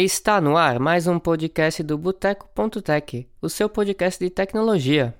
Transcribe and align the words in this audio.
Está 0.00 0.40
no 0.40 0.56
ar 0.56 0.78
mais 0.78 1.08
um 1.08 1.18
podcast 1.18 1.82
do 1.82 1.98
Boteco.tech, 1.98 3.28
o 3.42 3.48
seu 3.48 3.68
podcast 3.68 4.24
de 4.24 4.30
tecnologia. 4.30 5.12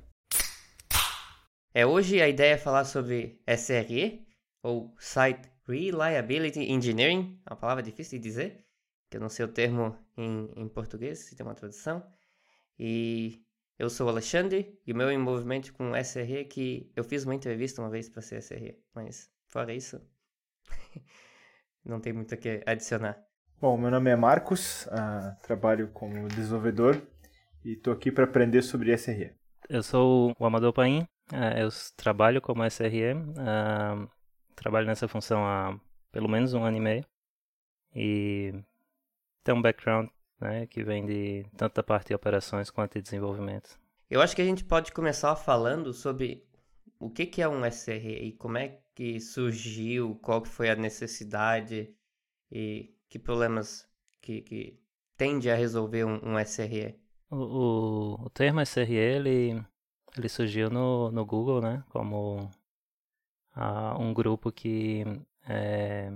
É 1.74 1.84
hoje 1.84 2.22
a 2.22 2.28
ideia 2.28 2.52
é 2.52 2.56
falar 2.56 2.84
sobre 2.84 3.42
SRE, 3.44 4.24
ou 4.62 4.94
Site 5.00 5.50
Reliability 5.66 6.60
Engineering, 6.60 7.42
uma 7.50 7.56
palavra 7.56 7.82
difícil 7.82 8.20
de 8.20 8.22
dizer, 8.22 8.64
que 9.10 9.16
eu 9.16 9.20
não 9.20 9.28
sei 9.28 9.46
o 9.46 9.48
termo 9.48 9.98
em, 10.16 10.48
em 10.54 10.68
português, 10.68 11.18
se 11.24 11.34
tem 11.34 11.44
uma 11.44 11.56
tradução. 11.56 12.00
E 12.78 13.44
eu 13.80 13.90
sou 13.90 14.06
o 14.06 14.10
Alexandre, 14.10 14.80
e 14.86 14.92
o 14.92 14.96
meu 14.96 15.10
envolvimento 15.10 15.72
com 15.72 15.96
SRE 15.96 16.36
é 16.36 16.44
que 16.44 16.92
eu 16.94 17.02
fiz 17.02 17.24
uma 17.24 17.34
entrevista 17.34 17.82
uma 17.82 17.90
vez 17.90 18.08
para 18.08 18.22
ser 18.22 18.40
SRE, 18.40 18.80
mas 18.94 19.28
fora 19.48 19.74
isso, 19.74 20.00
não 21.84 22.00
tem 22.00 22.12
muito 22.12 22.32
o 22.36 22.38
que 22.38 22.62
adicionar. 22.64 23.27
Bom, 23.60 23.76
meu 23.76 23.90
nome 23.90 24.08
é 24.08 24.14
Marcos, 24.14 24.86
uh, 24.86 25.36
trabalho 25.42 25.88
como 25.88 26.28
desenvolvedor 26.28 27.02
e 27.64 27.72
estou 27.72 27.92
aqui 27.92 28.12
para 28.12 28.22
aprender 28.22 28.62
sobre 28.62 28.96
SRE. 28.96 29.34
Eu 29.68 29.82
sou 29.82 30.32
o 30.38 30.46
Amador 30.46 30.72
Paim, 30.72 31.00
uh, 31.32 31.58
eu 31.58 31.68
trabalho 31.96 32.40
como 32.40 32.64
SRE, 32.70 33.14
uh, 33.14 34.08
trabalho 34.54 34.86
nessa 34.86 35.08
função 35.08 35.44
há 35.44 35.76
pelo 36.12 36.28
menos 36.28 36.54
um 36.54 36.62
ano 36.62 36.76
e 36.76 36.80
meio 36.80 37.04
e 37.96 38.54
tenho 39.42 39.58
um 39.58 39.62
background 39.62 40.08
né, 40.40 40.64
que 40.68 40.84
vem 40.84 41.04
de 41.04 41.44
tanto 41.56 41.74
da 41.74 41.82
parte 41.82 42.08
de 42.08 42.14
operações 42.14 42.70
quanto 42.70 42.92
de 42.94 43.02
desenvolvimento. 43.02 43.76
Eu 44.08 44.22
acho 44.22 44.36
que 44.36 44.42
a 44.42 44.44
gente 44.46 44.62
pode 44.62 44.92
começar 44.92 45.34
falando 45.34 45.92
sobre 45.92 46.46
o 46.96 47.10
que, 47.10 47.26
que 47.26 47.42
é 47.42 47.48
um 47.48 47.68
SRE 47.68 48.28
e 48.28 48.32
como 48.34 48.56
é 48.56 48.78
que 48.94 49.18
surgiu, 49.18 50.14
qual 50.22 50.42
que 50.42 50.48
foi 50.48 50.70
a 50.70 50.76
necessidade 50.76 51.92
e 52.52 52.94
que 53.08 53.18
problemas 53.18 53.88
que, 54.20 54.42
que 54.42 54.80
tende 55.16 55.50
a 55.50 55.54
resolver 55.54 56.04
um, 56.04 56.20
um 56.22 56.44
SRE? 56.44 56.98
O, 57.30 57.36
o, 57.36 58.26
o, 58.26 58.30
termo 58.30 58.64
SRE 58.64 58.94
ele, 58.94 59.62
ele 60.16 60.28
surgiu 60.28 60.70
no, 60.70 61.10
no 61.10 61.24
Google, 61.24 61.60
né? 61.60 61.84
Como 61.90 62.50
um 63.98 64.14
grupo 64.14 64.52
que, 64.52 65.04
é, 65.48 66.12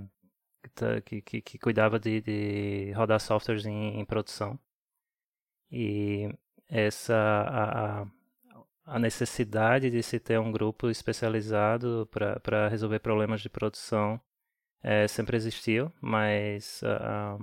que, 1.05 1.21
que, 1.23 1.41
que, 1.43 1.59
cuidava 1.59 1.99
de, 1.99 2.21
de 2.21 2.93
rodar 2.93 3.21
softwares 3.21 3.67
em, 3.67 3.99
em 3.99 4.05
produção. 4.05 4.59
E 5.71 6.29
essa 6.69 7.15
a, 7.17 8.07
a 8.85 8.99
necessidade 8.99 9.91
de 9.91 10.03
se 10.03 10.21
ter 10.21 10.39
um 10.39 10.53
grupo 10.53 10.89
especializado 10.89 12.09
para 12.13 12.69
resolver 12.69 13.01
problemas 13.01 13.41
de 13.41 13.49
produção 13.49 14.21
é, 14.83 15.07
sempre 15.07 15.37
existiu, 15.37 15.93
mas 16.01 16.83
uh, 16.83 17.43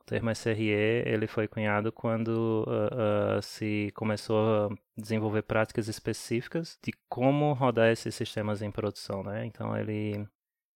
o 0.00 0.04
termo 0.04 0.30
SRE 0.30 0.68
ele 0.68 1.26
foi 1.26 1.48
cunhado 1.48 1.90
quando 1.90 2.66
uh, 2.68 3.38
uh, 3.38 3.42
se 3.42 3.90
começou 3.94 4.66
a 4.66 4.76
desenvolver 4.96 5.42
práticas 5.42 5.88
específicas 5.88 6.78
de 6.82 6.92
como 7.08 7.54
rodar 7.54 7.90
esses 7.90 8.14
sistemas 8.14 8.60
em 8.60 8.70
produção, 8.70 9.22
né? 9.22 9.46
Então 9.46 9.76
ele 9.76 10.26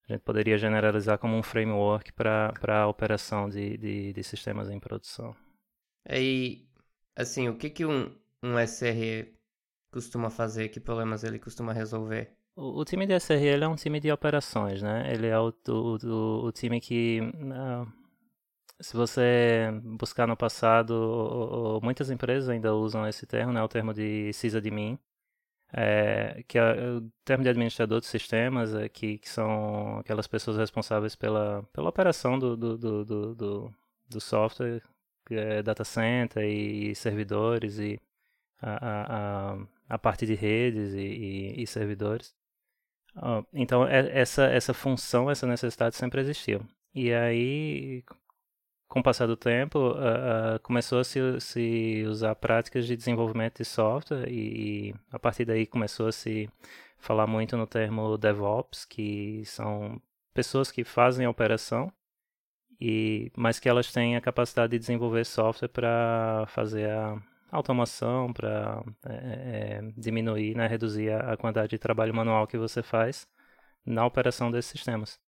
a 0.08 0.14
gente 0.14 0.22
poderia 0.22 0.56
generalizar 0.56 1.18
como 1.18 1.36
um 1.36 1.42
framework 1.42 2.14
para 2.14 2.54
a 2.66 2.86
operação 2.86 3.46
de, 3.46 3.76
de, 3.76 4.12
de, 4.14 4.24
sistemas 4.24 4.70
em 4.70 4.80
produção. 4.80 5.36
E 6.08 6.66
assim, 7.14 7.50
o 7.50 7.58
que 7.58 7.68
que 7.68 7.84
um, 7.84 8.16
um 8.42 8.58
SRE 8.66 9.34
costuma 9.90 10.30
fazer? 10.30 10.70
Que 10.70 10.80
problemas 10.80 11.24
ele 11.24 11.38
costuma 11.38 11.74
resolver? 11.74 12.37
O, 12.60 12.84
time 12.84 13.06
de 13.06 13.14
SRL 13.14 13.62
é 13.62 13.68
um 13.68 13.76
time 13.76 14.00
de 14.00 14.10
operações, 14.10 14.82
né? 14.82 15.12
Ele 15.14 15.28
é 15.28 15.38
o, 15.38 15.54
o, 15.68 16.46
o 16.46 16.52
time 16.52 16.80
que, 16.80 17.20
uh, 17.22 17.86
se 18.80 18.96
você 18.96 19.70
buscar 19.84 20.26
no 20.26 20.36
passado, 20.36 21.80
muitas 21.84 22.10
empresas 22.10 22.48
ainda 22.48 22.74
usam 22.74 23.06
esse 23.06 23.26
termo, 23.26 23.52
né? 23.52 23.62
O 23.62 23.68
termo 23.68 23.94
de 23.94 24.32
sysadmin, 24.32 24.98
é, 25.72 26.42
que 26.48 26.58
é 26.58 26.62
o 26.96 27.02
termo 27.24 27.44
de 27.44 27.50
administrador 27.50 28.00
de 28.00 28.06
sistemas, 28.06 28.74
é, 28.74 28.88
que, 28.88 29.18
que 29.18 29.28
são 29.28 29.98
aquelas 30.00 30.26
pessoas 30.26 30.56
responsáveis 30.56 31.14
pela, 31.14 31.62
pela 31.72 31.88
operação 31.90 32.38
do, 32.38 32.56
do, 32.56 32.76
do, 32.76 33.04
do, 33.36 33.74
do 34.08 34.20
software, 34.20 34.82
é 35.30 35.62
data 35.62 35.84
center 35.84 36.44
e 36.44 36.94
servidores 36.96 37.78
e 37.78 38.00
a, 38.60 39.52
a, 39.52 39.58
a 39.90 39.98
parte 39.98 40.26
de 40.26 40.34
redes 40.34 40.94
e, 40.94 40.98
e, 40.98 41.62
e 41.62 41.66
servidores. 41.68 42.37
Então, 43.52 43.86
é, 43.86 44.18
essa, 44.18 44.44
essa 44.44 44.74
função, 44.74 45.30
essa 45.30 45.46
necessidade 45.46 45.96
sempre 45.96 46.20
existiu. 46.20 46.60
E 46.94 47.12
aí, 47.12 48.02
com 48.88 49.00
o 49.00 49.02
passar 49.02 49.26
do 49.26 49.36
tempo, 49.36 49.78
uh, 49.78 50.56
uh, 50.56 50.60
começou 50.62 50.98
a 50.98 51.04
se, 51.04 51.20
se 51.40 52.04
usar 52.06 52.34
práticas 52.34 52.86
de 52.86 52.96
desenvolvimento 52.96 53.58
de 53.58 53.64
software 53.64 54.28
e, 54.28 54.90
e, 54.90 54.94
a 55.12 55.18
partir 55.18 55.44
daí 55.44 55.66
começou 55.66 56.08
a 56.08 56.12
se 56.12 56.48
falar 56.98 57.26
muito 57.26 57.56
no 57.56 57.66
termo 57.66 58.16
DevOps, 58.16 58.84
que 58.84 59.42
são 59.44 60.00
pessoas 60.34 60.70
que 60.70 60.84
fazem 60.84 61.26
a 61.26 61.30
operação, 61.30 61.92
e, 62.80 63.30
mas 63.36 63.58
que 63.58 63.68
elas 63.68 63.92
têm 63.92 64.16
a 64.16 64.20
capacidade 64.20 64.70
de 64.72 64.78
desenvolver 64.78 65.24
software 65.24 65.68
para 65.68 66.46
fazer 66.48 66.90
a, 66.90 67.20
automação 67.50 68.32
para 68.32 68.82
é, 69.06 69.14
é, 69.14 69.92
diminuir, 69.96 70.54
né, 70.54 70.66
reduzir 70.66 71.10
a, 71.10 71.32
a, 71.32 71.36
quantidade 71.36 71.70
de 71.70 71.78
trabalho 71.78 72.14
manual 72.14 72.46
que 72.46 72.58
você 72.58 72.82
faz 72.82 73.26
na 73.84 74.04
operação 74.06 74.50
desses 74.50 74.70
sistemas. 74.70 75.18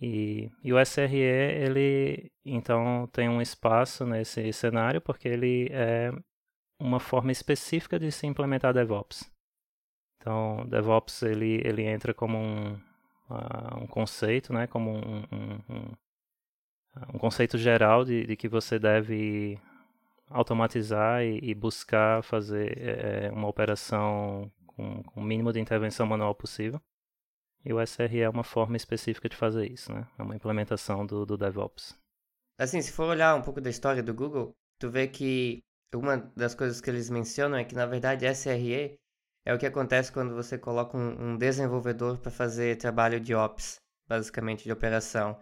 E, 0.00 0.50
e, 0.64 0.72
o 0.72 0.78
SRE, 0.80 1.16
ele 1.16 2.32
então 2.44 3.08
tem 3.12 3.28
um 3.28 3.40
espaço 3.40 4.04
nesse 4.06 4.52
cenário 4.52 5.00
porque 5.00 5.28
ele 5.28 5.68
é 5.70 6.12
uma 6.78 6.98
forma 6.98 7.30
específica 7.30 7.98
de 7.98 8.10
se 8.10 8.26
implementar 8.26 8.74
DevOps. 8.74 9.30
Então, 10.16 10.66
DevOps 10.68 11.22
ele, 11.22 11.60
ele 11.64 11.82
entra 11.82 12.14
como 12.14 12.38
um, 12.38 12.74
uh, 13.30 13.82
um 13.82 13.86
conceito, 13.86 14.52
né, 14.52 14.66
como 14.66 14.90
um, 14.90 15.24
um, 15.32 15.60
um, 15.68 15.92
um 17.14 17.18
conceito 17.18 17.58
geral 17.58 18.04
de, 18.04 18.26
de 18.26 18.36
que 18.36 18.48
você 18.48 18.78
deve 18.78 19.58
automatizar 20.32 21.22
e, 21.22 21.38
e 21.42 21.54
buscar 21.54 22.22
fazer 22.22 22.78
é, 22.78 23.30
uma 23.30 23.48
operação 23.48 24.50
com, 24.66 25.02
com, 25.02 25.20
o 25.20 25.24
mínimo 25.24 25.52
de 25.52 25.60
intervenção 25.60 26.06
manual 26.06 26.34
possível. 26.34 26.80
E 27.64 27.72
o 27.72 27.80
SRE 27.80 28.20
é 28.20 28.28
uma 28.28 28.42
forma 28.42 28.76
específica 28.76 29.28
de 29.28 29.36
fazer 29.36 29.70
isso, 29.70 29.92
né? 29.92 30.06
É 30.18 30.22
uma 30.22 30.34
implementação 30.34 31.06
do, 31.06 31.24
do 31.24 31.36
DevOps. 31.36 31.96
Assim, 32.58 32.82
se 32.82 32.92
for 32.92 33.04
olhar 33.04 33.34
um 33.36 33.42
pouco 33.42 33.60
da 33.60 33.70
história 33.70 34.02
do 34.02 34.12
Google, 34.12 34.52
tu 34.78 34.90
vê 34.90 35.06
que 35.06 35.62
uma 35.94 36.16
das 36.36 36.54
coisas 36.54 36.80
que 36.80 36.90
eles 36.90 37.08
mencionam 37.08 37.58
é 37.58 37.64
que, 37.64 37.74
na 37.74 37.86
verdade, 37.86 38.26
SRE 38.26 38.98
é 39.44 39.54
o 39.54 39.58
que 39.58 39.66
acontece 39.66 40.12
quando 40.12 40.34
você 40.34 40.58
coloca 40.58 40.96
um, 40.96 41.32
um 41.32 41.36
desenvolvedor 41.36 42.18
para 42.18 42.30
fazer 42.30 42.76
trabalho 42.76 43.20
de 43.20 43.34
Ops, 43.34 43.80
basicamente, 44.08 44.64
de 44.64 44.72
operação. 44.72 45.38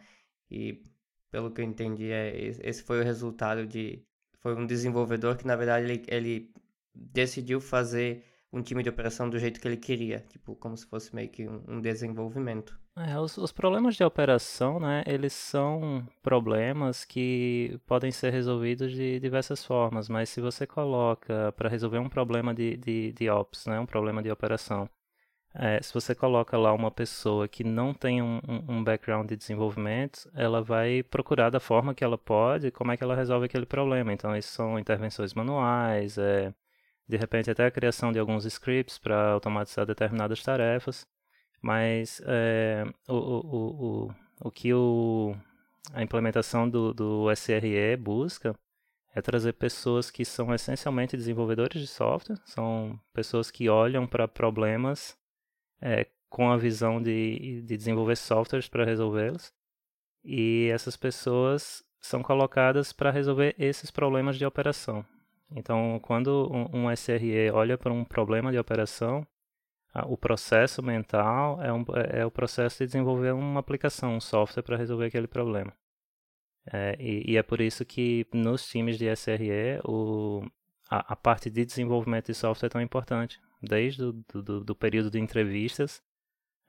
E, 0.51 0.83
pelo 1.31 1.51
que 1.51 1.61
eu 1.61 1.65
entendi, 1.65 2.11
é, 2.11 2.37
esse 2.37 2.83
foi 2.83 3.01
o 3.01 3.05
resultado 3.05 3.67
de 3.67 4.05
foi 4.41 4.55
um 4.55 4.67
desenvolvedor 4.67 5.37
que, 5.37 5.47
na 5.47 5.57
verdade, 5.57 5.85
ele, 5.85 6.05
ele 6.09 6.51
decidiu 6.95 7.61
fazer 7.61 8.25
um 8.53 8.63
time 8.63 8.83
de 8.83 8.89
operação 8.89 9.31
do 9.31 9.39
jeito 9.39 9.61
que 9.61 9.69
ele 9.69 9.77
queria, 9.77 10.25
tipo, 10.29 10.57
como 10.57 10.77
se 10.77 10.87
fosse 10.87 11.15
meio 11.15 11.29
que 11.29 11.47
um, 11.47 11.63
um 11.69 11.81
desenvolvimento. 11.81 12.79
É, 12.97 13.19
os, 13.19 13.39
os, 13.39 13.53
problemas 13.53 13.95
de 13.95 14.03
operação, 14.03 14.81
né, 14.81 15.05
eles 15.07 15.33
são 15.33 16.05
problemas 16.21 17.05
que 17.05 17.79
podem 17.87 18.11
ser 18.11 18.33
resolvidos 18.33 18.93
de 18.93 19.21
diversas 19.21 19.65
formas, 19.65 20.09
mas 20.09 20.29
se 20.29 20.41
você 20.41 20.67
coloca 20.67 21.53
para 21.53 21.69
resolver 21.69 21.99
um 21.99 22.09
problema 22.09 22.53
de, 22.53 22.77
de, 22.77 23.13
de 23.13 23.31
ops, 23.31 23.67
né, 23.67 23.79
um 23.79 23.87
problema 23.87 24.21
de 24.21 24.31
operação, 24.31 24.89
é, 25.55 25.83
se 25.83 25.93
você 25.93 26.15
coloca 26.15 26.57
lá 26.57 26.73
uma 26.73 26.91
pessoa 26.91 27.49
que 27.49 27.65
não 27.65 27.93
tem 27.93 28.23
um, 28.23 28.41
um, 28.69 28.85
background 28.85 29.29
de 29.29 29.37
desenvolvimento, 29.37 30.31
ela 30.35 30.63
vai 30.63 31.03
procurar 31.03 31.51
da 31.51 31.59
forma 31.59 31.95
que 31.95 32.05
ela 32.05 32.17
pode 32.17 32.71
como 32.71 32.93
é 32.93 32.97
que 32.97 33.03
ela 33.03 33.17
resolve 33.17 33.47
aquele 33.47 33.67
problema. 33.67 34.13
Então, 34.13 34.37
isso 34.37 34.53
são 34.53 34.79
intervenções 34.79 35.35
manuais, 35.35 36.19
é, 36.19 36.55
de 37.09 37.17
repente 37.17 37.51
até 37.51 37.67
a 37.67 37.71
criação 37.71 38.13
de 38.13 38.19
alguns 38.19 38.45
scripts 38.45 38.99
para 38.99 39.33
automatizar 39.33 39.85
determinadas 39.87 40.43
tarefas. 40.43 41.07
Mas 41.61 42.23
é, 42.27 42.85
o, 43.09 43.15
o, 43.15 44.07
o, 44.07 44.15
o 44.43 44.51
que 44.53 44.73
o, 44.73 45.37
a 45.93 46.03
implementação 46.03 46.69
do, 46.69 46.95
do 46.95 47.31
SRE 47.33 47.97
busca 47.97 48.55
é 49.15 49.21
trazer 49.21 49.55
pessoas 49.55 50.11
que 50.11 50.25
são 50.25 50.55
essencialmente 50.55 51.17
desenvolvedores 51.17 51.81
de 51.83 51.89
software, 51.89 52.39
são 52.45 52.99
pessoas 53.13 53.51
que 53.51 53.69
olham 53.69 54.07
para 54.07 54.29
problemas 54.29 55.19
é, 55.81 56.07
com 56.29 56.51
a 56.51 56.57
visão 56.57 57.01
de, 57.03 57.63
de 57.63 57.77
desenvolver 57.77 58.17
softwares 58.17 58.69
para 58.69 58.85
resolvê-los. 58.85 59.53
E 60.25 60.69
essas 60.73 60.97
pessoas 60.97 61.83
são 62.01 62.23
colocadas 62.23 62.93
para 62.93 63.11
resolver 63.11 63.55
esses 63.59 63.91
problemas 63.91 64.37
de 64.37 64.47
operação. 64.47 65.05
Então, 65.55 65.99
quando 66.03 66.49
um, 66.53 66.87
um 66.87 66.97
SRE 66.97 67.51
olha 67.53 67.77
para 67.77 67.93
um 67.93 68.05
problema 68.05 68.53
de 68.53 68.59
operação, 68.59 69.27
o 70.07 70.17
processo 70.17 70.83
mental 70.83 71.61
é, 71.61 71.73
um, 71.73 71.85
é, 71.95 72.21
é 72.21 72.27
o 72.27 72.31
processo 72.31 72.79
de 72.79 72.87
desenvolver 72.87 73.33
uma 73.33 73.61
aplicação, 73.61 74.15
um 74.15 74.21
software 74.21 74.63
para 74.63 74.77
resolver 74.77 75.07
aquele 75.07 75.27
problema. 75.27 75.73
É, 76.73 76.97
e, 77.01 77.33
e, 77.33 77.37
é 77.37 77.43
por 77.43 77.61
isso 77.61 77.85
que 77.85 78.27
nos 78.33 78.67
times 78.69 78.99
de 78.99 79.07
SRE 79.17 79.81
o, 79.85 80.45
a, 80.89 81.15
a, 81.15 81.17
parte 81.17 81.51
de 81.51 81.65
desenvolvimento 81.65 82.27
de 82.27 82.35
software 82.35 82.67
é 82.67 82.71
tão 82.71 82.81
importante, 82.81 83.41
desde 83.61 84.05
o 84.05 84.13
do, 84.13 84.65
do 84.65 84.75
período 84.75 85.11
de 85.11 85.19
entrevistas, 85.19 86.03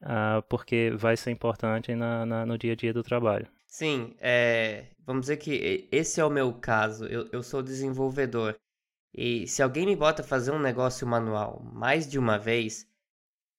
uh, 0.02 0.42
porque 0.50 0.92
vai 0.96 1.16
ser 1.16 1.32
importante 1.32 1.96
na, 1.96 2.26
na, 2.26 2.46
no 2.46 2.58
dia 2.58 2.74
a 2.74 2.76
dia 2.76 2.94
do 2.94 3.04
trabalho. 3.04 3.48
Sim, 3.68 4.16
é, 4.20 4.88
vamos 5.06 5.22
dizer 5.22 5.38
que 5.38 5.88
esse 5.92 6.20
é 6.20 6.26
o 6.26 6.30
meu 6.30 6.54
caso. 6.54 7.06
Eu, 7.06 7.30
eu 7.32 7.42
sou 7.42 7.64
desenvolvedor. 7.64 8.60
E 9.14 9.48
se 9.48 9.62
alguém 9.64 9.86
me 9.86 9.96
bota 9.96 10.24
fazer 10.24 10.52
um 10.52 10.60
negócio 10.60 11.08
manual 11.08 11.62
mais 11.64 12.08
de 12.08 12.20
uma 12.20 12.38
vez, 12.38 12.88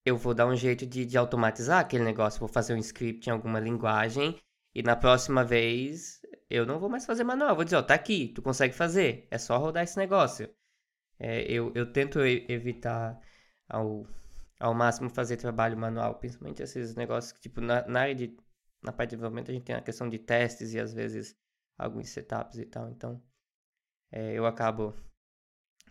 eu 0.05 0.17
vou 0.17 0.35
dar 0.35 0.47
um 0.47 0.57
jeito 0.57 0.87
de, 0.87 1.07
de 1.07 1.17
automatizar 1.17 1.81
aquele 1.81 2.05
negócio. 2.05 2.41
Vou 2.41 2.49
fazer 2.49 2.75
um 2.75 2.79
script 2.79 3.29
em 3.29 3.33
alguma 3.33 3.61
linguagem 3.61 4.39
e 4.75 4.83
na 4.83 4.97
próxima 4.97 5.45
vez 5.45 6.21
eu 6.51 6.67
não 6.67 6.79
vou 6.79 6.89
mais 6.89 7.07
fazer 7.07 7.25
manual. 7.25 7.55
Vou 7.55 7.65
dizer, 7.65 7.77
ó, 7.77 7.83
tá 7.83 7.95
aqui, 7.95 8.29
tu 8.29 8.43
consegue 8.43 8.75
fazer. 8.75 9.27
É 9.31 9.39
só 9.39 9.57
rodar 9.59 9.85
esse 9.85 9.97
negócio. 9.97 10.49
É, 11.19 11.43
eu, 11.51 11.73
eu 11.75 11.93
tento 11.93 12.21
evitar 12.21 13.21
ao, 13.69 14.07
ao 14.59 14.75
máximo 14.75 15.11
fazer 15.11 15.37
trabalho 15.37 15.77
manual, 15.77 16.17
principalmente 16.17 16.63
esses 16.63 16.95
negócios 16.95 17.33
que, 17.33 17.41
tipo, 17.41 17.61
na, 17.61 17.87
na 17.87 18.01
área 18.01 18.15
de. 18.15 18.37
Na 18.83 18.93
parte 18.93 19.11
de 19.11 19.17
desenvolvimento 19.17 19.51
a 19.51 19.55
gente 19.55 19.65
tem 19.65 19.77
a 19.77 19.81
questão 19.81 20.09
de 20.09 20.19
testes 20.19 20.75
e 20.75 20.81
às 20.81 20.93
vezes 20.93 21.37
alguns 21.79 22.09
setups 22.09 22.59
e 22.59 22.67
tal. 22.67 22.91
Então, 22.91 23.23
é, 24.11 24.33
eu 24.33 24.47
acabo 24.47 24.95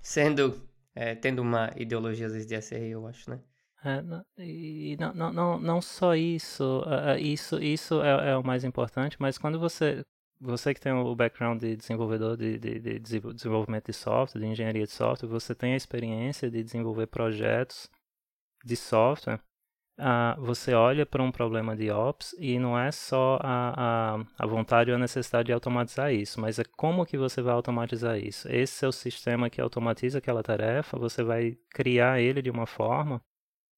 sendo. 0.02 0.70
É, 0.94 1.16
tendo 1.16 1.42
uma 1.42 1.72
ideologia 1.78 2.28
às 2.28 2.34
vezes 2.34 2.48
de 2.48 2.56
SRE, 2.56 2.90
eu 2.90 3.08
acho, 3.08 3.30
né? 3.30 3.42
É, 3.84 4.04
e 4.44 4.96
não, 5.00 5.14
não, 5.14 5.34
não, 5.34 5.60
não 5.60 5.82
só 5.82 6.14
isso, 6.14 6.82
uh, 6.82 7.18
isso, 7.18 7.60
isso 7.60 8.02
é, 8.04 8.32
é, 8.32 8.38
o 8.38 8.44
mais 8.44 8.64
importante, 8.64 9.18
mas 9.20 9.40
quando 9.40 9.60
você, 9.60 10.06
você 10.42 10.74
que 10.74 10.82
tem 10.82 10.92
o 10.92 11.16
background 11.16 11.62
de 11.62 11.76
desenvolvedor 11.76 12.36
de, 12.36 12.58
de, 12.58 12.80
de, 12.80 13.00
desenvolvimento 13.00 13.86
de 13.86 13.94
software, 13.94 14.42
de 14.42 14.48
engenharia 14.48 14.86
de 14.86 14.92
software, 14.92 15.30
você 15.30 15.54
tem 15.54 15.74
a 15.74 15.78
experiência 15.78 16.50
de 16.50 16.64
desenvolver 16.64 17.06
projetos 17.08 17.88
de 18.66 18.76
software, 18.76 19.40
uh, 20.00 20.42
você 20.42 20.74
olha 20.74 21.06
para 21.06 21.22
um 21.22 21.32
problema 21.32 21.76
de 21.76 21.92
ops 21.92 22.34
e 22.40 22.58
não 22.58 22.78
é 22.78 22.92
só 22.92 23.40
a, 23.42 24.16
a, 24.18 24.26
a 24.40 24.48
vontade 24.48 24.90
ou 24.90 24.96
a 24.98 25.00
necessidade 25.00 25.48
de 25.48 25.54
automatizar 25.54 26.12
isso, 26.12 26.42
mas 26.42 26.58
é 26.58 26.64
como 26.76 27.06
que 27.06 27.18
você 27.18 27.42
vai 27.42 27.54
automatizar 27.54 28.18
isso. 28.18 28.50
Esse 28.50 28.84
é 28.84 28.88
o 28.88 28.92
sistema 28.92 29.50
que 29.50 29.62
automatiza 29.62 30.18
aquela 30.18 30.42
tarefa, 30.42 30.98
você 30.98 31.24
vai 31.24 31.56
criar 31.70 32.20
ele 32.20 32.42
de 32.42 32.50
uma 32.50 32.66
forma 32.66 33.22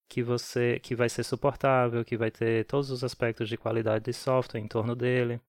que 0.10 0.24
você 0.24 0.80
que 0.80 0.96
vai 0.96 1.10
ser 1.10 1.24
suportável, 1.24 2.06
que 2.06 2.16
vai 2.18 2.32
ter 2.32 2.66
todos 2.66 2.90
os 2.90 3.04
aspectos 3.04 3.50
de 3.50 3.58
qualidade 3.58 4.06
de 4.06 4.14
software 4.14 4.62
em 4.62 4.68
torno 4.68 4.96
dele, 4.96 5.42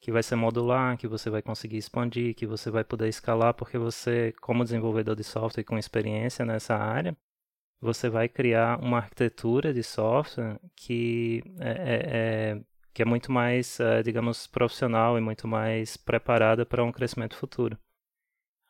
que 0.00 0.12
vai 0.12 0.22
ser 0.22 0.36
modular, 0.36 0.96
que 0.96 1.08
você 1.08 1.30
vai 1.30 1.42
conseguir 1.42 1.78
expandir, 1.78 2.34
que 2.34 2.46
você 2.46 2.70
vai 2.70 2.84
poder 2.84 3.08
escalar, 3.08 3.54
porque 3.54 3.78
você, 3.78 4.32
como 4.40 4.64
desenvolvedor 4.64 5.16
de 5.16 5.24
software 5.24 5.64
com 5.64 5.78
experiência 5.78 6.44
nessa 6.44 6.76
área, 6.76 7.16
você 7.80 8.08
vai 8.08 8.28
criar 8.28 8.78
uma 8.82 8.98
arquitetura 8.98 9.72
de 9.72 9.82
software 9.82 10.58
que 10.74 11.42
é, 11.60 11.70
é, 11.70 12.54
é 12.56 12.60
que 12.96 13.02
é 13.02 13.04
muito 13.04 13.30
mais, 13.30 13.78
é, 13.78 14.02
digamos, 14.02 14.46
profissional 14.46 15.18
e 15.18 15.20
muito 15.20 15.46
mais 15.46 15.98
preparada 15.98 16.64
para 16.64 16.82
um 16.82 16.90
crescimento 16.90 17.36
futuro. 17.36 17.78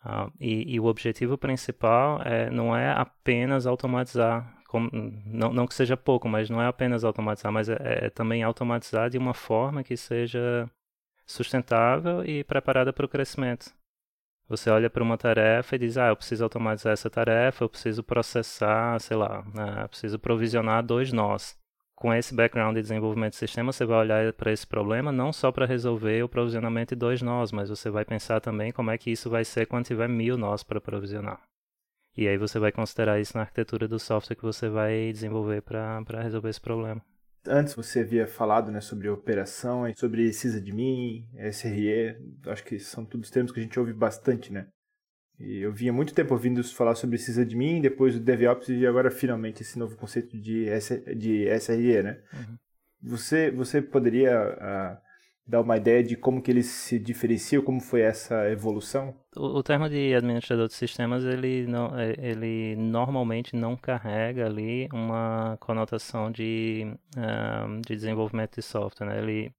Uh, 0.05 0.32
e, 0.40 0.75
e, 0.75 0.81
o 0.81 0.87
objetivo 0.87 1.38
principal 1.38 2.20
é, 2.22 2.50
não 2.50 2.76
é 2.76 2.90
apenas 2.90 3.67
automatizar 3.67 4.56
como, 4.69 4.90
não, 5.25 5.52
não 5.52 5.67
que 5.67 5.75
seja 5.75 5.96
pouco, 5.96 6.29
mas 6.29 6.50
não 6.50 6.61
é 6.61 6.67
apenas 6.67 7.05
automatizar, 7.05 7.52
mas 7.52 7.69
é, 7.69 7.76
é 7.81 8.11
também 8.11 8.43
automatizar 8.43 9.08
de 9.08 9.17
uma 9.17 9.32
forma 9.32 9.84
que 9.84 9.96
seja 9.96 10.69
sustentável 11.26 12.25
e 12.25 12.44
preparada 12.44 12.93
para 12.93 13.05
o 13.05 13.08
crescimento. 13.08 13.75
Você 14.49 14.70
olha 14.70 14.88
para 14.88 15.02
uma 15.02 15.19
tarefa 15.19 15.75
e 15.75 15.78
diz, 15.78 15.99
ah, 15.99 16.08
eu 16.08 16.17
preciso 16.17 16.44
automatizar 16.44 16.93
essa 16.93 17.11
tarefa, 17.11 17.64
eu 17.64 17.69
preciso 17.69 18.02
processar, 18.05 19.00
sei 19.00 19.17
lá, 19.17 19.44
né, 19.52 19.82
eu 19.82 19.88
preciso 19.88 20.19
provisionar 20.19 20.84
dois 20.84 21.12
nós. 21.12 21.58
Com 21.96 22.12
esse 22.14 22.34
background 22.34 22.76
de 22.76 22.82
desenvolvimento 22.82 23.32
de 23.32 23.38
sistema, 23.38 23.73
você 23.73 23.84
vai 23.84 23.99
olhar 23.99 24.32
para 24.34 24.52
esse 24.52 24.67
problema 24.67 25.11
não 25.11 25.32
só 25.32 25.50
para 25.50 25.67
resolver 25.67 26.23
o 26.23 26.28
provisionamento 26.28 26.94
de 26.94 26.99
dois 26.99 27.23
nós, 27.23 27.50
mas 27.50 27.70
você 27.70 27.90
vai 27.90 28.05
pensar 28.05 28.40
também 28.40 28.70
como 28.70 28.90
é 28.90 28.99
que 28.99 29.11
isso 29.11 29.31
vai 29.31 29.44
ser 29.44 29.67
quando 29.67 29.87
tiver 29.87 30.08
mil 30.08 30.37
nós 30.37 30.62
para 30.62 30.81
provisionar. 30.81 31.40
E 32.17 32.29
aí 32.29 32.37
você 32.37 32.58
vai 32.58 32.70
considerar 32.70 33.19
isso 33.19 33.37
na 33.37 33.43
arquitetura 33.43 33.88
do 33.88 33.99
software 33.99 34.37
que 34.37 34.43
você 34.43 34.69
vai 34.69 35.11
desenvolver 35.11 35.62
para 35.62 36.22
resolver 36.22 36.50
esse 36.50 36.61
problema. 36.61 37.02
Antes 37.48 37.75
você 37.75 38.00
havia 38.00 38.26
falado 38.26 38.70
né, 38.70 38.81
sobre 38.81 39.08
operação, 39.08 39.84
sobre 39.94 40.32
sysadmin, 40.32 41.28
SRE, 41.52 42.16
acho 42.46 42.64
que 42.64 42.78
são 42.78 43.04
todos 43.04 43.31
termos 43.31 43.52
que 43.52 43.60
a 43.60 43.62
gente 43.62 43.78
ouve 43.78 43.93
bastante, 43.93 44.52
né? 44.52 44.66
E 45.38 45.58
eu 45.58 45.72
vinha 45.72 45.93
muito 45.93 46.14
tempo 46.14 46.32
ouvindo 46.32 46.64
falar 46.64 46.94
sobre 46.94 47.19
sysadmin, 47.19 47.81
depois 47.81 48.16
o 48.16 48.20
DevOps 48.20 48.69
e 48.69 48.87
agora 48.87 49.10
finalmente 49.10 49.62
esse 49.62 49.78
novo 49.78 49.96
conceito 49.96 50.37
de, 50.38 50.69
S, 50.69 50.98
de 51.14 51.46
SRE, 51.60 52.02
né? 52.02 52.22
Uhum. 52.32 52.56
Você, 53.02 53.50
você 53.50 53.82
poderia 53.82 54.32
uh, 54.40 55.06
dar 55.46 55.60
uma 55.60 55.76
ideia 55.76 56.02
de 56.02 56.16
como 56.16 56.43
que 56.43 56.50
eles 56.50 56.66
se 56.66 56.98
diferenciam, 56.98 57.62
como 57.62 57.81
foi 57.81 58.00
essa 58.00 58.50
evolução? 58.50 59.14
O, 59.37 59.58
o 59.58 59.62
termo 59.62 59.88
de 59.88 60.14
administrador 60.14 60.66
de 60.66 60.75
sistemas, 60.75 61.25
ele, 61.25 61.66
não, 61.66 61.96
é, 61.98 62.14
ele 62.19 62.75
normalmente 62.76 63.54
não 63.54 63.76
carrega 63.76 64.46
ali 64.46 64.88
uma 64.93 65.56
conotação 65.60 66.31
de, 66.32 66.87
de 67.87 67.94
desenvolvimento 67.94 68.56
de 68.56 68.62
software, 68.62 69.06
né? 69.06 69.19
Ele, 69.19 69.52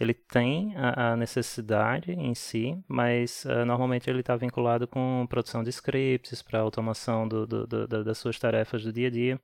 ele 0.00 0.14
tem 0.14 0.76
a, 0.76 1.12
a 1.12 1.16
necessidade 1.16 2.12
em 2.12 2.34
si, 2.34 2.76
mas 2.88 3.44
uh, 3.44 3.64
normalmente 3.64 4.10
ele 4.10 4.20
está 4.20 4.36
vinculado 4.36 4.88
com 4.88 5.26
produção 5.28 5.62
de 5.62 5.70
scripts 5.70 6.42
para 6.42 6.58
automação 6.58 7.28
do, 7.28 7.46
do, 7.46 7.66
do, 7.66 8.04
das 8.04 8.18
suas 8.18 8.38
tarefas 8.38 8.82
do 8.82 8.92
dia 8.92 9.06
a 9.06 9.10
dia. 9.10 9.40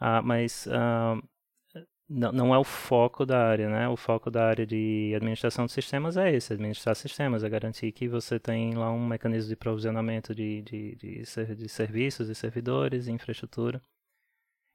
Uh, 0.00 0.22
mas 0.22 0.66
uh, 0.66 1.20
não, 2.08 2.32
não 2.32 2.54
é 2.54 2.58
o 2.58 2.64
foco 2.64 3.26
da 3.26 3.46
área, 3.48 3.68
né? 3.68 3.88
O 3.88 3.96
foco 3.96 4.30
da 4.30 4.46
área 4.46 4.66
de 4.66 5.12
administração 5.16 5.66
de 5.66 5.72
sistemas 5.72 6.16
é 6.16 6.32
esse, 6.34 6.52
administrar 6.52 6.94
sistemas, 6.94 7.42
é 7.42 7.48
garantir 7.48 7.90
que 7.92 8.08
você 8.08 8.38
tem 8.38 8.74
lá 8.74 8.90
um 8.90 9.06
mecanismo 9.06 9.48
de 9.48 9.56
provisionamento 9.56 10.34
de, 10.34 10.62
de, 10.62 10.94
de, 10.96 11.22
de 11.56 11.68
serviços, 11.68 12.28
de 12.28 12.34
servidores, 12.34 13.08
infraestrutura. 13.08 13.82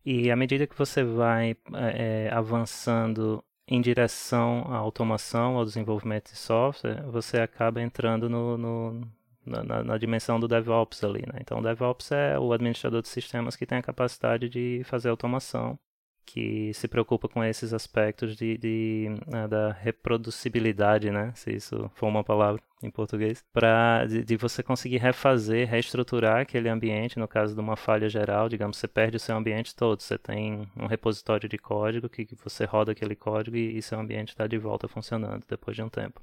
E 0.05 0.31
à 0.31 0.35
medida 0.35 0.67
que 0.67 0.77
você 0.77 1.03
vai 1.03 1.55
é, 1.73 2.29
avançando 2.33 3.43
em 3.67 3.79
direção 3.79 4.63
à 4.67 4.77
automação, 4.77 5.57
ao 5.57 5.63
desenvolvimento 5.63 6.31
de 6.31 6.37
software, 6.37 7.03
você 7.03 7.39
acaba 7.39 7.81
entrando 7.81 8.29
no, 8.29 8.57
no 8.57 9.07
na, 9.45 9.83
na, 9.83 9.97
dimensão 9.97 10.39
do 10.39 10.47
DevOps 10.47 11.03
ali, 11.03 11.21
né? 11.21 11.39
Então, 11.41 11.59
o 11.59 11.63
DevOps 11.63 12.11
é 12.11 12.37
o 12.37 12.51
administrador 12.53 13.01
de 13.01 13.07
sistemas 13.07 13.55
que 13.55 13.65
tem 13.65 13.77
a 13.77 13.83
capacidade 13.83 14.49
de 14.49 14.83
fazer 14.85 15.09
automação 15.09 15.79
que 16.25 16.73
se 16.73 16.87
preocupa 16.87 17.27
com 17.27 17.43
esses 17.43 17.73
aspectos 17.73 18.35
de, 18.35 18.57
de 18.57 19.07
uh, 19.27 19.47
da 19.47 19.71
reproducibilidade, 19.71 21.11
né? 21.11 21.31
Se 21.35 21.51
isso 21.51 21.89
for 21.95 22.07
uma 22.07 22.23
palavra 22.23 22.61
em 22.83 22.89
português, 22.89 23.43
para 23.53 24.05
de, 24.05 24.23
de, 24.23 24.37
você 24.37 24.63
conseguir 24.63 24.97
refazer, 24.97 25.67
reestruturar 25.69 26.41
aquele 26.41 26.69
ambiente. 26.69 27.19
No 27.19 27.27
caso 27.27 27.53
de 27.53 27.59
uma 27.59 27.75
falha 27.75 28.09
geral, 28.09 28.49
digamos, 28.49 28.77
você 28.77 28.87
perde 28.87 29.17
o 29.17 29.19
seu 29.19 29.35
ambiente 29.35 29.75
todo. 29.75 30.01
Você 30.01 30.17
tem 30.17 30.67
um 30.75 30.87
repositório 30.87 31.47
de 31.47 31.57
código 31.57 32.09
que, 32.09 32.25
que 32.25 32.35
você 32.35 32.65
roda 32.65 32.91
aquele 32.91 33.15
código 33.15 33.57
e, 33.57 33.77
e 33.77 33.81
seu 33.81 33.99
ambiente 33.99 34.29
está 34.29 34.47
de 34.47 34.57
volta 34.57 34.87
funcionando 34.87 35.45
depois 35.47 35.75
de 35.75 35.83
um 35.83 35.89
tempo. 35.89 36.21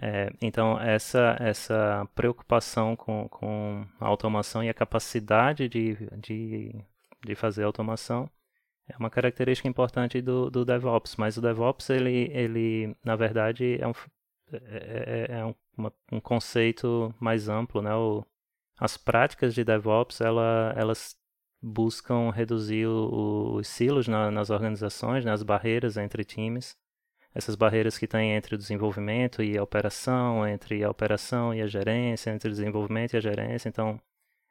É, 0.00 0.30
então, 0.42 0.78
essa, 0.78 1.36
essa 1.40 2.06
preocupação 2.14 2.94
com, 2.94 3.28
com 3.28 3.86
a 3.98 4.06
automação 4.06 4.62
e 4.62 4.68
a 4.68 4.74
capacidade 4.74 5.68
de, 5.68 5.96
de, 6.18 6.74
de 7.24 7.34
fazer 7.34 7.64
automação 7.64 8.30
é 8.88 8.96
uma 8.96 9.10
característica 9.10 9.68
importante 9.68 10.20
do, 10.22 10.50
do 10.50 10.64
DevOps, 10.64 11.16
mas 11.16 11.36
o 11.36 11.40
DevOps, 11.40 11.90
ele, 11.90 12.30
ele 12.32 12.96
na 13.04 13.16
verdade, 13.16 13.78
é 13.80 13.86
um, 13.86 13.92
é, 14.52 15.26
é, 15.30 15.38
é 15.38 15.44
um, 15.44 15.54
uma, 15.76 15.92
um 16.12 16.20
conceito 16.20 17.14
mais 17.20 17.48
amplo, 17.48 17.82
né? 17.82 17.94
O, 17.94 18.24
as 18.78 18.96
práticas 18.96 19.54
de 19.54 19.64
DevOps, 19.64 20.20
ela, 20.20 20.72
elas 20.76 21.16
buscam 21.62 22.30
reduzir 22.30 22.86
o, 22.86 23.54
os 23.56 23.66
silos 23.68 24.06
na, 24.06 24.30
nas 24.30 24.50
organizações, 24.50 25.24
né? 25.24 25.32
as 25.32 25.42
barreiras 25.42 25.96
entre 25.96 26.24
times, 26.24 26.76
essas 27.34 27.56
barreiras 27.56 27.98
que 27.98 28.06
tem 28.06 28.32
entre 28.32 28.54
o 28.54 28.58
desenvolvimento 28.58 29.42
e 29.42 29.58
a 29.58 29.62
operação, 29.62 30.46
entre 30.46 30.84
a 30.84 30.90
operação 30.90 31.52
e 31.52 31.60
a 31.60 31.66
gerência, 31.66 32.30
entre 32.30 32.48
o 32.48 32.52
desenvolvimento 32.52 33.14
e 33.14 33.16
a 33.16 33.20
gerência. 33.20 33.68
Então, 33.68 34.00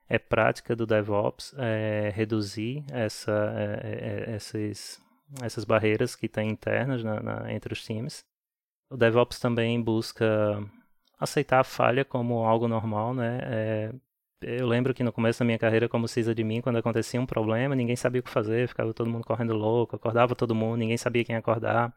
é 0.08 0.20
prática 0.20 0.76
do 0.76 0.86
DevOps 0.86 1.54
é, 1.58 2.12
reduzir 2.14 2.84
essa, 2.92 3.32
é, 3.58 4.26
é, 4.30 4.36
essas, 4.36 5.02
essas 5.42 5.66
barreiras 5.66 6.16
que 6.16 6.28
tem 6.28 6.50
internas 6.50 7.04
na, 7.04 7.22
na, 7.22 7.54
entre 7.54 7.74
os 7.74 7.84
times. 7.84 8.24
O 8.90 8.98
DevOps 8.98 9.40
também 9.40 9.82
busca 9.82 10.64
aceitar 11.20 11.60
a 11.60 11.64
falha 11.64 12.06
como 12.06 12.46
algo 12.46 12.68
normal, 12.68 13.14
né? 13.14 13.40
É, 13.44 13.94
eu 14.42 14.68
lembro 14.68 14.94
que 14.94 15.04
no 15.04 15.12
começo 15.12 15.40
da 15.40 15.46
minha 15.46 15.58
carreira 15.58 15.90
como 15.90 16.08
CISA 16.08 16.36
de 16.36 16.44
mim, 16.44 16.62
quando 16.62 16.78
acontecia 16.78 17.20
um 17.20 17.26
problema, 17.26 17.74
ninguém 17.76 17.96
sabia 17.96 18.20
o 18.20 18.24
que 18.24 18.30
fazer, 18.30 18.68
ficava 18.68 18.94
todo 18.94 19.10
mundo 19.10 19.26
correndo 19.26 19.56
louco, 19.56 19.96
acordava 19.96 20.36
todo 20.36 20.54
mundo, 20.54 20.78
ninguém 20.78 20.98
sabia 20.98 21.24
quem 21.26 21.36
acordar. 21.36 21.96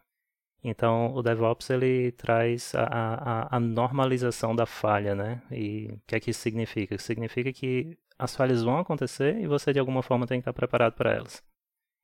Então, 0.63 1.15
o 1.15 1.23
DevOps 1.23 1.71
ele 1.71 2.13
traz 2.13 2.75
a, 2.75 2.85
a, 2.85 3.57
a 3.57 3.61
normalização 3.61 4.55
da 4.55 4.67
falha, 4.67 5.15
né? 5.15 5.41
E 5.51 5.87
o 5.93 6.01
que 6.07 6.17
é 6.17 6.21
que 6.21 6.31
isso 6.31 6.41
significa? 6.41 6.99
Significa 6.99 7.53
que 7.53 7.97
as 8.19 8.35
falhas 8.35 8.63
vão 8.63 8.79
acontecer 8.79 9.39
e 9.39 9.47
você 9.47 9.73
de 9.73 9.79
alguma 9.79 10.03
forma 10.03 10.27
tem 10.27 10.39
que 10.39 10.43
estar 10.43 10.53
preparado 10.53 10.95
para 10.95 11.13
elas. 11.13 11.43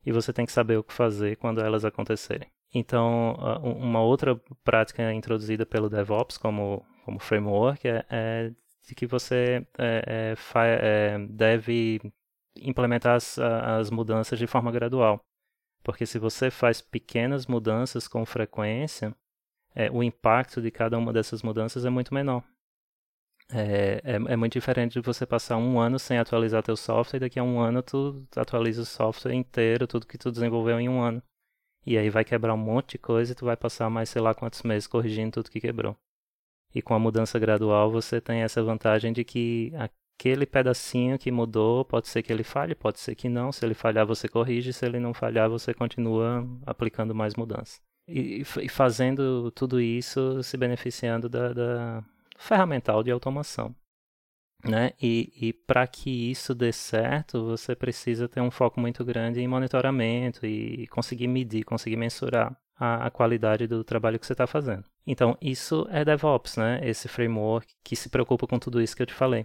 E 0.06 0.12
você 0.12 0.32
tem 0.32 0.46
que 0.46 0.52
saber 0.52 0.76
o 0.76 0.84
que 0.84 0.92
fazer 0.92 1.36
quando 1.36 1.60
elas 1.60 1.84
acontecerem. 1.84 2.48
Então, 2.72 3.34
uma 3.62 4.00
outra 4.02 4.40
prática 4.62 5.12
introduzida 5.12 5.64
pelo 5.64 5.88
DevOps 5.88 6.36
como, 6.36 6.84
como 7.04 7.18
framework 7.18 7.86
é, 7.86 8.04
é 8.10 8.52
de 8.86 8.94
que 8.94 9.06
você 9.06 9.66
é, 9.78 10.34
é, 10.44 11.18
deve 11.28 12.00
implementar 12.56 13.16
as, 13.16 13.38
as 13.38 13.90
mudanças 13.90 14.38
de 14.38 14.46
forma 14.46 14.70
gradual. 14.70 15.24
Porque 15.84 16.06
se 16.06 16.18
você 16.18 16.50
faz 16.50 16.80
pequenas 16.80 17.46
mudanças 17.46 18.08
com 18.08 18.24
frequência, 18.24 19.14
é, 19.74 19.90
o 19.90 20.02
impacto 20.02 20.62
de 20.62 20.70
cada 20.70 20.96
uma 20.96 21.12
dessas 21.12 21.42
mudanças 21.42 21.84
é 21.84 21.90
muito 21.90 22.14
menor. 22.14 22.42
É, 23.52 24.00
é, 24.02 24.14
é, 24.14 24.36
muito 24.36 24.54
diferente 24.54 24.94
de 24.94 25.00
você 25.00 25.26
passar 25.26 25.58
um 25.58 25.78
ano 25.78 25.98
sem 25.98 26.18
atualizar 26.18 26.62
teu 26.62 26.76
software 26.76 27.18
e 27.18 27.20
daqui 27.20 27.38
a 27.38 27.44
um 27.44 27.60
ano 27.60 27.82
tu 27.82 28.26
atualiza 28.34 28.80
o 28.80 28.86
software 28.86 29.34
inteiro, 29.34 29.86
tudo 29.86 30.06
que 30.06 30.16
tu 30.16 30.32
desenvolveu 30.32 30.80
em 30.80 30.88
um 30.88 31.02
ano. 31.02 31.22
E 31.86 31.98
aí 31.98 32.08
vai 32.08 32.24
quebrar 32.24 32.54
um 32.54 32.56
monte 32.56 32.92
de 32.92 32.98
coisa 32.98 33.32
e 33.32 33.34
tu 33.34 33.44
vai 33.44 33.56
passar 33.56 33.90
mais 33.90 34.08
sei 34.08 34.22
lá 34.22 34.34
quantos 34.34 34.62
meses 34.62 34.86
corrigindo 34.86 35.32
tudo 35.32 35.50
que 35.50 35.60
quebrou. 35.60 35.94
E 36.74 36.80
com 36.80 36.94
a 36.94 36.98
mudança 36.98 37.38
gradual 37.38 37.90
você 37.90 38.22
tem 38.22 38.40
essa 38.40 38.62
vantagem 38.62 39.12
de 39.12 39.22
que 39.22 39.72
aquele 40.18 40.46
pedacinho 40.46 41.18
que 41.18 41.30
mudou, 41.30 41.84
pode 41.84 42.08
ser 42.08 42.22
que 42.22 42.32
ele 42.32 42.44
falhe, 42.44 42.74
pode 42.74 42.98
ser 42.98 43.14
que 43.14 43.28
não. 43.28 43.52
Se 43.52 43.64
ele 43.64 43.74
falhar, 43.74 44.06
você 44.06 44.28
corrige. 44.28 44.72
Se 44.72 44.86
ele 44.86 44.98
não 44.98 45.12
falhar, 45.12 45.48
você 45.48 45.74
continua 45.74 46.46
aplicando 46.64 47.14
mais 47.14 47.34
mudanças. 47.34 47.82
E, 48.08 48.42
e 48.62 48.68
fazendo 48.68 49.50
tudo 49.52 49.80
isso 49.80 50.42
se 50.42 50.56
beneficiando 50.56 51.28
da, 51.28 51.52
da 51.52 52.04
ferramental 52.38 53.02
de 53.02 53.10
automação. 53.10 53.74
Né? 54.62 54.92
E, 55.00 55.30
e 55.36 55.52
para 55.52 55.86
que 55.86 56.30
isso 56.30 56.54
dê 56.54 56.72
certo, 56.72 57.44
você 57.44 57.76
precisa 57.76 58.26
ter 58.26 58.40
um 58.40 58.50
foco 58.50 58.80
muito 58.80 59.04
grande 59.04 59.40
em 59.40 59.48
monitoramento 59.48 60.46
e 60.46 60.86
conseguir 60.86 61.28
medir, 61.28 61.64
conseguir 61.64 61.96
mensurar 61.96 62.56
a, 62.76 63.06
a 63.06 63.10
qualidade 63.10 63.66
do 63.66 63.84
trabalho 63.84 64.18
que 64.18 64.26
você 64.26 64.32
está 64.32 64.46
fazendo. 64.46 64.84
Então, 65.06 65.36
isso 65.40 65.86
é 65.90 66.02
DevOps, 66.02 66.56
né? 66.56 66.80
esse 66.82 67.08
framework 67.08 67.74
que 67.84 67.94
se 67.94 68.08
preocupa 68.08 68.46
com 68.46 68.58
tudo 68.58 68.80
isso 68.80 68.96
que 68.96 69.02
eu 69.02 69.06
te 69.06 69.12
falei. 69.12 69.44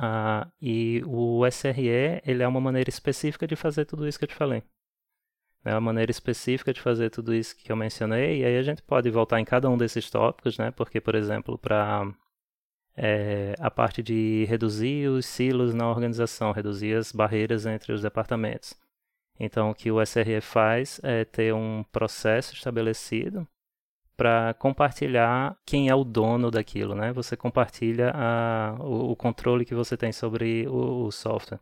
Ah, 0.00 0.48
e 0.62 1.02
o 1.06 1.44
SRE 1.50 2.22
ele 2.24 2.42
é 2.42 2.46
uma 2.46 2.60
maneira 2.60 2.88
específica 2.88 3.48
de 3.48 3.56
fazer 3.56 3.84
tudo 3.84 4.06
isso 4.06 4.16
que 4.16 4.24
eu 4.24 4.28
te 4.28 4.34
falei. 4.34 4.62
É 5.64 5.72
uma 5.72 5.80
maneira 5.80 6.10
específica 6.10 6.72
de 6.72 6.80
fazer 6.80 7.10
tudo 7.10 7.34
isso 7.34 7.56
que 7.56 7.72
eu 7.72 7.76
mencionei, 7.76 8.40
e 8.40 8.44
aí 8.44 8.56
a 8.56 8.62
gente 8.62 8.80
pode 8.80 9.10
voltar 9.10 9.40
em 9.40 9.44
cada 9.44 9.68
um 9.68 9.76
desses 9.76 10.08
tópicos, 10.08 10.56
né? 10.56 10.70
Porque, 10.70 11.00
por 11.00 11.16
exemplo, 11.16 11.58
para 11.58 12.06
é, 12.96 13.54
a 13.58 13.70
parte 13.70 14.02
de 14.02 14.44
reduzir 14.48 15.08
os 15.08 15.26
silos 15.26 15.74
na 15.74 15.90
organização, 15.90 16.52
reduzir 16.52 16.96
as 16.96 17.12
barreiras 17.12 17.66
entre 17.66 17.92
os 17.92 18.02
departamentos. 18.02 18.74
Então, 19.40 19.70
o 19.70 19.74
que 19.74 19.90
o 19.90 20.00
SRE 20.00 20.40
faz 20.40 21.00
é 21.02 21.24
ter 21.24 21.54
um 21.54 21.84
processo 21.92 22.54
estabelecido 22.54 23.46
para 24.18 24.52
compartilhar 24.54 25.56
quem 25.64 25.88
é 25.88 25.94
o 25.94 26.02
dono 26.02 26.50
daquilo, 26.50 26.92
né? 26.92 27.12
Você 27.12 27.36
compartilha 27.36 28.10
a, 28.12 28.76
o, 28.80 29.12
o, 29.12 29.16
controle 29.16 29.64
que 29.64 29.76
você 29.76 29.96
tem 29.96 30.10
sobre 30.10 30.66
o, 30.66 31.06
o, 31.06 31.12
software. 31.12 31.60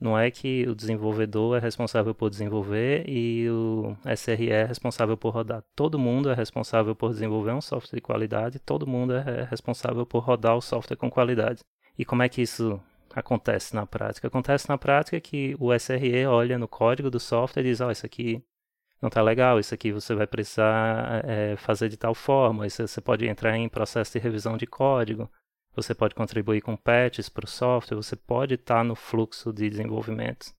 Não 0.00 0.18
é 0.18 0.28
que 0.28 0.66
o 0.68 0.74
desenvolvedor 0.74 1.56
é 1.56 1.60
responsável 1.60 2.12
por 2.12 2.28
desenvolver 2.28 3.08
e 3.08 3.48
o 3.48 3.96
SRE 4.16 4.50
é 4.50 4.64
responsável 4.64 5.16
por 5.16 5.32
rodar. 5.32 5.62
Todo 5.76 5.96
mundo 5.96 6.28
é 6.28 6.34
responsável 6.34 6.96
por 6.96 7.10
desenvolver 7.10 7.52
um 7.52 7.60
software 7.60 7.98
de 7.98 8.02
qualidade, 8.02 8.58
todo 8.58 8.84
mundo 8.84 9.14
é 9.14 9.44
responsável 9.44 10.04
por 10.04 10.24
rodar 10.24 10.56
o 10.56 10.60
software 10.60 10.96
com 10.96 11.08
qualidade. 11.08 11.60
E 11.96 12.04
como 12.04 12.24
é 12.24 12.28
que 12.28 12.42
isso 12.42 12.80
acontece 13.14 13.76
na 13.76 13.86
prática? 13.86 14.26
Acontece 14.26 14.68
na 14.68 14.76
prática 14.76 15.20
que 15.20 15.54
o 15.60 15.72
SRE 15.72 16.26
olha 16.26 16.58
no 16.58 16.66
código 16.66 17.08
do 17.08 17.20
software 17.20 17.62
e 17.62 17.66
diz: 17.66 17.80
Ó, 17.80 17.86
oh, 17.86 17.90
isso 17.92 18.04
aqui 18.04 18.42
não 19.02 19.08
está 19.08 19.20
legal, 19.20 19.58
isso 19.58 19.74
aqui 19.74 19.90
você 19.90 20.14
vai 20.14 20.28
precisar 20.28 21.22
é, 21.24 21.56
fazer 21.56 21.88
de 21.88 21.96
tal 21.96 22.14
forma, 22.14 22.66
isso, 22.66 22.86
você 22.86 23.00
pode 23.00 23.26
entrar 23.26 23.56
em 23.58 23.68
processo 23.68 24.12
de 24.12 24.20
revisão 24.20 24.56
de 24.56 24.64
código, 24.64 25.28
você 25.74 25.92
pode 25.92 26.14
contribuir 26.14 26.60
com 26.60 26.76
patches 26.76 27.28
para 27.28 27.44
o 27.44 27.48
software, 27.48 27.96
você 27.96 28.14
pode 28.14 28.54
estar 28.54 28.76
tá 28.76 28.84
no 28.84 28.94
fluxo 28.94 29.52
de 29.52 29.68
desenvolvimento, 29.68 30.54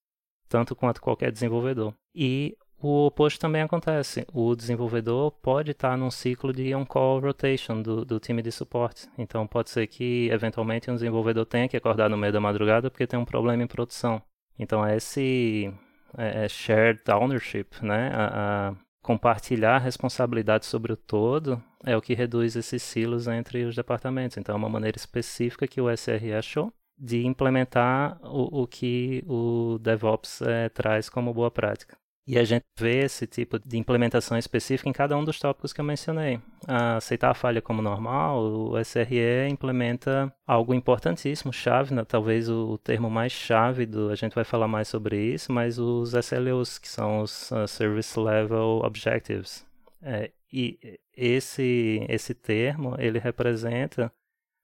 tanto 0.49 0.75
quanto 0.75 1.01
qualquer 1.01 1.31
desenvolvedor. 1.31 1.93
E 2.13 2.57
o 2.83 3.05
oposto 3.05 3.39
também 3.39 3.61
acontece. 3.61 4.27
O 4.33 4.53
desenvolvedor 4.53 5.31
pode 5.31 5.71
estar 5.71 5.91
tá 5.91 5.97
num 5.97 6.11
ciclo 6.11 6.51
de 6.51 6.75
on-call 6.75 7.21
rotation 7.21 7.81
do, 7.81 8.03
do, 8.03 8.19
time 8.19 8.41
de 8.41 8.51
suporte. 8.51 9.07
Então 9.17 9.47
pode 9.47 9.69
ser 9.69 9.87
que 9.87 10.27
eventualmente 10.29 10.91
um 10.91 10.95
desenvolvedor 10.95 11.45
tenha 11.45 11.69
que 11.69 11.77
acordar 11.77 12.09
no 12.09 12.17
meio 12.17 12.33
da 12.33 12.41
madrugada 12.41 12.91
porque 12.91 13.07
tem 13.07 13.17
um 13.17 13.23
problema 13.23 13.63
em 13.63 13.67
produção. 13.67 14.21
Então 14.59 14.85
esse 14.85 15.73
é, 16.17 16.45
é, 16.45 16.49
shared 16.49 17.01
ownership, 17.09 17.67
né? 17.81 18.11
A, 18.13 18.69
a 18.69 18.75
compartilhar 19.01 19.75
a 19.75 19.79
responsabilidade 19.79 20.65
sobre 20.65 20.93
o 20.93 20.97
todo 20.97 21.61
é 21.83 21.95
o 21.95 22.01
que 22.01 22.13
reduz 22.13 22.55
esses 22.55 22.81
silos 22.81 23.27
entre 23.27 23.65
os 23.65 23.75
departamentos. 23.75 24.37
Então, 24.37 24.55
é 24.55 24.57
uma 24.57 24.69
maneira 24.69 24.97
específica 24.97 25.67
que 25.67 25.81
o 25.81 25.89
SRE 25.95 26.33
achou 26.33 26.71
de 26.97 27.25
implementar 27.25 28.17
o, 28.23 28.61
o 28.61 28.67
que 28.67 29.23
o 29.27 29.77
DevOps 29.79 30.41
é, 30.41 30.69
traz 30.69 31.09
como 31.09 31.33
boa 31.33 31.51
prática. 31.51 31.97
E 32.25 32.39
a 32.39 32.43
gente 32.45 32.63
vê 32.79 33.03
esse 33.03 33.27
tipo 33.27 33.59
de 33.59 33.77
implementação 33.77 34.37
específica 34.37 34.87
em 34.87 34.93
cada 34.93 35.17
um 35.17 35.25
dos 35.25 35.37
tópicos 35.37 35.73
que 35.73 35.81
eu 35.81 35.85
mencionei. 35.85 36.39
A 36.65 36.95
aceitar 36.95 37.31
a 37.31 37.33
falha 37.33 37.61
como 37.61 37.81
normal, 37.81 38.41
o 38.41 38.79
SRE 38.79 39.49
implementa 39.49 40.33
algo 40.47 40.73
importantíssimo, 40.73 41.51
chave, 41.51 41.93
né? 41.93 42.05
talvez 42.05 42.49
o 42.49 42.77
termo 42.77 43.09
mais 43.09 43.33
chave 43.33 43.85
do. 43.85 44.09
A 44.09 44.15
gente 44.15 44.35
vai 44.35 44.45
falar 44.45 44.69
mais 44.69 44.87
sobre 44.87 45.17
isso, 45.21 45.51
mas 45.51 45.77
os 45.77 46.13
SLOs, 46.13 46.79
que 46.79 46.87
são 46.87 47.21
os 47.21 47.51
uh, 47.51 47.67
Service 47.67 48.17
Level 48.17 48.81
Objectives. 48.85 49.65
É, 50.01 50.31
e 50.51 50.99
esse, 51.15 52.05
esse 52.07 52.33
termo 52.33 52.95
ele 52.99 53.19
representa 53.19 54.11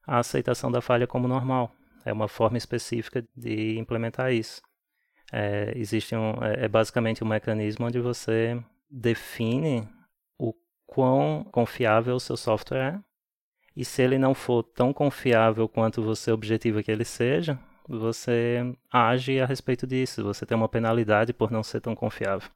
a 0.06 0.18
aceitação 0.18 0.72
da 0.72 0.80
falha 0.80 1.06
como 1.06 1.28
normal. 1.28 1.70
É 2.06 2.12
uma 2.12 2.28
forma 2.28 2.56
específica 2.56 3.22
de 3.36 3.78
implementar 3.78 4.32
isso. 4.32 4.62
É, 5.32 5.72
existe 5.76 6.14
um, 6.14 6.32
é, 6.42 6.64
é 6.64 6.68
basicamente 6.68 7.22
um 7.22 7.26
mecanismo 7.28 7.86
onde 7.86 8.00
você 8.00 8.60
define 8.90 9.88
o 10.38 10.52
quão 10.86 11.44
confiável 11.52 12.16
o 12.16 12.20
seu 12.20 12.36
software 12.36 12.94
é. 12.94 13.00
E 13.76 13.84
se 13.84 14.02
ele 14.02 14.18
não 14.18 14.34
for 14.34 14.62
tão 14.62 14.92
confiável 14.92 15.68
quanto 15.68 16.02
você 16.02 16.32
objetiva 16.32 16.82
que 16.82 16.90
ele 16.90 17.04
seja, 17.04 17.58
você 17.88 18.74
age 18.92 19.40
a 19.40 19.46
respeito 19.46 19.86
disso. 19.86 20.24
Você 20.24 20.44
tem 20.44 20.56
uma 20.56 20.68
penalidade 20.68 21.32
por 21.32 21.50
não 21.50 21.62
ser 21.62 21.80
tão 21.80 21.94
confiável. 21.94 22.50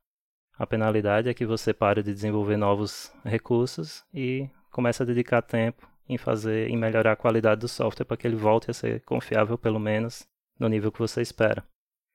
A 0.59 0.67
penalidade 0.67 1.29
é 1.29 1.35
que 1.35 1.47
você 1.47 1.73
pare 1.73 2.03
de 2.03 2.13
desenvolver 2.13 2.57
novos 2.57 3.13
recursos 3.25 4.05
e 4.13 4.49
comece 4.71 5.03
a 5.03 5.07
dedicar 5.07 5.43
tempo 5.43 5.89
em 6.09 6.17
fazer, 6.17 6.69
em 6.69 6.77
melhorar 6.77 7.13
a 7.13 7.17
qualidade 7.17 7.63
do 7.63 7.69
software 7.69 8.05
para 8.05 8.17
que 8.17 8.27
ele 8.27 8.37
volte 8.37 8.71
a 8.71 8.75
ser 8.75 9.01
confiável 9.03 9.59
pelo 9.59 9.81
menos 9.81 10.27
no 10.59 10.69
nível 10.69 10.93
que 10.93 10.99
você 10.99 11.23
espera. 11.23 11.65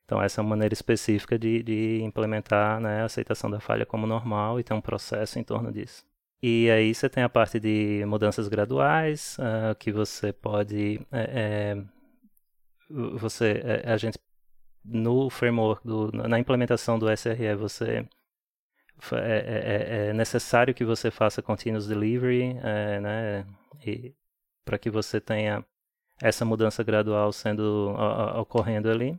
Então, 0.09 0.19
essa 0.23 0.41
é 0.41 0.43
uma 0.43 0.49
maneira 0.49 0.73
específica 0.73 1.37
de, 1.37 1.61
de 1.61 2.01
implementar 2.01 2.79
né, 2.79 3.03
a 3.03 3.05
aceitação 3.05 3.47
da 3.47 3.59
falha 3.59 3.85
como 3.85 4.07
normal 4.07 4.59
e 4.59 4.63
ter 4.63 4.73
um 4.73 4.81
processo 4.81 5.37
em 5.37 5.43
torno 5.43 5.71
disso. 5.71 6.03
E 6.41 6.67
aí 6.71 6.95
você 6.95 7.07
tem 7.07 7.21
a 7.21 7.29
parte 7.29 7.59
de 7.59 8.03
mudanças 8.07 8.47
graduais, 8.47 9.37
uh, 9.37 9.75
que 9.75 9.91
você 9.91 10.33
pode. 10.33 10.99
É, 11.11 11.75
é, 11.77 11.83
você, 13.19 13.61
é, 13.63 13.93
a 13.93 13.97
gente, 13.97 14.17
no 14.83 15.29
framework, 15.29 15.87
do, 15.87 16.11
na 16.11 16.39
implementação 16.39 16.97
do 16.97 17.07
SRE, 17.15 17.53
você. 17.55 18.03
É, 19.13 20.07
é, 20.07 20.07
é 20.07 20.13
necessário 20.13 20.73
que 20.73 20.83
você 20.83 21.11
faça 21.11 21.39
continuous 21.39 21.87
delivery, 21.87 22.55
né, 22.55 23.45
para 24.65 24.79
que 24.79 24.89
você 24.89 25.21
tenha 25.21 25.63
essa 26.19 26.43
mudança 26.43 26.83
gradual 26.83 27.31
sendo 27.31 27.95
ocorrendo 28.35 28.89
ali. 28.89 29.15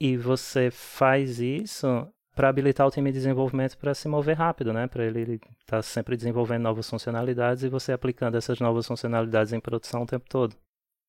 E 0.00 0.16
você 0.16 0.70
faz 0.70 1.40
isso 1.40 2.08
para 2.34 2.48
habilitar 2.48 2.86
o 2.86 2.90
time 2.90 3.10
de 3.10 3.18
desenvolvimento 3.18 3.76
para 3.76 3.92
se 3.92 4.08
mover 4.08 4.34
rápido, 4.34 4.72
né? 4.72 4.86
Para 4.86 5.04
ele 5.04 5.34
estar 5.34 5.50
tá 5.66 5.82
sempre 5.82 6.16
desenvolvendo 6.16 6.62
novas 6.62 6.88
funcionalidades 6.88 7.64
e 7.64 7.68
você 7.68 7.92
aplicando 7.92 8.34
essas 8.38 8.58
novas 8.60 8.86
funcionalidades 8.86 9.52
em 9.52 9.60
produção 9.60 10.02
o 10.02 10.06
tempo 10.06 10.24
todo. 10.26 10.56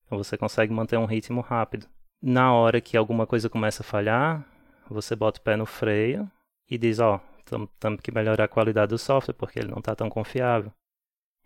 Então 0.06 0.18
você 0.18 0.38
consegue 0.38 0.74
manter 0.74 0.98
um 0.98 1.06
ritmo 1.06 1.40
rápido. 1.40 1.88
Na 2.22 2.54
hora 2.54 2.82
que 2.82 2.98
alguma 2.98 3.26
coisa 3.26 3.50
começa 3.50 3.82
a 3.82 3.86
falhar, 3.86 4.46
você 4.90 5.16
bota 5.16 5.40
o 5.40 5.44
pé 5.44 5.56
no 5.56 5.66
freio 5.66 6.30
e 6.70 6.78
diz, 6.78 7.00
ó, 7.00 7.22
oh, 7.50 7.68
temos 7.80 8.02
que 8.02 8.12
melhorar 8.12 8.44
a 8.44 8.50
qualidade 8.50 8.90
do 8.90 8.98
software 8.98 9.36
porque 9.36 9.60
ele 9.60 9.72
não 9.72 9.80
está 9.80 9.96
tão 9.96 10.10
confiável. 10.10 10.70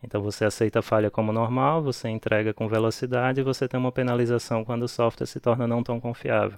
Então 0.01 0.19
você 0.19 0.45
aceita 0.45 0.79
a 0.79 0.81
falha 0.81 1.11
como 1.11 1.31
normal, 1.31 1.83
você 1.83 2.09
entrega 2.09 2.55
com 2.55 2.67
velocidade 2.67 3.39
e 3.39 3.43
você 3.43 3.67
tem 3.67 3.79
uma 3.79 3.91
penalização 3.91 4.65
quando 4.65 4.83
o 4.83 4.87
software 4.87 5.27
se 5.27 5.39
torna 5.39 5.67
não 5.67 5.83
tão 5.83 5.99
confiável 5.99 6.57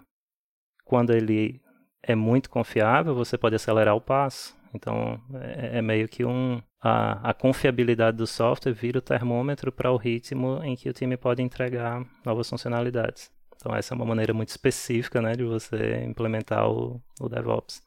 quando 0.87 1.11
ele 1.11 1.61
é 2.01 2.15
muito 2.15 2.49
confiável, 2.49 3.13
você 3.13 3.37
pode 3.37 3.55
acelerar 3.55 3.95
o 3.95 4.01
passo. 4.01 4.55
Então, 4.73 5.19
é, 5.33 5.79
é 5.79 5.81
meio 5.81 6.07
que 6.07 6.23
um, 6.23 6.61
a, 6.81 7.29
a 7.29 7.33
confiabilidade 7.33 8.17
do 8.17 8.27
software 8.27 8.73
vira 8.73 8.99
o 8.99 9.01
termômetro 9.01 9.71
para 9.71 9.91
o 9.91 9.97
ritmo 9.97 10.61
em 10.63 10.75
que 10.75 10.89
o 10.89 10.93
time 10.93 11.17
pode 11.17 11.41
entregar 11.41 12.05
novas 12.25 12.49
funcionalidades. 12.49 13.31
Então 13.55 13.75
essa 13.75 13.93
é 13.93 13.95
uma 13.95 14.05
maneira 14.05 14.33
muito 14.33 14.49
específica 14.49 15.21
né, 15.21 15.33
de 15.33 15.43
você 15.43 16.03
implementar 16.05 16.69
o, 16.69 17.01
o 17.19 17.27
DevOps. 17.27 17.81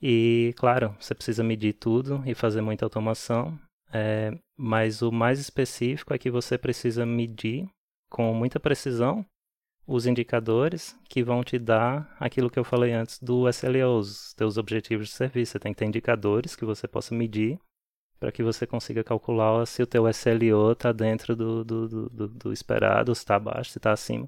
E, 0.00 0.54
claro, 0.56 0.94
você 1.00 1.14
precisa 1.14 1.42
medir 1.42 1.72
tudo 1.72 2.22
e 2.26 2.34
fazer 2.34 2.60
muita 2.60 2.84
automação, 2.84 3.58
é, 3.92 4.32
mas 4.56 5.02
o 5.02 5.10
mais 5.10 5.40
específico 5.40 6.14
é 6.14 6.18
que 6.18 6.30
você 6.30 6.56
precisa 6.56 7.04
medir 7.04 7.66
com 8.08 8.32
muita 8.32 8.60
precisão 8.60 9.24
os 9.86 10.06
indicadores 10.06 10.98
que 11.08 11.22
vão 11.22 11.44
te 11.44 11.58
dar 11.58 12.14
aquilo 12.18 12.50
que 12.50 12.58
eu 12.58 12.64
falei 12.64 12.92
antes 12.92 13.18
do 13.20 13.48
SLO, 13.48 13.98
os 13.98 14.34
teus 14.34 14.58
objetivos 14.58 15.08
de 15.08 15.14
serviço. 15.14 15.52
Você 15.52 15.58
tem 15.58 15.72
que 15.72 15.78
ter 15.78 15.84
indicadores 15.84 16.56
que 16.56 16.64
você 16.64 16.88
possa 16.88 17.14
medir 17.14 17.58
para 18.18 18.32
que 18.32 18.42
você 18.42 18.66
consiga 18.66 19.04
calcular 19.04 19.64
se 19.66 19.82
o 19.82 19.86
teu 19.86 20.08
SLO 20.08 20.72
está 20.72 20.90
dentro 20.90 21.36
do, 21.36 21.64
do, 21.64 22.08
do, 22.08 22.28
do, 22.28 22.52
esperado, 22.52 23.14
se 23.14 23.20
está 23.20 23.36
abaixo, 23.36 23.70
se 23.70 23.78
está 23.78 23.92
acima. 23.92 24.26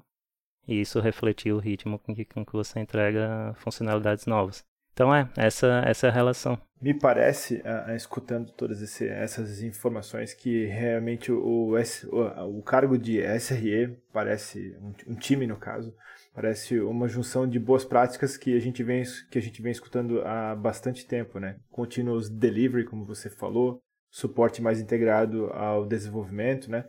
E 0.67 0.79
isso 0.79 0.99
refletir 0.99 1.51
o 1.51 1.57
ritmo 1.59 1.97
com 1.99 2.13
que, 2.15 2.23
com 2.23 2.45
que 2.45 2.53
você 2.53 2.79
entrega 2.79 3.53
funcionalidades 3.55 4.25
novas. 4.25 4.63
Então 4.99 5.15
é, 5.15 5.29
essa, 5.37 5.81
essa 5.85 6.07
é 6.07 6.09
a 6.09 6.13
relação. 6.13 6.59
Me 6.81 6.93
parece, 6.93 7.63
uh, 7.63 7.95
escutando 7.95 8.51
todas 8.51 8.81
esse, 8.81 9.07
essas 9.07 9.61
informações, 9.61 10.33
que 10.33 10.65
realmente 10.65 11.31
o, 11.31 11.71
o, 11.71 12.57
o 12.57 12.61
cargo 12.61 12.97
de 12.97 13.21
SRE 13.39 13.97
parece, 14.11 14.75
um, 14.81 15.13
um, 15.13 15.15
time 15.15 15.47
no 15.47 15.55
caso, 15.55 15.95
parece 16.33 16.81
uma 16.81 17.07
junção 17.07 17.47
de 17.47 17.57
boas 17.57 17.85
práticas 17.85 18.35
que 18.35 18.53
a 18.53 18.59
gente 18.59 18.83
vem, 18.83 19.01
que 19.31 19.37
a 19.37 19.41
gente 19.41 19.61
vem 19.61 19.71
escutando 19.71 20.21
há 20.27 20.53
bastante 20.53 21.07
tempo, 21.07 21.39
né? 21.39 21.55
Continuous 21.71 22.27
delivery, 22.27 22.83
como 22.83 23.05
você 23.05 23.29
falou, 23.29 23.81
suporte 24.11 24.61
mais 24.61 24.81
integrado 24.81 25.45
ao 25.53 25.85
desenvolvimento, 25.85 26.69
né? 26.69 26.83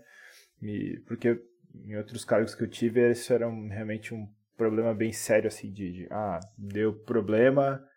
E, 0.60 1.00
porque 1.06 1.40
em 1.84 1.94
outros 1.94 2.24
cargos 2.24 2.56
que 2.56 2.64
eu 2.64 2.68
tive, 2.68 3.08
isso 3.08 3.32
era 3.32 3.48
um, 3.48 3.68
realmente 3.68 4.12
um 4.12 4.28
problema 4.56 4.92
bem 4.92 5.12
sério, 5.12 5.46
assim, 5.46 5.72
de, 5.72 5.92
de 5.92 6.08
ah, 6.10 6.40
deu 6.58 6.92
problema, 6.92 7.88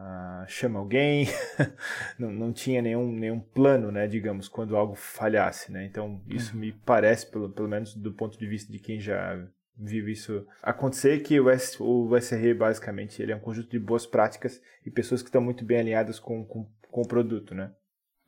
ah, 0.00 0.44
chama 0.46 0.78
alguém, 0.78 1.26
não, 2.18 2.30
não 2.30 2.52
tinha 2.52 2.80
nenhum, 2.80 3.10
nenhum 3.10 3.40
plano, 3.40 3.90
né, 3.90 4.06
digamos, 4.06 4.48
quando 4.48 4.76
algo 4.76 4.94
falhasse, 4.94 5.72
né? 5.72 5.84
Então, 5.84 6.22
isso 6.28 6.54
uhum. 6.54 6.60
me 6.60 6.72
parece, 6.72 7.28
pelo, 7.28 7.50
pelo 7.50 7.68
menos 7.68 7.94
do 7.94 8.12
ponto 8.12 8.38
de 8.38 8.46
vista 8.46 8.70
de 8.70 8.78
quem 8.78 9.00
já 9.00 9.44
viu 9.76 10.08
isso 10.08 10.46
acontecer, 10.62 11.20
que 11.20 11.40
o, 11.40 11.50
S, 11.50 11.82
o 11.82 12.16
SRE, 12.16 12.54
basicamente, 12.54 13.20
ele 13.20 13.32
é 13.32 13.36
um 13.36 13.40
conjunto 13.40 13.70
de 13.70 13.78
boas 13.78 14.06
práticas 14.06 14.60
e 14.86 14.90
pessoas 14.90 15.20
que 15.20 15.28
estão 15.28 15.42
muito 15.42 15.64
bem 15.64 15.80
alinhadas 15.80 16.20
com, 16.20 16.44
com, 16.44 16.70
com 16.90 17.00
o 17.02 17.08
produto, 17.08 17.52
né? 17.54 17.72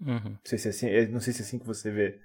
Uhum. 0.00 0.30
Não, 0.30 0.38
sei 0.44 0.58
se 0.58 0.66
é 0.66 0.70
assim, 0.70 0.88
é, 0.88 1.06
não 1.06 1.20
sei 1.20 1.32
se 1.32 1.42
é 1.42 1.44
assim 1.44 1.58
que 1.58 1.66
você 1.66 1.90
vê. 1.90 2.18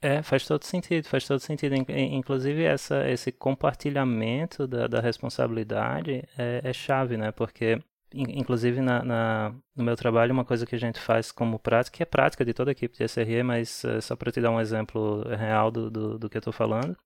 É, 0.00 0.22
faz 0.22 0.46
todo 0.46 0.64
sentido, 0.64 1.08
faz 1.08 1.26
todo 1.26 1.40
sentido. 1.40 1.74
Inclusive, 1.74 2.62
essa, 2.64 3.08
esse 3.08 3.32
compartilhamento 3.32 4.66
da, 4.66 4.86
da 4.86 5.00
responsabilidade 5.00 6.24
é, 6.38 6.60
é 6.62 6.72
chave, 6.72 7.16
né? 7.16 7.32
Porque 7.32 7.80
inclusive 8.14 8.80
na, 8.80 9.04
na, 9.04 9.54
no 9.76 9.84
meu 9.84 9.96
trabalho, 9.96 10.32
uma 10.32 10.44
coisa 10.44 10.66
que 10.66 10.74
a 10.74 10.78
gente 10.78 10.98
faz 11.00 11.32
como 11.32 11.58
prática, 11.58 11.96
que 11.96 12.02
é 12.02 12.06
prática 12.06 12.44
de 12.44 12.54
toda 12.54 12.70
a 12.70 12.72
equipe 12.72 12.96
de 12.96 13.04
SRE, 13.08 13.42
mas 13.42 13.84
é, 13.84 14.00
só 14.00 14.16
para 14.16 14.32
te 14.32 14.40
dar 14.40 14.50
um 14.50 14.60
exemplo 14.60 15.22
real 15.36 15.70
do, 15.70 15.90
do, 15.90 16.18
do 16.18 16.30
que 16.30 16.36
eu 16.36 16.40
estou 16.40 16.52
falando, 16.52 16.96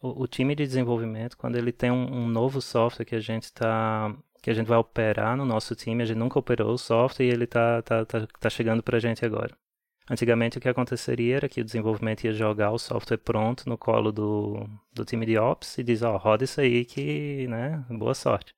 o, 0.00 0.22
o, 0.22 0.26
time 0.26 0.54
de 0.54 0.66
desenvolvimento, 0.66 1.36
quando 1.36 1.56
ele 1.56 1.72
tem 1.72 1.90
um, 1.90 2.24
um 2.24 2.28
novo 2.28 2.60
software 2.60 3.04
que 3.04 3.14
a 3.14 3.20
gente 3.20 3.44
está 3.44 4.14
que 4.42 4.50
a 4.50 4.54
gente 4.54 4.66
vai 4.66 4.76
operar 4.76 5.36
no 5.38 5.46
nosso 5.46 5.74
time, 5.74 6.02
a 6.02 6.06
gente 6.06 6.18
nunca 6.18 6.38
operou 6.38 6.74
o 6.74 6.78
software 6.78 7.26
e 7.26 7.30
ele 7.30 7.44
está 7.44 7.80
tá, 7.80 8.04
tá, 8.04 8.26
tá 8.38 8.50
chegando 8.50 8.82
para 8.82 8.98
a 8.98 9.00
gente 9.00 9.24
agora. 9.24 9.56
Antigamente 10.10 10.58
o 10.58 10.60
que 10.60 10.68
aconteceria 10.68 11.36
era 11.36 11.48
que 11.48 11.62
o 11.62 11.64
desenvolvimento 11.64 12.24
ia 12.24 12.32
jogar 12.32 12.70
o 12.70 12.78
software 12.78 13.16
pronto 13.16 13.66
no 13.66 13.78
colo 13.78 14.12
do, 14.12 14.68
do 14.92 15.04
time 15.04 15.24
de 15.24 15.38
Ops 15.38 15.78
e 15.78 15.82
diz, 15.82 16.02
ó, 16.02 16.14
oh, 16.14 16.18
roda 16.18 16.44
isso 16.44 16.60
aí 16.60 16.84
que, 16.84 17.46
né, 17.48 17.82
boa 17.88 18.14
sorte. 18.14 18.54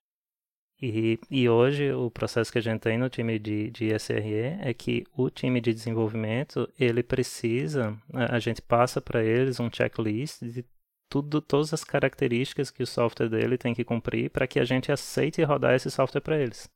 E, 0.80 1.18
e 1.30 1.48
hoje 1.48 1.90
o 1.92 2.10
processo 2.10 2.52
que 2.52 2.58
a 2.58 2.62
gente 2.62 2.80
tem 2.80 2.98
no 2.98 3.08
time 3.08 3.38
de, 3.38 3.70
de 3.70 3.98
SRE 3.98 4.58
é 4.60 4.74
que 4.74 5.04
o 5.16 5.30
time 5.30 5.60
de 5.60 5.72
desenvolvimento 5.72 6.68
ele 6.78 7.02
precisa, 7.02 7.96
a 8.12 8.38
gente 8.38 8.60
passa 8.60 9.00
para 9.00 9.24
eles 9.24 9.58
um 9.58 9.70
checklist 9.72 10.42
de 10.42 10.64
tudo, 11.08 11.40
todas 11.40 11.72
as 11.72 11.82
características 11.82 12.70
que 12.70 12.82
o 12.82 12.86
software 12.86 13.28
dele 13.28 13.56
tem 13.56 13.74
que 13.74 13.84
cumprir 13.84 14.30
para 14.30 14.46
que 14.46 14.60
a 14.60 14.64
gente 14.64 14.92
aceite 14.92 15.42
rodar 15.42 15.74
esse 15.74 15.90
software 15.90 16.20
para 16.20 16.38
eles. 16.38 16.68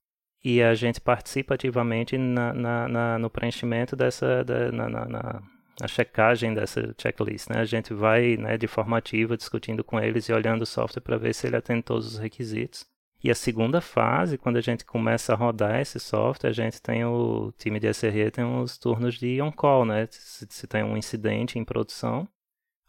E 0.43 0.63
a 0.63 0.75
gente 0.75 1.01
participa 1.01 1.55
ativamente 1.55 2.17
na, 2.17 2.55
na, 2.55 2.89
na 2.89 3.19
no 3.19 3.29
preenchimento 3.29 3.95
dessa, 3.95 4.43
da, 4.43 4.73
na, 4.73 4.89
na, 4.89 5.05
na, 5.07 5.89
checagem 5.89 6.55
dessa 6.55 6.95
checklist. 6.97 7.51
Né? 7.51 7.61
A 7.61 7.65
gente 7.67 7.93
vai 7.93 8.39
né, 8.39 8.57
de 8.57 8.67
forma 8.67 8.97
ativa 8.97 9.37
discutindo 9.37 9.85
com 9.85 10.01
eles 10.01 10.27
e 10.27 10.33
olhando 10.33 10.63
o 10.63 10.67
software 10.67 11.03
para 11.03 11.19
ver 11.19 11.35
se 11.35 11.47
ele 11.47 11.57
atende 11.57 11.83
todos 11.83 12.07
os 12.15 12.19
requisitos. 12.19 12.87
E 13.23 13.31
a 13.31 13.35
segunda 13.35 13.83
fase, 13.83 14.39
quando 14.39 14.57
a 14.57 14.63
gente 14.63 14.85
começa 14.85 15.35
a 15.35 15.37
rodar 15.37 15.79
esse 15.81 16.01
software, 16.01 16.49
a 16.51 16.55
gente 16.55 16.81
tem 16.81 17.05
o 17.05 17.53
time 17.59 17.79
de 17.79 17.93
SRE 17.93 18.31
tem 18.31 18.45
os 18.45 18.79
turnos 18.79 19.17
de 19.17 19.43
on-call, 19.43 19.85
né? 19.85 20.07
Se, 20.11 20.47
se, 20.49 20.67
tem 20.67 20.83
um 20.83 20.97
incidente 20.97 21.59
em 21.59 21.65
produção, 21.65 22.27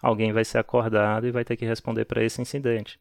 alguém 0.01 0.31
vai 0.31 0.45
ser 0.45 0.57
acordado 0.57 1.27
e 1.27 1.31
vai 1.31 1.43
ter 1.43 1.57
que 1.57 1.65
responder 1.65 2.05
para 2.05 2.23
esse 2.23 2.41
incidente. 2.41 2.97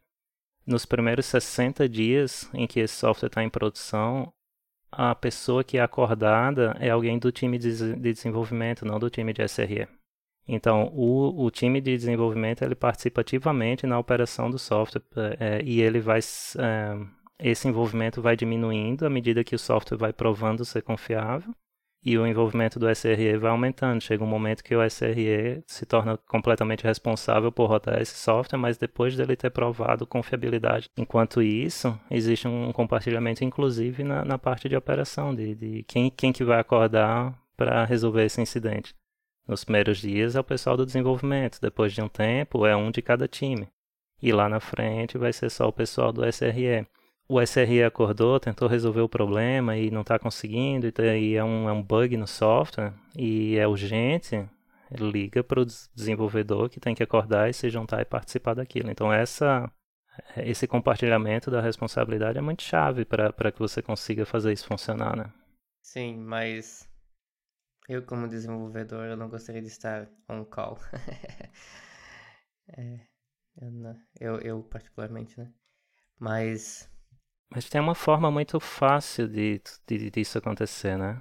Nos 0.66 0.84
primeiros 0.84 1.26
60 1.26 1.88
dias 1.88 2.50
em 2.52 2.66
que 2.66 2.80
esse 2.80 2.94
software 2.94 3.28
está 3.28 3.44
em 3.44 3.48
produção, 3.48 4.32
a 4.90 5.14
pessoa 5.14 5.62
que 5.62 5.78
é 5.78 5.80
acordada 5.82 6.76
é 6.80 6.90
alguém 6.90 7.16
do 7.16 7.30
time 7.30 7.58
de, 7.58 7.94
de 7.94 8.12
desenvolvimento, 8.12 8.84
não 8.84 8.98
do 8.98 9.08
time 9.08 9.32
de 9.32 9.46
SRE. 9.48 9.86
Então, 10.48 10.90
o, 10.92 11.44
o 11.44 11.50
time 11.50 11.80
de 11.80 11.96
desenvolvimento 11.96 12.62
ele 12.62 12.74
participa 12.74 13.20
ativamente 13.20 13.86
na 13.86 13.98
operação 14.00 14.50
do 14.50 14.58
software 14.58 15.02
é, 15.38 15.62
e 15.62 15.80
ele 15.80 16.00
vai 16.00 16.18
é, 16.58 17.19
esse 17.42 17.68
envolvimento 17.68 18.20
vai 18.20 18.36
diminuindo 18.36 19.06
à 19.06 19.10
medida 19.10 19.44
que 19.44 19.54
o 19.54 19.58
software 19.58 19.98
vai 19.98 20.12
provando 20.12 20.64
ser 20.64 20.82
confiável 20.82 21.54
e 22.02 22.16
o 22.16 22.26
envolvimento 22.26 22.78
do 22.78 22.88
SRE 22.94 23.36
vai 23.36 23.50
aumentando. 23.50 24.00
Chega 24.00 24.24
um 24.24 24.26
momento 24.26 24.64
que 24.64 24.74
o 24.74 24.82
SRE 24.88 25.62
se 25.66 25.84
torna 25.84 26.16
completamente 26.16 26.84
responsável 26.84 27.52
por 27.52 27.68
rodar 27.68 28.00
esse 28.00 28.16
software, 28.16 28.58
mas 28.58 28.78
depois 28.78 29.16
dele 29.16 29.36
ter 29.36 29.50
provado 29.50 30.06
confiabilidade. 30.06 30.88
Enquanto 30.96 31.42
isso, 31.42 31.98
existe 32.10 32.48
um 32.48 32.72
compartilhamento, 32.72 33.44
inclusive, 33.44 34.02
na, 34.02 34.24
na 34.24 34.38
parte 34.38 34.68
de 34.68 34.76
operação, 34.76 35.34
de, 35.34 35.54
de 35.54 35.82
quem, 35.84 36.10
quem 36.10 36.32
que 36.32 36.44
vai 36.44 36.58
acordar 36.58 37.38
para 37.56 37.84
resolver 37.84 38.24
esse 38.24 38.40
incidente. 38.40 38.94
Nos 39.46 39.64
primeiros 39.64 39.98
dias 39.98 40.36
é 40.36 40.40
o 40.40 40.44
pessoal 40.44 40.76
do 40.76 40.86
desenvolvimento, 40.86 41.60
depois 41.60 41.92
de 41.92 42.00
um 42.00 42.08
tempo 42.08 42.64
é 42.64 42.74
um 42.74 42.90
de 42.90 43.02
cada 43.02 43.28
time. 43.28 43.68
E 44.22 44.32
lá 44.32 44.48
na 44.48 44.60
frente 44.60 45.18
vai 45.18 45.32
ser 45.32 45.50
só 45.50 45.68
o 45.68 45.72
pessoal 45.72 46.12
do 46.12 46.24
SRE 46.30 46.86
o 47.30 47.40
SRE 47.40 47.84
acordou, 47.84 48.40
tentou 48.40 48.66
resolver 48.66 49.02
o 49.02 49.08
problema 49.08 49.76
e 49.76 49.88
não 49.88 50.00
está 50.00 50.18
conseguindo, 50.18 50.88
e 50.88 51.36
é 51.36 51.44
um, 51.44 51.68
é 51.68 51.72
um 51.72 51.80
bug 51.80 52.16
no 52.16 52.26
software 52.26 52.92
e 53.16 53.56
é 53.56 53.68
urgente, 53.68 54.48
liga 54.90 55.44
para 55.44 55.60
o 55.60 55.66
desenvolvedor 55.94 56.68
que 56.68 56.80
tem 56.80 56.92
que 56.92 57.04
acordar 57.04 57.48
e 57.48 57.52
se 57.54 57.70
juntar 57.70 58.02
e 58.02 58.04
participar 58.04 58.54
daquilo. 58.54 58.90
Então 58.90 59.12
essa 59.12 59.70
esse 60.38 60.66
compartilhamento 60.66 61.52
da 61.52 61.60
responsabilidade 61.60 62.36
é 62.36 62.40
muito 62.40 62.64
chave 62.64 63.04
para 63.04 63.52
que 63.52 63.60
você 63.60 63.80
consiga 63.80 64.26
fazer 64.26 64.52
isso 64.52 64.66
funcionar, 64.66 65.16
né? 65.16 65.32
Sim, 65.82 66.16
mas 66.18 66.90
eu 67.88 68.02
como 68.02 68.26
desenvolvedor 68.26 69.06
eu 69.06 69.16
não 69.16 69.28
gostaria 69.28 69.62
de 69.62 69.68
estar 69.68 70.10
on 70.28 70.44
call. 70.44 70.80
é, 72.76 73.06
eu, 73.56 73.96
eu, 74.20 74.40
eu 74.40 74.62
particularmente, 74.64 75.38
né? 75.38 75.52
Mas 76.18 76.90
mas 77.52 77.68
tem 77.68 77.80
uma 77.80 77.94
forma 77.94 78.30
muito 78.30 78.60
fácil 78.60 79.26
de, 79.28 79.60
de, 79.86 80.10
disso 80.10 80.38
acontecer, 80.38 80.96
né? 80.96 81.20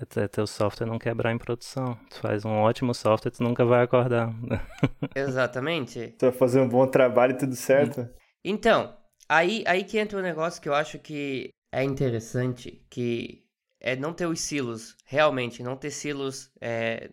Até 0.00 0.28
teu 0.28 0.46
software 0.46 0.86
não 0.86 0.98
quebrar 0.98 1.32
em 1.32 1.38
produção. 1.38 1.98
Tu 2.10 2.20
faz 2.20 2.44
um 2.44 2.50
ótimo 2.50 2.94
software, 2.94 3.32
tu 3.32 3.42
nunca 3.42 3.64
vai 3.64 3.82
acordar. 3.82 4.32
Exatamente. 5.14 6.14
Tu 6.18 6.26
vai 6.26 6.32
fazer 6.32 6.60
um 6.60 6.68
bom 6.68 6.86
trabalho 6.86 7.32
e 7.32 7.38
tudo 7.38 7.56
certo. 7.56 8.08
Então, 8.44 8.96
aí, 9.28 9.64
aí 9.66 9.82
que 9.82 9.98
entra 9.98 10.18
um 10.18 10.22
negócio 10.22 10.62
que 10.62 10.68
eu 10.68 10.74
acho 10.74 11.00
que 11.00 11.50
é 11.72 11.82
interessante, 11.82 12.86
que 12.88 13.44
é 13.80 13.96
não 13.96 14.12
ter 14.12 14.26
os 14.26 14.40
silos, 14.40 14.96
realmente, 15.04 15.62
não 15.62 15.76
ter 15.76 15.90
silos 15.90 16.52
é, 16.60 17.10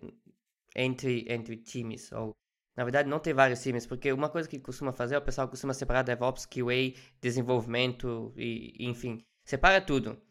entre, 0.75 1.25
entre 1.27 1.57
times, 1.57 2.11
ou 2.11 2.35
na 2.75 2.83
verdade, 2.83 3.09
não 3.09 3.19
tem 3.19 3.33
vários 3.33 3.61
times, 3.61 3.85
porque 3.85 4.11
uma 4.11 4.29
coisa 4.29 4.49
que 4.49 4.59
costuma 4.59 4.91
fazer, 4.91 5.15
o 5.15 5.21
pessoal 5.21 5.47
costuma 5.47 5.73
separar 5.73 6.03
DevOps, 6.03 6.45
QA, 6.45 6.93
desenvolvimento 7.21 8.33
e, 8.35 8.75
enfim, 8.79 9.25
separa 9.45 9.79
tudo. 9.79 10.21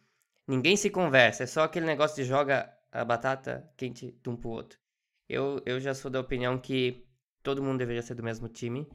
Ninguém 0.47 0.77
se 0.77 0.91
conversa, 0.91 1.45
é 1.45 1.47
só 1.47 1.63
aquele 1.63 1.87
negócio 1.87 2.17
de 2.17 2.25
joga 2.25 2.71
a 2.93 3.05
batata 3.05 3.73
quente 3.77 4.13
de 4.13 4.29
um 4.29 4.37
pro 4.37 4.51
outro. 4.51 4.79
Eu, 5.27 5.63
eu 5.65 5.81
já 5.81 5.95
sou 5.95 6.11
da 6.11 6.21
opinião 6.21 6.59
que 6.59 7.09
todo 7.43 7.63
mundo 7.63 7.79
deveria 7.79 8.03
ser 8.03 8.15
do 8.15 8.23
mesmo 8.23 8.47
time 8.47 8.87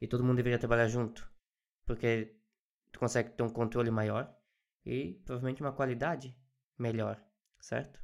e 0.00 0.08
todo 0.08 0.24
mundo 0.24 0.36
deveria 0.36 0.58
trabalhar 0.58 0.88
junto, 0.88 1.30
porque 1.84 2.34
tu 2.90 2.98
consegue 2.98 3.30
ter 3.30 3.42
um 3.42 3.50
controle 3.50 3.90
maior 3.90 4.34
e 4.86 5.20
provavelmente 5.26 5.60
uma 5.60 5.72
qualidade 5.72 6.34
melhor, 6.78 7.22
certo? 7.60 8.00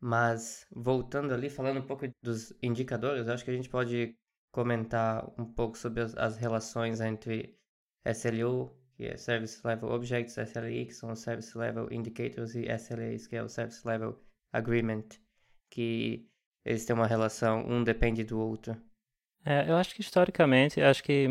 Mas 0.00 0.66
voltando 0.70 1.32
ali, 1.32 1.48
falando 1.48 1.80
um 1.80 1.86
pouco 1.86 2.06
dos 2.22 2.52
indicadores, 2.62 3.28
acho 3.28 3.44
que 3.44 3.50
a 3.50 3.54
gente 3.54 3.68
pode 3.68 4.14
comentar 4.52 5.28
um 5.38 5.44
pouco 5.44 5.76
sobre 5.76 6.02
as, 6.02 6.16
as 6.16 6.36
relações 6.36 7.00
entre 7.00 7.58
SLO, 8.04 8.76
que 8.94 9.04
é 9.04 9.16
Service 9.16 9.60
Level 9.66 9.90
Objects, 9.90 10.36
SLI, 10.36 10.86
que 10.86 10.94
são 10.94 11.12
os 11.12 11.20
Service 11.20 11.56
Level 11.56 11.88
Indicators, 11.90 12.54
e 12.54 12.66
SLAs, 12.66 13.26
que 13.26 13.36
é 13.36 13.42
o 13.42 13.48
Service 13.48 13.86
Level 13.86 14.18
Agreement, 14.52 15.06
que 15.70 16.28
eles 16.64 16.84
têm 16.84 16.94
uma 16.94 17.06
relação, 17.06 17.66
um 17.66 17.84
depende 17.84 18.24
do 18.24 18.38
outro. 18.38 18.80
É, 19.44 19.70
eu 19.70 19.76
acho 19.76 19.94
que 19.94 20.00
historicamente, 20.00 20.80
acho 20.80 21.02
que 21.02 21.28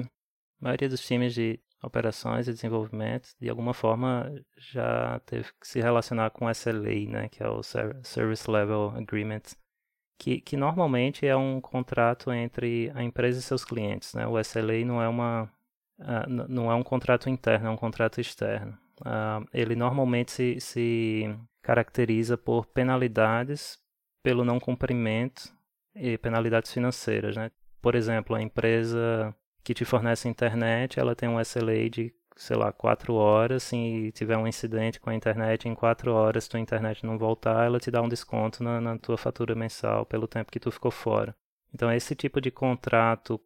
a 0.61 0.63
maioria 0.63 0.87
dos 0.87 1.05
times 1.05 1.33
de 1.33 1.59
operações 1.83 2.47
e 2.47 2.53
desenvolvimento, 2.53 3.29
de 3.39 3.49
alguma 3.49 3.73
forma, 3.73 4.31
já 4.57 5.19
teve 5.25 5.45
que 5.59 5.67
se 5.67 5.79
relacionar 5.79 6.31
com 6.31 6.49
SLA, 6.49 7.07
né, 7.07 7.29
que 7.29 7.43
é 7.43 7.47
o 7.47 7.61
Service 7.63 8.49
Level 8.49 8.93
Agreement, 8.95 9.41
que, 10.17 10.41
que 10.41 10.57
normalmente 10.57 11.25
é 11.27 11.35
um 11.35 11.59
contrato 11.61 12.31
entre 12.31 12.91
a 12.95 13.03
empresa 13.03 13.39
e 13.39 13.41
seus 13.41 13.63
clientes. 13.63 14.13
Né? 14.13 14.25
O 14.25 14.39
SLA 14.39 14.85
não 14.85 15.01
é, 15.01 15.07
uma, 15.07 15.51
uh, 15.99 16.47
não 16.47 16.71
é 16.71 16.75
um 16.75 16.83
contrato 16.83 17.29
interno, 17.29 17.67
é 17.67 17.69
um 17.69 17.77
contrato 17.77 18.19
externo. 18.19 18.77
Uh, 19.01 19.45
ele 19.53 19.75
normalmente 19.75 20.31
se, 20.31 20.59
se 20.59 21.37
caracteriza 21.61 22.37
por 22.37 22.65
penalidades 22.67 23.77
pelo 24.23 24.45
não 24.45 24.59
cumprimento 24.59 25.53
e 25.93 26.17
penalidades 26.17 26.71
financeiras. 26.73 27.35
Né? 27.35 27.51
Por 27.81 27.93
exemplo, 27.93 28.35
a 28.35 28.41
empresa 28.41 29.35
que 29.65 29.73
te 29.73 29.83
fornece 29.83 30.29
internet, 30.29 30.99
ela 30.99 31.15
tem 31.15 31.27
um 31.27 31.41
SLA 31.41 31.89
de, 31.89 32.13
sei 32.35 32.55
lá, 32.55 32.71
4 32.71 33.15
horas. 33.15 33.63
Se 33.63 34.11
tiver 34.13 34.37
um 34.37 34.47
incidente 34.47 34.99
com 34.99 35.09
a 35.09 35.15
internet 35.15 35.67
em 35.67 35.73
4 35.73 36.13
horas, 36.13 36.47
tua 36.47 36.59
internet 36.59 37.03
não 37.03 37.17
voltar, 37.17 37.65
ela 37.65 37.79
te 37.79 37.89
dá 37.89 37.99
um 37.99 38.07
desconto 38.07 38.63
na, 38.63 38.79
na 38.79 38.95
tua 38.99 39.17
fatura 39.17 39.55
mensal 39.55 40.05
pelo 40.05 40.27
tempo 40.27 40.51
que 40.51 40.59
tu 40.59 40.71
ficou 40.71 40.91
fora. 40.91 41.35
Então, 41.73 41.91
esse 41.91 42.13
tipo 42.15 42.39
de 42.39 42.51
contrato 42.51 43.41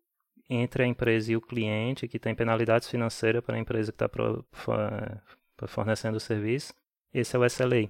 entre 0.50 0.84
a 0.84 0.86
empresa 0.86 1.32
e 1.32 1.38
o 1.38 1.42
cliente, 1.42 2.08
que 2.08 2.20
tem 2.20 2.36
penalidades 2.36 2.90
financeiras 2.90 3.42
para 3.42 3.56
a 3.56 3.60
empresa 3.60 3.94
que 3.94 4.04
está 4.04 4.10
fornecendo 5.68 6.18
o 6.18 6.20
serviço, 6.20 6.74
esse 7.14 7.34
é 7.34 7.40
o 7.40 7.46
SLA. 7.46 7.90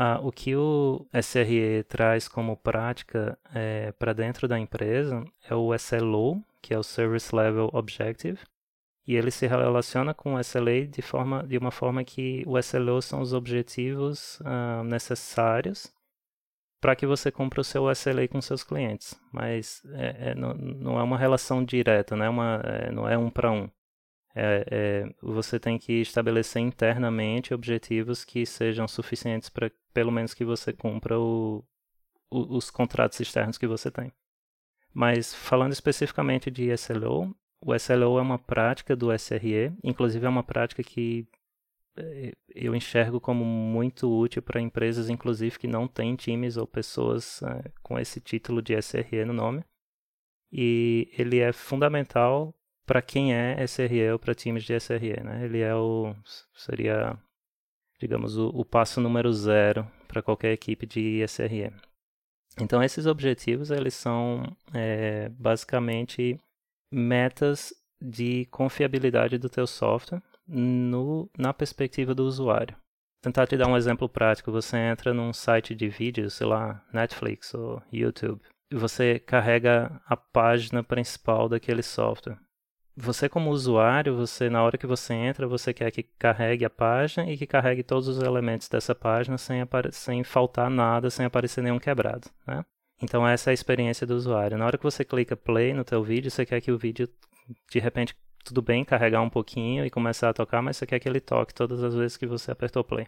Ah, 0.00 0.20
o 0.22 0.30
que 0.30 0.54
o 0.54 1.04
SRE 1.12 1.82
traz 1.88 2.28
como 2.28 2.56
prática 2.56 3.36
é, 3.52 3.90
para 3.90 4.12
dentro 4.12 4.46
da 4.46 4.56
empresa 4.56 5.24
é 5.50 5.56
o 5.56 5.74
SLO, 5.74 6.40
que 6.62 6.72
é 6.72 6.78
o 6.78 6.84
Service 6.84 7.34
Level 7.34 7.68
Objective, 7.72 8.38
e 9.04 9.16
ele 9.16 9.32
se 9.32 9.48
relaciona 9.48 10.14
com 10.14 10.34
o 10.34 10.40
SLA 10.40 10.86
de, 10.86 11.02
forma, 11.02 11.42
de 11.44 11.58
uma 11.58 11.72
forma 11.72 12.04
que 12.04 12.44
o 12.46 12.56
SLO 12.56 13.02
são 13.02 13.20
os 13.20 13.32
objetivos 13.32 14.38
uh, 14.42 14.84
necessários 14.84 15.92
para 16.80 16.94
que 16.94 17.04
você 17.04 17.32
cumpra 17.32 17.60
o 17.60 17.64
seu 17.64 17.90
SLA 17.90 18.28
com 18.28 18.40
seus 18.40 18.62
clientes. 18.62 19.20
Mas 19.32 19.82
é, 19.94 20.30
é, 20.30 20.34
não, 20.36 20.54
não, 20.54 21.00
é 21.00 21.02
uma 21.02 21.18
relação 21.18 21.64
direta, 21.64 22.14
não 22.14 22.24
é, 22.24 22.28
uma, 22.28 22.62
é, 22.64 22.92
não 22.92 23.08
é 23.08 23.18
um 23.18 23.30
para 23.30 23.50
um. 23.50 23.68
É, 24.40 24.64
é, 24.70 25.14
você 25.20 25.58
tem 25.58 25.76
que 25.78 25.94
estabelecer 25.94 26.62
internamente 26.62 27.52
objetivos 27.52 28.24
que 28.24 28.46
sejam 28.46 28.86
suficientes 28.86 29.48
para, 29.48 29.68
pelo 29.92 30.12
menos, 30.12 30.32
que 30.32 30.44
você 30.44 30.72
cumpra 30.72 31.18
o, 31.18 31.64
o, 32.30 32.56
os 32.56 32.70
contratos 32.70 33.18
externos 33.18 33.58
que 33.58 33.66
você 33.66 33.90
tem. 33.90 34.12
Mas 34.94 35.34
falando 35.34 35.72
especificamente 35.72 36.52
de 36.52 36.70
SLO, 36.76 37.34
o 37.60 37.74
SLO 37.74 38.18
é 38.18 38.22
uma 38.22 38.38
prática 38.38 38.94
do 38.94 39.12
SRE, 39.12 39.72
inclusive 39.82 40.24
é 40.24 40.28
uma 40.28 40.44
prática 40.44 40.84
que 40.84 41.26
eh, 41.96 42.32
eu 42.54 42.76
enxergo 42.76 43.20
como 43.20 43.44
muito 43.44 44.08
útil 44.08 44.40
para 44.40 44.60
empresas, 44.60 45.10
inclusive 45.10 45.58
que 45.58 45.66
não 45.66 45.88
têm 45.88 46.14
times 46.14 46.56
ou 46.56 46.66
pessoas 46.66 47.42
uh, 47.42 47.72
com 47.82 47.98
esse 47.98 48.20
título 48.20 48.62
de 48.62 48.80
SRE 48.80 49.24
no 49.24 49.32
nome. 49.32 49.64
E 50.52 51.10
ele 51.18 51.40
é 51.40 51.52
fundamental 51.52 52.54
para 52.88 53.02
quem 53.02 53.34
é 53.34 53.62
SRE 53.66 54.10
ou 54.12 54.18
para 54.18 54.34
times 54.34 54.64
de 54.64 54.74
SRE. 54.80 55.22
Né? 55.22 55.44
Ele 55.44 55.60
é 55.60 55.74
o 55.74 56.16
seria, 56.54 57.18
digamos, 58.00 58.38
o, 58.38 58.48
o 58.48 58.64
passo 58.64 58.98
número 58.98 59.30
zero 59.30 59.86
para 60.08 60.22
qualquer 60.22 60.52
equipe 60.52 60.86
de 60.86 61.22
SRE. 61.28 61.70
Então 62.58 62.82
esses 62.82 63.06
objetivos 63.06 63.70
eles 63.70 63.94
são 63.94 64.42
é, 64.74 65.28
basicamente 65.28 66.40
metas 66.90 67.74
de 68.00 68.46
confiabilidade 68.46 69.36
do 69.36 69.50
teu 69.50 69.66
software 69.66 70.22
no, 70.46 71.30
na 71.36 71.52
perspectiva 71.52 72.14
do 72.14 72.24
usuário. 72.24 72.74
Tentar 73.22 73.46
te 73.46 73.56
dar 73.56 73.68
um 73.68 73.76
exemplo 73.76 74.08
prático. 74.08 74.50
Você 74.50 74.78
entra 74.78 75.12
num 75.12 75.32
site 75.32 75.74
de 75.74 75.88
vídeos, 75.88 76.34
sei 76.34 76.46
lá, 76.46 76.82
Netflix 76.92 77.52
ou 77.52 77.82
YouTube, 77.92 78.40
e 78.72 78.76
você 78.76 79.18
carrega 79.18 80.00
a 80.06 80.16
página 80.16 80.82
principal 80.82 81.48
daquele 81.48 81.82
software 81.82 82.38
você 83.00 83.28
como 83.28 83.50
usuário, 83.50 84.16
você 84.16 84.50
na 84.50 84.62
hora 84.62 84.76
que 84.76 84.86
você 84.86 85.14
entra, 85.14 85.46
você 85.46 85.72
quer 85.72 85.90
que 85.90 86.02
carregue 86.02 86.64
a 86.64 86.70
página 86.70 87.30
e 87.30 87.38
que 87.38 87.46
carregue 87.46 87.82
todos 87.84 88.08
os 88.08 88.18
elementos 88.18 88.68
dessa 88.68 88.94
página 88.94 89.38
sem, 89.38 89.62
sem 89.92 90.24
faltar 90.24 90.68
nada, 90.68 91.08
sem 91.08 91.24
aparecer 91.24 91.62
nenhum 91.62 91.78
quebrado, 91.78 92.28
né? 92.46 92.64
Então 93.00 93.26
essa 93.26 93.50
é 93.50 93.52
a 93.52 93.54
experiência 93.54 94.04
do 94.04 94.16
usuário. 94.16 94.58
Na 94.58 94.66
hora 94.66 94.76
que 94.76 94.82
você 94.82 95.04
clica 95.04 95.36
play 95.36 95.72
no 95.72 95.84
teu 95.84 96.02
vídeo, 96.02 96.30
você 96.30 96.44
quer 96.44 96.60
que 96.60 96.72
o 96.72 96.78
vídeo 96.78 97.08
de 97.70 97.78
repente 97.78 98.16
tudo 98.44 98.60
bem 98.60 98.84
carregar 98.84 99.22
um 99.22 99.30
pouquinho 99.30 99.84
e 99.84 99.90
começar 99.90 100.30
a 100.30 100.34
tocar, 100.34 100.60
mas 100.60 100.76
você 100.76 100.86
quer 100.86 100.98
que 100.98 101.08
ele 101.08 101.20
toque 101.20 101.54
todas 101.54 101.82
as 101.84 101.94
vezes 101.94 102.16
que 102.16 102.26
você 102.26 102.50
apertou 102.50 102.82
play. 102.82 103.06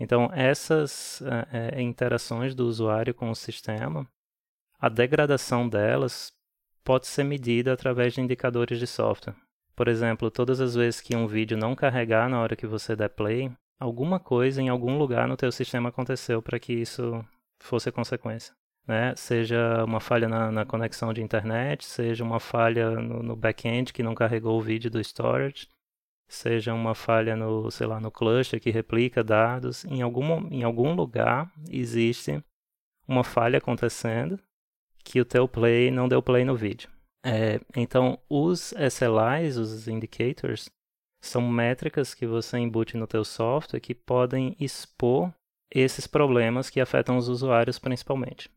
Então 0.00 0.30
essas 0.32 1.22
é, 1.52 1.80
interações 1.82 2.54
do 2.54 2.66
usuário 2.66 3.12
com 3.12 3.30
o 3.30 3.34
sistema, 3.36 4.08
a 4.80 4.88
degradação 4.88 5.68
delas 5.68 6.32
pode 6.84 7.06
ser 7.06 7.24
medida 7.24 7.72
através 7.72 8.12
de 8.12 8.20
indicadores 8.20 8.78
de 8.78 8.86
software. 8.86 9.34
Por 9.74 9.88
exemplo, 9.88 10.30
todas 10.30 10.60
as 10.60 10.74
vezes 10.74 11.00
que 11.00 11.16
um 11.16 11.26
vídeo 11.26 11.56
não 11.56 11.74
carregar 11.74 12.28
na 12.28 12.40
hora 12.40 12.54
que 12.54 12.66
você 12.66 12.94
der 12.94 13.08
play, 13.08 13.50
alguma 13.80 14.20
coisa 14.20 14.62
em 14.62 14.68
algum 14.68 14.96
lugar 14.98 15.26
no 15.26 15.36
teu 15.36 15.50
sistema 15.50 15.88
aconteceu 15.88 16.40
para 16.40 16.58
que 16.58 16.72
isso 16.72 17.24
fosse 17.60 17.88
a 17.88 17.92
consequência. 17.92 18.54
Né? 18.86 19.14
Seja 19.16 19.82
uma 19.84 19.98
falha 19.98 20.28
na, 20.28 20.52
na, 20.52 20.66
conexão 20.66 21.12
de 21.12 21.22
internet, 21.22 21.84
seja 21.86 22.22
uma 22.22 22.38
falha 22.38 22.90
no, 22.90 23.22
no 23.22 23.34
back-end 23.34 23.92
que 23.92 24.02
não 24.02 24.14
carregou 24.14 24.58
o 24.58 24.62
vídeo 24.62 24.90
do 24.90 25.00
storage, 25.00 25.66
seja 26.28 26.74
uma 26.74 26.94
falha 26.94 27.34
no, 27.34 27.70
sei 27.70 27.86
lá, 27.86 27.98
no 27.98 28.10
cluster 28.10 28.60
que 28.60 28.70
replica 28.70 29.24
dados, 29.24 29.86
em 29.86 30.02
algum, 30.02 30.48
em 30.52 30.62
algum 30.62 30.94
lugar 30.94 31.50
existe 31.70 32.44
uma 33.08 33.24
falha 33.24 33.56
acontecendo 33.56 34.38
que 35.04 35.20
o 35.20 35.24
teu 35.24 35.46
play 35.46 35.90
não 35.90 36.08
deu 36.08 36.22
play 36.22 36.44
no 36.44 36.56
vídeo. 36.56 36.88
É, 37.24 37.60
então, 37.76 38.18
os 38.28 38.72
SLIs, 38.72 39.56
os 39.56 39.86
indicators, 39.88 40.68
são 41.20 41.40
métricas 41.40 42.14
que 42.14 42.26
você 42.26 42.58
embute 42.58 42.96
no 42.96 43.06
teu 43.06 43.24
software 43.24 43.80
que 43.80 43.94
podem 43.94 44.56
expor 44.60 45.32
esses 45.70 46.06
problemas 46.06 46.68
que 46.68 46.80
afetam 46.80 47.16
os 47.16 47.28
usuários 47.28 47.78
principalmente. 47.78 48.50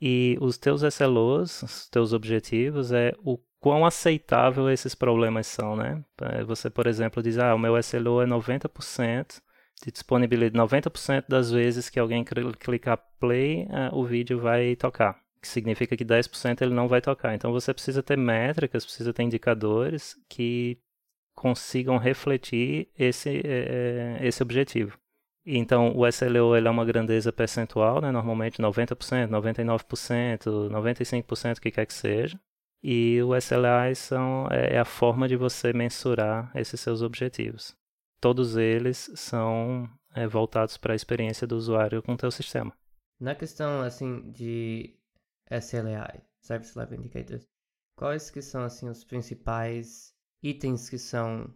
E 0.00 0.36
os 0.40 0.58
teus 0.58 0.82
SLOs, 0.82 1.62
os 1.62 1.88
teus 1.88 2.12
objetivos, 2.12 2.92
é 2.92 3.14
o 3.24 3.38
quão 3.60 3.86
aceitável 3.86 4.68
esses 4.68 4.94
problemas 4.94 5.46
são, 5.46 5.76
né? 5.76 6.04
É, 6.20 6.42
você, 6.42 6.68
por 6.68 6.86
exemplo, 6.86 7.22
diz, 7.22 7.38
ah, 7.38 7.54
o 7.54 7.58
meu 7.58 7.78
SLO 7.78 8.20
é 8.20 8.26
90% 8.26 9.40
de 9.84 9.90
disponibilidade, 9.90 10.56
90% 10.56 11.24
das 11.28 11.50
vezes 11.50 11.88
que 11.88 11.98
alguém 11.98 12.24
clicar 12.24 12.98
play, 13.18 13.64
uh, 13.64 13.96
o 13.96 14.04
vídeo 14.04 14.38
vai 14.38 14.76
tocar 14.76 15.21
que 15.42 15.48
significa 15.48 15.96
que 15.96 16.04
10% 16.04 16.62
ele 16.62 16.72
não 16.72 16.86
vai 16.86 17.00
tocar. 17.00 17.34
Então 17.34 17.50
você 17.50 17.74
precisa 17.74 18.02
ter 18.02 18.16
métricas, 18.16 18.84
precisa 18.84 19.12
ter 19.12 19.24
indicadores 19.24 20.14
que 20.28 20.78
consigam 21.34 21.98
refletir 21.98 22.88
esse, 22.96 23.42
é, 23.44 24.18
esse 24.22 24.40
objetivo. 24.40 24.96
Então 25.44 25.96
o 25.96 26.06
SLO 26.06 26.56
ele 26.56 26.68
é 26.68 26.70
uma 26.70 26.84
grandeza 26.84 27.32
percentual, 27.32 28.00
né? 28.00 28.12
normalmente 28.12 28.62
90%, 28.62 29.28
99%, 29.28 30.70
95%, 30.70 31.58
o 31.58 31.60
que 31.60 31.72
quer 31.72 31.86
que 31.86 31.94
seja. 31.94 32.38
E 32.80 33.20
o 33.22 33.34
SLI 33.36 33.94
são, 33.96 34.46
é, 34.50 34.74
é 34.74 34.78
a 34.78 34.84
forma 34.84 35.26
de 35.26 35.36
você 35.36 35.72
mensurar 35.72 36.52
esses 36.54 36.80
seus 36.80 37.02
objetivos. 37.02 37.74
Todos 38.20 38.56
eles 38.56 39.10
são 39.16 39.88
é, 40.14 40.28
voltados 40.28 40.76
para 40.76 40.92
a 40.92 40.96
experiência 40.96 41.46
do 41.46 41.56
usuário 41.56 42.02
com 42.02 42.12
o 42.12 42.16
teu 42.16 42.30
sistema. 42.30 42.72
Na 43.20 43.34
questão 43.34 43.82
assim 43.82 44.30
de 44.32 44.96
SLI, 45.60 46.22
Service 46.40 46.78
Level 46.78 46.98
Indicators, 46.98 47.46
quais 47.96 48.30
que 48.30 48.42
são 48.42 48.64
assim 48.64 48.88
os 48.88 49.04
principais 49.04 50.14
itens 50.42 50.88
que 50.88 50.98
são 50.98 51.54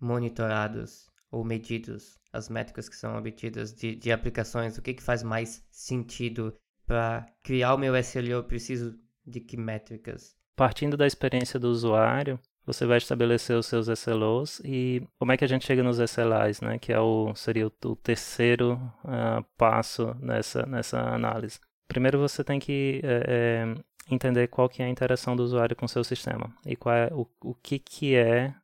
monitorados 0.00 1.08
ou 1.30 1.44
medidos, 1.44 2.18
as 2.32 2.48
métricas 2.48 2.88
que 2.88 2.96
são 2.96 3.16
obtidas 3.16 3.74
de, 3.74 3.96
de 3.96 4.12
aplicações, 4.12 4.78
o 4.78 4.82
que, 4.82 4.94
que 4.94 5.02
faz 5.02 5.22
mais 5.22 5.66
sentido 5.70 6.54
para 6.86 7.26
criar 7.42 7.74
o 7.74 7.78
meu 7.78 7.96
SLO, 7.96 8.26
eu 8.26 8.44
preciso 8.44 8.98
de 9.26 9.40
que 9.40 9.56
métricas? 9.56 10.36
Partindo 10.54 10.96
da 10.96 11.06
experiência 11.06 11.58
do 11.58 11.68
usuário, 11.68 12.38
você 12.66 12.86
vai 12.86 12.98
estabelecer 12.98 13.56
os 13.56 13.66
seus 13.66 13.88
SLOs 13.88 14.60
e 14.64 15.02
como 15.18 15.32
é 15.32 15.36
que 15.36 15.44
a 15.44 15.48
gente 15.48 15.66
chega 15.66 15.82
nos 15.82 15.98
SLAs, 15.98 16.60
né? 16.60 16.78
Que 16.78 16.92
é 16.92 17.00
o, 17.00 17.34
seria 17.34 17.66
o, 17.66 17.72
o 17.84 17.96
terceiro 17.96 18.74
uh, 19.04 19.44
passo 19.56 20.14
nessa, 20.20 20.64
nessa 20.64 21.00
análise. 21.00 21.58
Primeiro 21.88 22.18
você 22.18 22.42
tem 22.42 22.58
que 22.58 23.00
é, 23.04 23.24
é, 23.26 24.14
entender 24.14 24.48
qual 24.48 24.68
que 24.68 24.82
é 24.82 24.86
a 24.86 24.88
interação 24.88 25.36
do 25.36 25.42
usuário 25.42 25.76
com 25.76 25.86
o 25.86 25.88
seu 25.88 26.02
sistema 26.02 26.52
e 26.66 26.76
qual 26.76 26.94
é, 26.94 27.08
o, 27.12 27.26
o 27.42 27.54
que, 27.54 27.78
que 27.78 28.14
é 28.14 28.54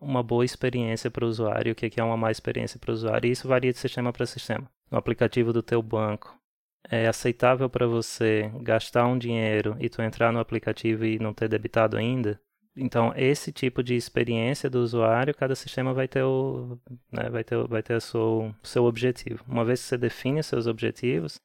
uma 0.00 0.22
boa 0.22 0.44
experiência 0.44 1.10
para 1.10 1.24
o 1.24 1.28
usuário, 1.28 1.72
o 1.72 1.74
que, 1.74 1.88
que 1.88 2.00
é 2.00 2.04
uma 2.04 2.16
má 2.16 2.30
experiência 2.30 2.78
para 2.78 2.90
o 2.90 2.94
usuário, 2.94 3.28
e 3.28 3.32
isso 3.32 3.48
varia 3.48 3.72
de 3.72 3.78
sistema 3.78 4.12
para 4.12 4.26
sistema. 4.26 4.70
No 4.90 4.98
aplicativo 4.98 5.52
do 5.52 5.62
teu 5.62 5.82
banco, 5.82 6.38
é 6.90 7.08
aceitável 7.08 7.68
para 7.70 7.86
você 7.86 8.50
gastar 8.60 9.06
um 9.06 9.18
dinheiro 9.18 9.76
e 9.80 9.88
tu 9.88 10.02
entrar 10.02 10.32
no 10.32 10.38
aplicativo 10.38 11.04
e 11.04 11.18
não 11.18 11.32
ter 11.32 11.48
debitado 11.48 11.96
ainda? 11.96 12.38
Então, 12.76 13.12
esse 13.16 13.52
tipo 13.52 13.82
de 13.82 13.94
experiência 13.94 14.68
do 14.68 14.80
usuário, 14.80 15.34
cada 15.34 15.54
sistema 15.54 15.94
vai 15.94 16.08
ter 16.08 16.24
o, 16.24 16.78
né, 17.10 17.30
vai 17.30 17.44
ter, 17.44 17.56
vai 17.68 17.82
ter 17.82 17.94
o 17.94 18.00
seu, 18.00 18.54
seu 18.62 18.84
objetivo. 18.84 19.44
Uma 19.48 19.64
vez 19.64 19.80
que 19.80 19.86
você 19.86 19.96
define 19.96 20.42
seus 20.42 20.66
objetivos, 20.66 21.40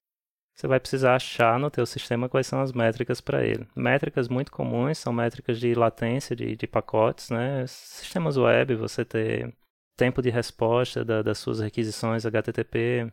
você 0.59 0.67
vai 0.67 0.77
precisar 0.77 1.15
achar 1.15 1.57
no 1.57 1.71
teu 1.71 1.85
sistema 1.85 2.27
quais 2.27 2.45
são 2.45 2.59
as 2.59 2.73
métricas 2.73 3.21
para 3.21 3.45
ele. 3.45 3.65
Métricas 3.73 4.27
muito 4.27 4.51
comuns 4.51 4.97
são 4.97 5.13
métricas 5.13 5.57
de 5.57 5.73
latência 5.73 6.35
de, 6.35 6.53
de 6.53 6.67
pacotes, 6.67 7.29
né? 7.29 7.65
Sistemas 7.65 8.35
web, 8.35 8.75
você 8.75 9.05
ter 9.05 9.55
tempo 9.95 10.21
de 10.21 10.29
resposta 10.29 11.05
da, 11.05 11.21
das 11.21 11.37
suas 11.37 11.61
requisições 11.61 12.25
HTTP, 12.25 13.09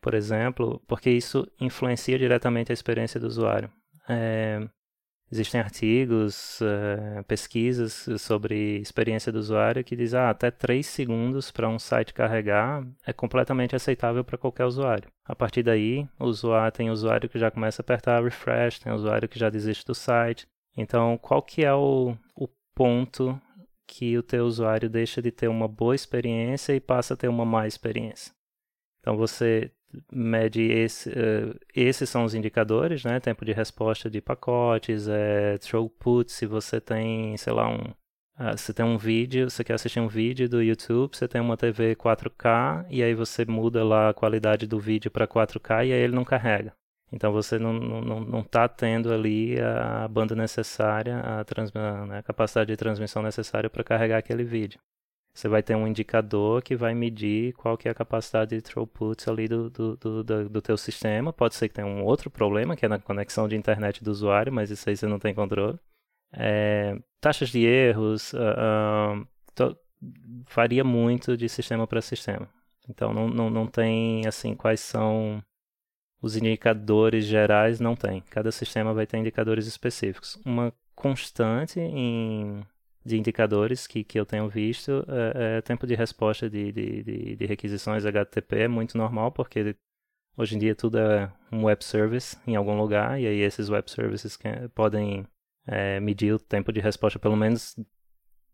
por 0.00 0.14
exemplo, 0.14 0.82
porque 0.88 1.10
isso 1.10 1.46
influencia 1.60 2.18
diretamente 2.18 2.72
a 2.72 2.74
experiência 2.74 3.20
do 3.20 3.26
usuário. 3.26 3.70
É, 4.08 4.66
Existem 5.30 5.60
artigos, 5.60 6.58
uh, 6.62 7.22
pesquisas 7.24 8.06
sobre 8.18 8.78
experiência 8.78 9.30
do 9.30 9.38
usuário 9.38 9.84
que 9.84 9.94
dizem 9.94 10.18
ah, 10.18 10.30
até 10.30 10.50
3 10.50 10.86
segundos 10.86 11.50
para 11.50 11.68
um 11.68 11.78
site 11.78 12.14
carregar 12.14 12.86
é 13.06 13.12
completamente 13.12 13.76
aceitável 13.76 14.24
para 14.24 14.38
qualquer 14.38 14.64
usuário. 14.64 15.10
A 15.26 15.36
partir 15.36 15.62
daí, 15.62 16.08
usuário, 16.18 16.72
tem 16.72 16.90
usuário 16.90 17.28
que 17.28 17.38
já 17.38 17.50
começa 17.50 17.82
a 17.82 17.84
apertar 17.84 18.24
refresh, 18.24 18.78
tem 18.78 18.90
usuário 18.90 19.28
que 19.28 19.38
já 19.38 19.50
desiste 19.50 19.84
do 19.84 19.94
site. 19.94 20.46
Então, 20.74 21.18
qual 21.18 21.42
que 21.42 21.62
é 21.62 21.74
o, 21.74 22.16
o 22.34 22.48
ponto 22.74 23.38
que 23.86 24.16
o 24.16 24.22
teu 24.22 24.46
usuário 24.46 24.88
deixa 24.88 25.20
de 25.20 25.30
ter 25.30 25.48
uma 25.48 25.68
boa 25.68 25.94
experiência 25.94 26.72
e 26.74 26.80
passa 26.80 27.12
a 27.12 27.16
ter 27.16 27.28
uma 27.28 27.44
má 27.44 27.66
experiência? 27.66 28.32
Então, 29.00 29.14
você 29.14 29.70
mede 30.12 30.62
esse, 30.62 31.10
uh, 31.10 31.58
esses 31.74 32.08
são 32.08 32.24
os 32.24 32.34
indicadores, 32.34 33.04
né? 33.04 33.20
Tempo 33.20 33.44
de 33.44 33.52
resposta 33.52 34.10
de 34.10 34.20
pacotes, 34.20 35.08
é, 35.08 35.58
throughput, 35.58 36.30
se 36.30 36.46
você 36.46 36.80
tem, 36.80 37.36
sei 37.36 37.52
lá, 37.52 37.68
um, 37.68 37.90
uh, 38.38 38.56
você 38.56 38.72
tem 38.72 38.84
um 38.84 38.98
vídeo, 38.98 39.50
você 39.50 39.64
quer 39.64 39.74
assistir 39.74 40.00
um 40.00 40.08
vídeo 40.08 40.48
do 40.48 40.62
YouTube, 40.62 41.16
você 41.16 41.26
tem 41.28 41.40
uma 41.40 41.56
TV 41.56 41.96
4K 41.96 42.86
e 42.90 43.02
aí 43.02 43.14
você 43.14 43.44
muda 43.44 43.84
lá 43.84 44.10
a 44.10 44.14
qualidade 44.14 44.66
do 44.66 44.78
vídeo 44.78 45.10
para 45.10 45.26
4K 45.26 45.86
e 45.86 45.92
aí 45.92 46.00
ele 46.00 46.14
não 46.14 46.24
carrega. 46.24 46.72
Então 47.10 47.32
você 47.32 47.58
não 47.58 47.74
está 47.76 48.00
não, 48.02 48.20
não 48.20 48.42
tá 48.42 48.68
tendo 48.68 49.12
ali 49.12 49.58
a 49.60 50.06
banda 50.08 50.36
necessária, 50.36 51.18
a, 51.20 51.44
trans, 51.44 51.72
né, 51.72 52.18
a 52.18 52.22
capacidade 52.22 52.70
de 52.70 52.76
transmissão 52.76 53.22
necessária 53.22 53.70
para 53.70 53.82
carregar 53.82 54.18
aquele 54.18 54.44
vídeo 54.44 54.78
você 55.38 55.46
vai 55.46 55.62
ter 55.62 55.76
um 55.76 55.86
indicador 55.86 56.60
que 56.62 56.74
vai 56.74 56.94
medir 56.94 57.52
qual 57.52 57.78
que 57.78 57.86
é 57.86 57.92
a 57.92 57.94
capacidade 57.94 58.56
de 58.56 58.60
throughput 58.60 59.30
ali 59.30 59.46
do, 59.46 59.70
do, 59.70 59.96
do, 59.96 60.24
do, 60.24 60.48
do 60.48 60.60
teu 60.60 60.76
sistema. 60.76 61.32
Pode 61.32 61.54
ser 61.54 61.68
que 61.68 61.76
tenha 61.76 61.86
um 61.86 62.02
outro 62.02 62.28
problema, 62.28 62.74
que 62.74 62.84
é 62.84 62.88
na 62.88 62.98
conexão 62.98 63.46
de 63.46 63.54
internet 63.54 64.02
do 64.02 64.10
usuário, 64.10 64.52
mas 64.52 64.68
isso 64.68 64.88
aí 64.88 64.96
você 64.96 65.06
não 65.06 65.20
tem 65.20 65.32
controle. 65.32 65.78
É, 66.32 66.98
taxas 67.20 67.50
de 67.50 67.64
erros, 67.64 68.32
uh, 68.32 69.22
uh, 69.62 69.76
varia 70.52 70.82
muito 70.82 71.36
de 71.36 71.48
sistema 71.48 71.86
para 71.86 72.02
sistema. 72.02 72.48
Então 72.88 73.12
não, 73.12 73.28
não, 73.28 73.48
não 73.48 73.66
tem 73.68 74.26
assim 74.26 74.56
quais 74.56 74.80
são 74.80 75.40
os 76.20 76.36
indicadores 76.36 77.24
gerais, 77.26 77.78
não 77.78 77.94
tem. 77.94 78.22
Cada 78.22 78.50
sistema 78.50 78.92
vai 78.92 79.06
ter 79.06 79.18
indicadores 79.18 79.68
específicos. 79.68 80.36
Uma 80.44 80.72
constante 80.96 81.78
em 81.78 82.60
de 83.08 83.18
indicadores 83.18 83.86
que, 83.86 84.04
que 84.04 84.20
eu 84.20 84.26
tenho 84.26 84.48
visto, 84.48 85.04
é, 85.08 85.58
é 85.58 85.62
tempo 85.62 85.86
de 85.86 85.94
resposta 85.94 86.48
de, 86.48 86.70
de, 86.70 87.02
de, 87.02 87.36
de, 87.36 87.46
requisições 87.46 88.04
HTTP 88.04 88.60
é 88.60 88.68
muito 88.68 88.96
normal, 88.96 89.32
porque 89.32 89.74
hoje 90.36 90.54
em 90.56 90.58
dia 90.58 90.74
tudo 90.74 90.98
é 90.98 91.32
um 91.50 91.64
web 91.64 91.82
service 91.84 92.36
em 92.46 92.54
algum 92.54 92.76
lugar, 92.76 93.20
e 93.20 93.26
aí 93.26 93.40
esses 93.40 93.68
web 93.70 93.90
services 93.90 94.36
que, 94.36 94.48
podem 94.74 95.26
é, 95.66 95.98
medir 96.00 96.34
o 96.34 96.38
tempo 96.38 96.72
de 96.72 96.80
resposta, 96.80 97.18
pelo 97.18 97.36
menos 97.36 97.74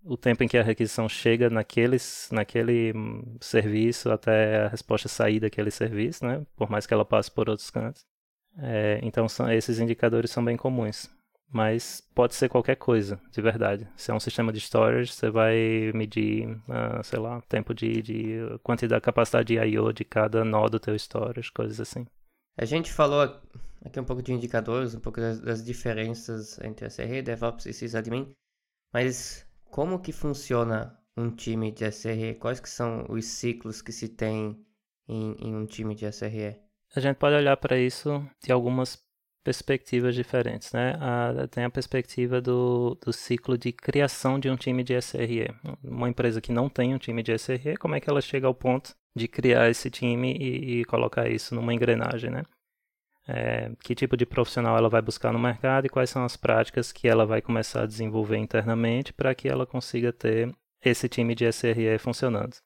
o 0.05 0.17
tempo 0.17 0.45
em 0.45 0.49
que 0.49 0.59
a 0.59 0.63
requisição 0.63 1.09
chega 1.09 1.51
naqueles, 1.51 2.29
naquele 2.31 2.93
serviço 3.41 4.11
até 4.11 4.67
a 4.67 4.69
resposta 4.69 5.09
sair 5.09 5.41
daquele 5.41 5.71
serviço, 5.71 6.25
né? 6.25 6.47
por 6.57 6.71
mais 6.71 6.87
que 6.87 6.95
ela 6.95 7.05
passe 7.05 7.31
por 7.31 7.49
outros 7.49 7.71
cantos. 7.71 8.05
É, 8.59 9.01
então 9.03 9.29
são, 9.29 9.51
esses 9.51 9.81
indicadores 9.81 10.31
são 10.31 10.45
bem 10.45 10.57
comuns 10.57 11.11
mas 11.51 12.01
pode 12.15 12.35
ser 12.35 12.49
qualquer 12.49 12.77
coisa, 12.77 13.21
de 13.31 13.41
verdade. 13.41 13.89
Se 13.97 14.11
é 14.11 14.15
um 14.15 14.21
sistema 14.21 14.53
de 14.53 14.59
storage, 14.61 15.13
você 15.13 15.31
vai 15.31 15.93
medir, 15.95 16.49
uh, 16.49 17.03
sei 17.03 17.19
lá, 17.19 17.41
tempo 17.43 17.73
de, 17.73 18.03
de 18.03 18.39
quantidade, 18.63 19.01
capacidade 19.01 19.49
de 19.49 19.59
I/O 19.59 19.93
de 19.93 20.05
cada 20.05 20.45
nó 20.45 20.69
do 20.69 20.81
teu 20.81 20.95
storage, 20.97 21.53
coisas 21.53 21.81
assim. 21.81 22.07
A 22.57 22.65
gente 22.65 22.93
falou 22.93 23.23
aqui 23.85 24.01
um 24.01 24.05
pouco 24.05 24.23
de 24.23 24.33
indicadores, 24.33 24.95
um 24.95 25.01
pouco 25.01 25.21
das, 25.21 25.41
das 25.41 25.65
diferenças 25.65 26.59
entre 26.61 26.87
SRE, 26.87 27.23
DevOps 27.23 27.67
e 27.67 27.73
sysadmin, 27.73 28.33
mas 28.93 29.47
como 29.71 29.99
que 29.99 30.13
funciona 30.13 30.97
um 31.17 31.31
time 31.31 31.71
de 31.73 31.91
SRE? 31.91 32.35
Quais 32.35 32.61
que 32.61 32.69
são 32.69 33.07
os 33.09 33.25
ciclos 33.25 33.83
que 33.83 33.93
se 33.93 34.09
tem 34.09 34.65
em, 35.09 35.33
em 35.41 35.55
um 35.55 35.67
time 35.67 35.95
de 35.95 36.07
SRE? 36.13 36.57
A 36.95 37.01
gente 37.01 37.17
pode 37.17 37.35
olhar 37.35 37.57
para 37.57 37.77
isso 37.77 38.25
de 38.41 38.53
algumas 38.53 39.03
perspectivas 39.45 40.15
diferentes, 40.15 40.73
né? 40.73 40.97
A, 40.99 41.47
tem 41.47 41.65
a 41.65 41.71
perspectiva 41.71 42.41
do, 42.41 42.99
do 43.05 43.13
ciclo 43.13 43.59
de 43.59 43.71
criação 43.73 44.41
de 44.41 44.49
um 44.49 44.57
time 44.57 44.83
de 44.83 44.95
SRE. 45.01 45.55
Uma 45.85 46.09
empresa 46.09 46.41
que 46.41 46.51
não 46.51 46.69
tem 46.71 46.95
um 46.95 46.99
time 46.99 47.23
de 47.23 47.39
SRE, 47.39 47.77
como 47.79 47.95
é 47.95 48.01
que 48.01 48.09
ela 48.09 48.23
chega 48.23 48.47
ao 48.47 48.55
ponto 48.55 48.95
de 49.15 49.29
criar 49.29 49.71
esse 49.71 49.91
time 49.91 50.33
e, 50.33 50.81
e 50.81 50.85
colocar 50.87 51.29
isso 51.29 51.55
numa 51.55 51.75
engrenagem, 51.75 52.31
né? 52.31 52.43
É, 53.27 53.71
que 53.83 53.95
tipo 53.95 54.17
de 54.17 54.27
profissional 54.27 54.77
ela 54.77 54.89
vai 54.89 55.01
buscar 55.01 55.33
no 55.33 55.39
mercado 55.39 55.87
e 55.87 55.89
quais 55.89 56.11
são 56.11 56.25
as 56.25 56.37
práticas 56.37 56.93
que 56.93 57.09
ela 57.09 57.25
vai 57.25 57.41
começar 57.41 57.83
a 57.83 57.87
desenvolver 57.87 58.37
internamente 58.37 59.15
para 59.15 59.35
que 59.35 59.49
ela 59.49 59.67
consiga 59.67 60.13
ter 60.13 60.55
esse 60.85 61.09
time 61.09 61.35
de 61.35 61.51
SRE 61.51 61.99
funcionando. 61.99 62.57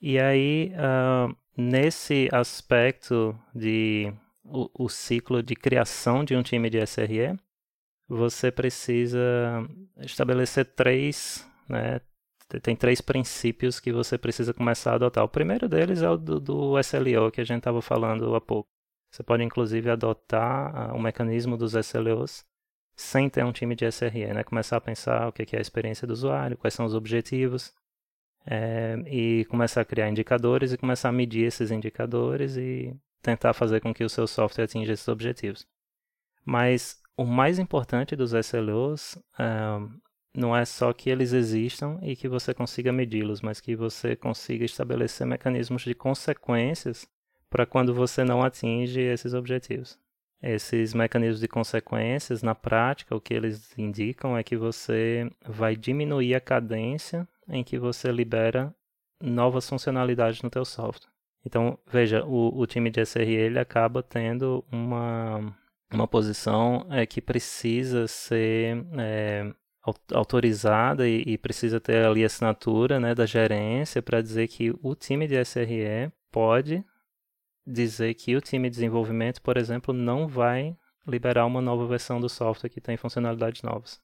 E 0.00 0.18
aí, 0.18 0.72
uh, 0.74 1.34
nesse 1.56 2.28
aspecto 2.32 3.38
de 3.54 4.12
o, 4.44 4.84
o 4.84 4.88
ciclo 4.88 5.42
de 5.42 5.54
criação 5.54 6.24
de 6.24 6.36
um 6.36 6.42
time 6.42 6.68
de 6.68 6.78
SRE, 6.86 7.38
você 8.08 8.50
precisa 8.50 9.18
estabelecer 10.00 10.66
três, 10.66 11.48
né, 11.68 12.00
tem 12.62 12.76
três 12.76 13.00
princípios 13.00 13.80
que 13.80 13.92
você 13.92 14.18
precisa 14.18 14.52
começar 14.52 14.92
a 14.92 14.94
adotar. 14.96 15.24
O 15.24 15.28
primeiro 15.28 15.68
deles 15.68 16.02
é 16.02 16.10
o 16.10 16.16
do, 16.16 16.38
do 16.38 16.78
SLO, 16.80 17.30
que 17.30 17.40
a 17.40 17.44
gente 17.44 17.58
estava 17.58 17.80
falando 17.80 18.34
há 18.34 18.40
pouco. 18.40 18.68
Você 19.10 19.22
pode, 19.22 19.42
inclusive, 19.42 19.90
adotar 19.90 20.92
uh, 20.92 20.96
o 20.96 21.00
mecanismo 21.00 21.56
dos 21.56 21.74
SLOs 21.74 22.44
sem 22.96 23.28
ter 23.28 23.44
um 23.44 23.52
time 23.52 23.74
de 23.74 23.86
SRE, 23.90 24.32
né? 24.34 24.44
Começar 24.44 24.76
a 24.76 24.80
pensar 24.80 25.28
o 25.28 25.32
que 25.32 25.56
é 25.56 25.58
a 25.58 25.62
experiência 25.62 26.06
do 26.06 26.12
usuário, 26.12 26.56
quais 26.56 26.74
são 26.74 26.84
os 26.86 26.94
objetivos, 26.94 27.74
é, 28.46 28.96
e 29.06 29.44
começar 29.46 29.80
a 29.82 29.84
criar 29.84 30.08
indicadores 30.08 30.72
e 30.72 30.78
começar 30.78 31.08
a 31.08 31.12
medir 31.12 31.46
esses 31.46 31.70
indicadores 31.70 32.56
e 32.56 32.94
tentar 33.22 33.54
fazer 33.54 33.80
com 33.80 33.94
que 33.94 34.04
o 34.04 34.08
seu 34.08 34.26
software 34.26 34.64
atinja 34.64 34.92
esses 34.92 35.08
objetivos. 35.08 35.66
Mas 36.44 37.00
o 37.16 37.24
mais 37.24 37.58
importante 37.58 38.16
dos 38.16 38.32
SLOs 38.32 39.14
uh, 39.38 39.88
não 40.34 40.56
é 40.56 40.64
só 40.64 40.92
que 40.92 41.10
eles 41.10 41.32
existam 41.32 41.98
e 42.02 42.16
que 42.16 42.28
você 42.28 42.52
consiga 42.52 42.92
medi-los, 42.92 43.40
mas 43.40 43.60
que 43.60 43.76
você 43.76 44.16
consiga 44.16 44.64
estabelecer 44.64 45.26
mecanismos 45.26 45.82
de 45.82 45.94
consequências 45.94 47.06
para 47.48 47.66
quando 47.66 47.94
você 47.94 48.24
não 48.24 48.42
atinge 48.42 49.00
esses 49.00 49.34
objetivos. 49.34 49.98
Esses 50.42 50.92
mecanismos 50.92 51.38
de 51.38 51.46
consequências, 51.46 52.42
na 52.42 52.54
prática, 52.54 53.14
o 53.14 53.20
que 53.20 53.34
eles 53.34 53.76
indicam 53.78 54.36
é 54.36 54.42
que 54.42 54.56
você 54.56 55.30
vai 55.46 55.76
diminuir 55.76 56.34
a 56.34 56.40
cadência 56.40 57.28
em 57.48 57.62
que 57.62 57.78
você 57.78 58.10
libera 58.10 58.74
novas 59.20 59.68
funcionalidades 59.68 60.42
no 60.42 60.50
teu 60.50 60.64
software. 60.64 61.11
Então, 61.44 61.78
veja, 61.86 62.24
o, 62.24 62.58
o 62.58 62.66
time 62.66 62.90
de 62.90 63.00
SRE 63.04 63.34
ele 63.34 63.58
acaba 63.58 64.02
tendo 64.02 64.64
uma, 64.70 65.54
uma 65.92 66.06
posição 66.06 66.86
é, 66.90 67.04
que 67.04 67.20
precisa 67.20 68.06
ser 68.06 68.86
é, 68.98 69.52
autorizada 70.12 71.08
e, 71.08 71.22
e, 71.26 71.38
precisa 71.38 71.80
ter 71.80 72.04
ali 72.04 72.22
a 72.22 72.26
assinatura 72.26 73.00
né, 73.00 73.14
da 73.14 73.26
gerência 73.26 74.00
para 74.00 74.22
dizer 74.22 74.46
que 74.46 74.72
o 74.82 74.94
time 74.94 75.26
de 75.26 75.34
SRE 75.44 76.12
pode 76.30 76.84
dizer 77.66 78.14
que 78.14 78.36
o 78.36 78.40
time 78.40 78.68
de 78.68 78.76
desenvolvimento, 78.76 79.42
por 79.42 79.56
exemplo, 79.56 79.92
não 79.92 80.28
vai 80.28 80.76
liberar 81.06 81.46
uma 81.46 81.60
nova 81.60 81.86
versão 81.86 82.20
do 82.20 82.28
software 82.28 82.70
que 82.70 82.80
tem 82.80 82.96
funcionalidades 82.96 83.62
novas. 83.62 84.00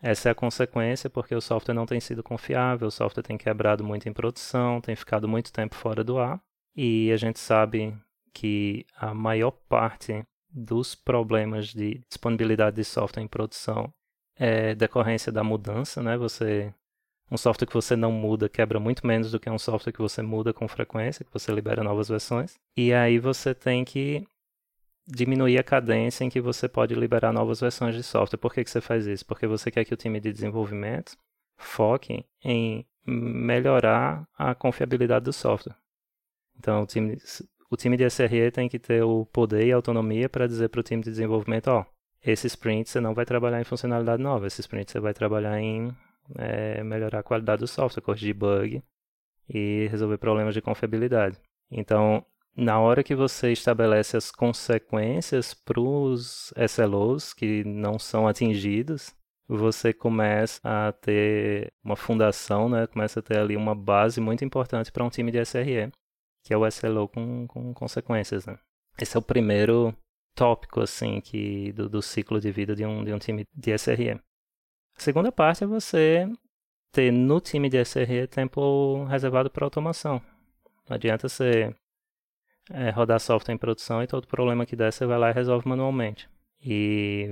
Essa 0.00 0.28
é 0.28 0.32
a 0.32 0.34
consequência 0.34 1.08
porque 1.08 1.34
o 1.34 1.40
software 1.40 1.74
não 1.74 1.86
tem 1.86 1.98
sido 2.00 2.22
confiável, 2.22 2.88
o 2.88 2.90
software 2.90 3.22
tem 3.22 3.38
quebrado 3.38 3.82
muito 3.82 4.08
em 4.08 4.12
produção, 4.12 4.80
tem 4.80 4.94
ficado 4.94 5.26
muito 5.26 5.52
tempo 5.52 5.74
fora 5.74 6.04
do 6.04 6.18
ar. 6.18 6.40
E 6.76 7.10
a 7.10 7.16
gente 7.16 7.38
sabe 7.38 7.96
que 8.34 8.84
a 8.96 9.14
maior 9.14 9.50
parte 9.50 10.22
dos 10.50 10.94
problemas 10.94 11.68
de 11.68 12.02
disponibilidade 12.08 12.76
de 12.76 12.84
software 12.84 13.22
em 13.22 13.28
produção 13.28 13.92
é 14.36 14.74
decorrência 14.74 15.32
da 15.32 15.42
mudança, 15.42 16.02
né? 16.02 16.16
Você 16.16 16.74
um 17.30 17.36
software 17.36 17.66
que 17.66 17.74
você 17.74 17.96
não 17.96 18.12
muda 18.12 18.48
quebra 18.48 18.78
muito 18.78 19.04
menos 19.06 19.32
do 19.32 19.40
que 19.40 19.50
um 19.50 19.58
software 19.58 19.92
que 19.92 20.00
você 20.00 20.22
muda 20.22 20.52
com 20.52 20.68
frequência, 20.68 21.24
que 21.24 21.32
você 21.32 21.52
libera 21.52 21.82
novas 21.82 22.08
versões. 22.08 22.54
E 22.76 22.92
aí 22.92 23.18
você 23.18 23.54
tem 23.54 23.84
que 23.84 24.24
diminuir 25.08 25.58
a 25.58 25.64
cadência 25.64 26.24
em 26.24 26.28
que 26.28 26.40
você 26.40 26.68
pode 26.68 26.94
liberar 26.94 27.32
novas 27.32 27.60
versões 27.60 27.94
de 27.94 28.02
software. 28.02 28.38
Por 28.38 28.52
que, 28.52 28.62
que 28.62 28.70
você 28.70 28.80
faz 28.80 29.06
isso? 29.06 29.24
Porque 29.26 29.46
você 29.46 29.70
quer 29.70 29.84
que 29.84 29.94
o 29.94 29.96
time 29.96 30.20
de 30.20 30.32
desenvolvimento 30.32 31.16
foque 31.56 32.24
em 32.44 32.86
melhorar 33.04 34.28
a 34.36 34.54
confiabilidade 34.54 35.24
do 35.24 35.32
software. 35.32 35.76
Então, 36.58 36.82
o 36.82 36.86
time, 36.86 37.18
o 37.70 37.76
time 37.76 37.96
de 37.96 38.04
SRE 38.04 38.50
tem 38.50 38.68
que 38.68 38.78
ter 38.78 39.02
o 39.02 39.26
poder 39.26 39.66
e 39.66 39.72
autonomia 39.72 40.28
para 40.28 40.46
dizer 40.46 40.68
para 40.68 40.80
o 40.80 40.82
time 40.82 41.02
de 41.02 41.10
desenvolvimento, 41.10 41.68
ó, 41.68 41.84
esse 42.24 42.46
sprint 42.46 42.90
você 42.90 43.00
não 43.00 43.14
vai 43.14 43.24
trabalhar 43.24 43.60
em 43.60 43.64
funcionalidade 43.64 44.22
nova, 44.22 44.46
esse 44.46 44.60
sprint 44.60 44.90
você 44.90 45.00
vai 45.00 45.14
trabalhar 45.14 45.60
em 45.60 45.94
é, 46.36 46.82
melhorar 46.82 47.20
a 47.20 47.22
qualidade 47.22 47.60
do 47.60 47.68
software, 47.68 48.02
corrigir 48.02 48.34
bug 48.34 48.82
e 49.48 49.86
resolver 49.90 50.18
problemas 50.18 50.54
de 50.54 50.60
confiabilidade. 50.60 51.38
Então, 51.70 52.24
na 52.56 52.80
hora 52.80 53.04
que 53.04 53.14
você 53.14 53.52
estabelece 53.52 54.16
as 54.16 54.30
consequências 54.30 55.54
para 55.54 55.80
os 55.80 56.52
SLOs 56.56 57.32
que 57.32 57.62
não 57.64 57.98
são 57.98 58.26
atingidos, 58.26 59.14
você 59.48 59.92
começa 59.92 60.60
a 60.64 60.92
ter 60.92 61.72
uma 61.84 61.94
fundação, 61.94 62.68
né? 62.68 62.86
começa 62.86 63.20
a 63.20 63.22
ter 63.22 63.38
ali 63.38 63.56
uma 63.56 63.74
base 63.74 64.20
muito 64.20 64.44
importante 64.44 64.90
para 64.90 65.04
um 65.04 65.10
time 65.10 65.30
de 65.30 65.38
SRE, 65.44 65.92
que 66.46 66.54
é 66.54 66.56
o 66.56 66.64
SLO 66.64 67.08
com, 67.08 67.44
com 67.48 67.74
consequências. 67.74 68.46
Né? 68.46 68.56
Esse 69.00 69.16
é 69.16 69.18
o 69.18 69.22
primeiro 69.22 69.92
tópico 70.32 70.80
assim 70.80 71.20
que 71.20 71.72
do, 71.72 71.88
do 71.88 72.00
ciclo 72.00 72.40
de 72.40 72.52
vida 72.52 72.76
de 72.76 72.86
um, 72.86 73.02
de 73.02 73.12
um 73.12 73.18
time 73.18 73.44
de 73.52 73.76
SRE. 73.76 74.12
A 74.12 74.20
segunda 75.00 75.32
parte 75.32 75.64
é 75.64 75.66
você 75.66 76.24
ter 76.92 77.10
no 77.10 77.40
time 77.40 77.68
de 77.68 77.84
SRE 77.84 78.28
tempo 78.28 79.04
reservado 79.06 79.50
para 79.50 79.66
automação. 79.66 80.22
Não 80.88 80.94
adianta 80.94 81.28
você 81.28 81.74
é, 82.70 82.90
rodar 82.90 83.18
software 83.18 83.52
em 83.52 83.58
produção 83.58 84.00
e 84.00 84.06
todo 84.06 84.28
problema 84.28 84.64
que 84.64 84.76
der 84.76 84.92
você 84.92 85.04
vai 85.04 85.18
lá 85.18 85.30
e 85.30 85.34
resolve 85.34 85.68
manualmente. 85.68 86.30
E 86.62 87.28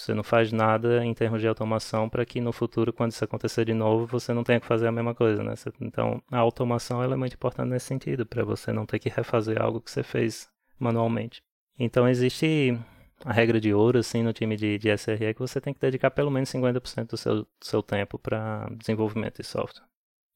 você 0.00 0.14
não 0.14 0.22
faz 0.22 0.52
nada 0.52 1.04
em 1.04 1.12
termos 1.14 1.40
de 1.40 1.48
automação 1.48 2.08
para 2.08 2.24
que 2.24 2.40
no 2.40 2.52
futuro, 2.52 2.92
quando 2.92 3.12
isso 3.12 3.24
acontecer 3.24 3.64
de 3.64 3.74
novo, 3.74 4.06
você 4.06 4.32
não 4.32 4.42
tenha 4.42 4.60
que 4.60 4.66
fazer 4.66 4.86
a 4.86 4.92
mesma 4.92 5.14
coisa, 5.14 5.42
né? 5.42 5.54
Então, 5.80 6.22
a 6.30 6.38
automação 6.38 7.02
é 7.02 7.16
muito 7.16 7.34
importante 7.34 7.68
nesse 7.68 7.86
sentido, 7.86 8.24
para 8.24 8.44
você 8.44 8.72
não 8.72 8.86
ter 8.86 8.98
que 8.98 9.08
refazer 9.08 9.60
algo 9.60 9.80
que 9.80 9.90
você 9.90 10.02
fez 10.02 10.48
manualmente. 10.78 11.42
Então, 11.78 12.08
existe 12.08 12.78
a 13.24 13.32
regra 13.32 13.60
de 13.60 13.72
ouro, 13.74 13.98
assim, 13.98 14.22
no 14.22 14.32
time 14.32 14.56
de, 14.56 14.78
de 14.78 14.88
SRE 14.96 15.34
que 15.34 15.40
você 15.40 15.60
tem 15.60 15.74
que 15.74 15.80
dedicar 15.80 16.10
pelo 16.10 16.30
menos 16.30 16.50
50% 16.50 17.10
do 17.10 17.16
seu, 17.16 17.34
do 17.42 17.48
seu 17.60 17.82
tempo 17.82 18.18
para 18.18 18.68
desenvolvimento 18.76 19.42
de 19.42 19.46
software. 19.46 19.84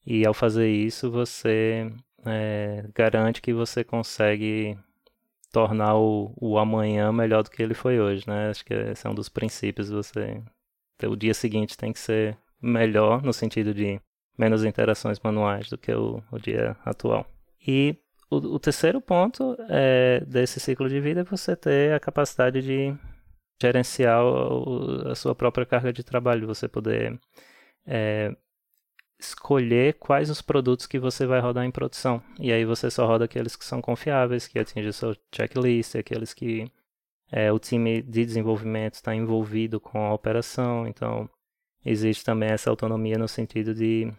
E 0.06 0.26
ao 0.26 0.34
fazer 0.34 0.68
isso, 0.70 1.10
você 1.10 1.90
é, 2.26 2.84
garante 2.94 3.40
que 3.40 3.52
você 3.52 3.82
consegue 3.82 4.76
tornar 5.54 5.94
o, 5.94 6.34
o 6.36 6.58
amanhã 6.58 7.12
melhor 7.12 7.44
do 7.44 7.50
que 7.50 7.62
ele 7.62 7.74
foi 7.74 8.00
hoje, 8.00 8.24
né? 8.26 8.50
Acho 8.50 8.64
que 8.64 8.74
esse 8.74 9.06
é 9.06 9.10
um 9.10 9.14
dos 9.14 9.28
princípios. 9.28 9.88
Você, 9.88 10.42
o 11.04 11.14
dia 11.14 11.32
seguinte 11.32 11.76
tem 11.76 11.92
que 11.92 12.00
ser 12.00 12.36
melhor 12.60 13.22
no 13.22 13.32
sentido 13.32 13.72
de 13.72 14.00
menos 14.36 14.64
interações 14.64 15.20
manuais 15.20 15.70
do 15.70 15.78
que 15.78 15.92
o, 15.92 16.20
o 16.32 16.38
dia 16.40 16.76
atual. 16.84 17.24
E 17.64 17.96
o, 18.28 18.36
o 18.36 18.58
terceiro 18.58 19.00
ponto 19.00 19.56
é, 19.70 20.24
desse 20.26 20.58
ciclo 20.58 20.88
de 20.88 21.00
vida 21.00 21.20
é 21.20 21.24
você 21.24 21.54
ter 21.54 21.94
a 21.94 22.00
capacidade 22.00 22.60
de 22.60 22.92
gerenciar 23.62 24.24
o, 24.24 25.08
a 25.08 25.14
sua 25.14 25.36
própria 25.36 25.64
carga 25.64 25.92
de 25.92 26.02
trabalho, 26.02 26.48
você 26.48 26.66
poder 26.66 27.16
é, 27.86 28.34
escolher 29.28 29.94
quais 29.94 30.30
os 30.30 30.42
produtos 30.42 30.86
que 30.86 30.98
você 30.98 31.26
vai 31.26 31.40
rodar 31.40 31.64
em 31.64 31.70
produção. 31.70 32.22
E 32.38 32.52
aí 32.52 32.64
você 32.64 32.90
só 32.90 33.06
roda 33.06 33.24
aqueles 33.24 33.56
que 33.56 33.64
são 33.64 33.80
confiáveis, 33.80 34.46
que 34.46 34.58
atingem 34.58 34.92
seu 34.92 35.16
checklist, 35.34 35.96
aqueles 35.96 36.34
que 36.34 36.70
é, 37.30 37.52
o 37.52 37.58
time 37.58 38.02
de 38.02 38.24
desenvolvimento 38.24 38.94
está 38.94 39.14
envolvido 39.14 39.80
com 39.80 40.04
a 40.06 40.14
operação. 40.14 40.86
Então, 40.86 41.28
existe 41.84 42.24
também 42.24 42.50
essa 42.50 42.70
autonomia 42.70 43.18
no 43.18 43.28
sentido 43.28 43.74
de 43.74 44.12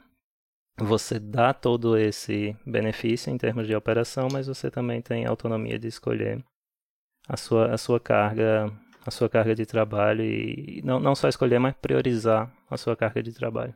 você 0.78 1.20
dá 1.20 1.54
todo 1.54 1.98
esse 1.98 2.56
benefício 2.65 3.32
em 3.32 3.38
termos 3.38 3.68
de 3.68 3.76
operação, 3.76 4.28
mas 4.32 4.48
você 4.48 4.70
também 4.70 5.02
tem 5.02 5.26
autonomia 5.26 5.80
de 5.80 5.88
escolher 5.88 6.44
a 7.28 7.38
sua, 7.38 7.74
a 7.74 7.78
sua 7.78 8.00
carga 8.00 8.72
a 9.06 9.12
sua 9.12 9.30
carga 9.30 9.54
de 9.54 9.65
trabalho 9.65 10.24
e 10.24 10.82
não, 10.84 11.00
não 11.00 11.13
só 11.13 11.30
escolher, 11.30 11.60
mas 11.60 11.76
priorizar 11.76 12.52
a 12.70 12.76
sua 12.76 12.96
carga 12.96 13.22
de 13.22 13.32
trabalho. 13.32 13.74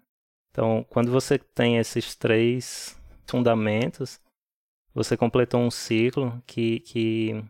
Então, 0.52 0.86
quando 0.90 1.12
você 1.12 1.38
tem 1.38 1.78
esses 1.78 2.16
três 2.16 3.00
fundamentos, 3.28 4.20
você 4.94 5.16
completou 5.16 5.62
um 5.62 5.72
ciclo 5.72 6.42
que, 6.46 6.80
que 6.82 7.44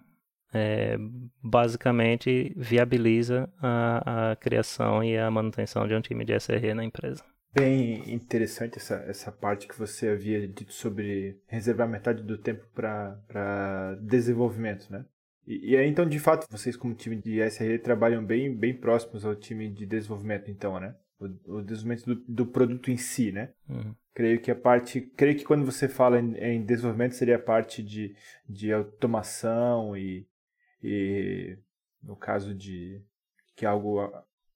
é, 0.54 0.98
basicamente 1.42 2.54
viabiliza 2.56 3.50
a, 3.62 4.32
a 4.32 4.36
criação 4.36 5.04
e 5.04 5.18
a 5.18 5.32
manutenção 5.32 5.88
de 5.88 5.96
um 5.96 6.02
time 6.02 6.26
de 6.26 6.38
SRE 6.40 6.74
na 6.74 6.84
empresa. 6.84 7.24
Bem 7.54 8.14
interessante 8.14 8.78
essa, 8.78 8.96
essa 9.08 9.32
parte 9.32 9.68
que 9.68 9.78
você 9.78 10.10
havia 10.10 10.48
dito 10.48 10.72
sobre 10.72 11.40
reservar 11.48 11.88
metade 11.88 12.22
do 12.22 12.38
tempo 12.38 12.64
para 12.76 13.98
desenvolvimento, 14.02 14.88
né? 14.92 15.04
E, 15.48 15.74
e 15.74 15.88
então, 15.88 16.08
de 16.08 16.20
fato, 16.20 16.46
vocês 16.48 16.78
como 16.78 16.94
time 16.94 17.16
de 17.16 17.42
SRE 17.50 17.80
trabalham 17.80 18.24
bem, 18.24 18.56
bem 18.56 18.76
próximos 18.76 19.26
ao 19.26 19.36
time 19.36 19.68
de 19.68 19.88
desenvolvimento, 19.88 20.52
então, 20.52 20.80
né? 20.80 20.96
O, 21.20 21.58
o 21.58 21.62
desenvolvimento 21.62 22.06
do, 22.06 22.16
do, 22.28 22.46
produto 22.46 22.90
em 22.90 22.98
si, 22.98 23.32
né? 23.32 23.52
Uhum. 23.68 23.94
Creio 24.14 24.42
que 24.42 24.50
a 24.50 24.56
parte, 24.56 25.02
creio 25.02 25.38
que 25.38 25.44
quando 25.44 25.66
você 25.66 25.88
fala 25.88 26.20
em, 26.20 26.36
em, 26.36 26.66
desenvolvimento 26.66 27.16
seria 27.16 27.36
a 27.36 27.42
parte 27.42 27.84
de, 27.84 28.16
de 28.48 28.72
automação 28.72 29.96
e, 29.96 30.28
e 30.82 31.58
no 32.02 32.16
caso 32.16 32.56
de 32.56 33.02
que 33.56 33.66
algo 33.66 34.10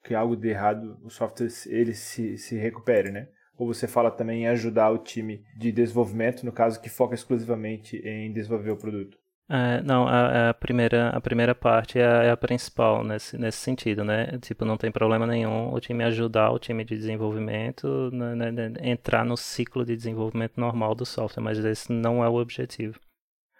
que 0.04 0.14
algo 0.14 0.36
de 0.36 0.50
errado 0.50 1.00
o 1.02 1.10
software 1.10 1.48
ele 1.68 1.94
se, 1.94 2.38
se 2.38 2.58
recupere, 2.58 3.10
né? 3.10 3.30
Ou 3.58 3.68
você 3.68 3.88
fala 3.88 4.12
também 4.12 4.44
em 4.44 4.48
ajudar 4.48 4.90
o 4.90 4.98
time 4.98 5.46
de 5.56 5.72
desenvolvimento, 5.72 6.46
no 6.46 6.52
caso 6.52 6.82
que 6.82 6.90
foca 6.90 7.16
exclusivamente 7.16 7.98
em 7.98 8.32
desenvolver 8.34 8.72
o 8.72 8.78
produto? 8.78 9.18
É, 9.50 9.82
não, 9.82 10.08
a, 10.08 10.50
a, 10.50 10.54
primeira, 10.54 11.10
a 11.10 11.20
primeira 11.20 11.54
parte 11.54 12.00
é 12.00 12.06
a, 12.06 12.24
é 12.24 12.32
a, 12.32 12.38
principal 12.38 13.04
nesse, 13.04 13.38
nesse 13.38 13.58
sentido, 13.58 14.04
né? 14.04 14.38
Tipo, 14.40 14.64
não 14.64 14.78
tem 14.78 14.92
problema 14.92 15.28
nenhum 15.28 15.74
o 15.74 15.80
time 15.80 16.04
ajudar 16.06 16.52
o 16.52 16.60
time 16.60 16.84
de 16.86 16.96
desenvolvimento 16.96 18.10
né, 18.12 18.36
né, 18.36 18.52
né, 18.52 18.74
entrar 18.82 19.26
no 19.26 19.36
ciclo 19.36 19.86
de 19.86 19.96
desenvolvimento 19.96 20.60
normal 20.60 20.96
do 20.96 21.06
software, 21.06 21.44
mas 21.44 21.60
esse 21.60 21.92
não 21.92 22.24
é 22.24 22.30
o 22.30 22.36
objetivo. 22.36 23.00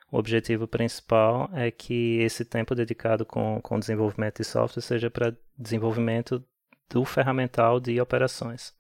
O 0.10 0.18
objetivo 0.18 0.68
principal 0.68 1.50
é 1.54 1.70
que 1.70 2.20
esse 2.20 2.46
tempo 2.46 2.76
dedicado 2.76 3.26
com, 3.26 3.60
com 3.62 3.80
desenvolvimento 3.80 4.38
de 4.38 4.46
software 4.46 4.82
seja 4.82 5.10
para 5.12 5.36
desenvolvimento 5.58 6.44
do 6.90 7.04
ferramental 7.04 7.80
de 7.80 8.00
operações. 8.00 8.74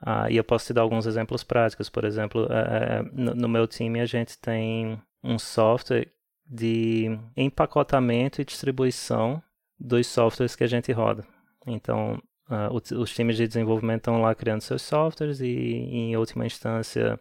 Ah, 0.00 0.30
e 0.30 0.36
eu 0.36 0.44
posso 0.44 0.66
te 0.66 0.72
dar 0.72 0.82
alguns 0.82 1.06
exemplos 1.06 1.42
práticos. 1.42 1.88
Por 1.88 2.04
exemplo, 2.04 2.46
é, 2.52 3.00
é 3.00 3.02
no, 3.12 3.34
no 3.34 3.48
meu 3.48 3.66
time 3.66 4.00
a 4.00 4.06
gente 4.06 4.38
tem 4.38 5.00
um 5.24 5.38
software 5.38 6.08
de 6.48 7.18
empacotamento 7.36 8.40
e 8.40 8.44
distribuição 8.44 9.42
dos 9.78 10.06
softwares 10.06 10.56
que 10.56 10.64
a 10.64 10.68
gente 10.68 10.90
roda. 10.92 11.24
Então, 11.66 12.20
uh, 12.48 12.98
os 12.98 13.14
times 13.14 13.36
de 13.36 13.46
desenvolvimento 13.46 14.00
estão 14.00 14.20
lá 14.20 14.34
criando 14.34 14.62
seus 14.62 14.82
softwares 14.82 15.40
e, 15.40 15.46
em 15.46 16.16
última 16.16 16.46
instância, 16.46 17.20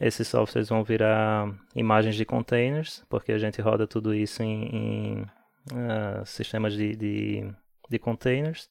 esses 0.00 0.26
softwares 0.28 0.68
vão 0.68 0.82
virar 0.82 1.48
imagens 1.74 2.16
de 2.16 2.24
containers, 2.24 3.04
porque 3.08 3.32
a 3.32 3.38
gente 3.38 3.60
roda 3.62 3.86
tudo 3.86 4.12
isso 4.12 4.42
em, 4.42 4.64
em 4.64 5.22
uh, 5.72 6.26
sistemas 6.26 6.74
de, 6.74 6.96
de, 6.96 7.54
de 7.88 7.98
containers. 7.98 8.68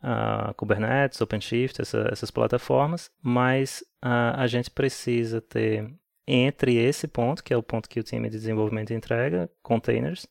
Uh, 0.00 0.54
Kubernetes, 0.54 1.20
OpenShift, 1.20 1.82
essa, 1.82 2.06
essas 2.12 2.30
plataformas, 2.30 3.10
mas 3.20 3.82
a 4.00 4.46
gente 4.46 4.70
precisa 4.70 5.40
ter 5.40 5.92
entre 6.28 6.76
esse 6.76 7.08
ponto, 7.08 7.42
que 7.42 7.54
é 7.54 7.56
o 7.56 7.62
ponto 7.62 7.88
que 7.88 7.98
o 7.98 8.02
time 8.02 8.28
de 8.28 8.36
desenvolvimento 8.36 8.92
entrega, 8.92 9.50
containers, 9.62 10.28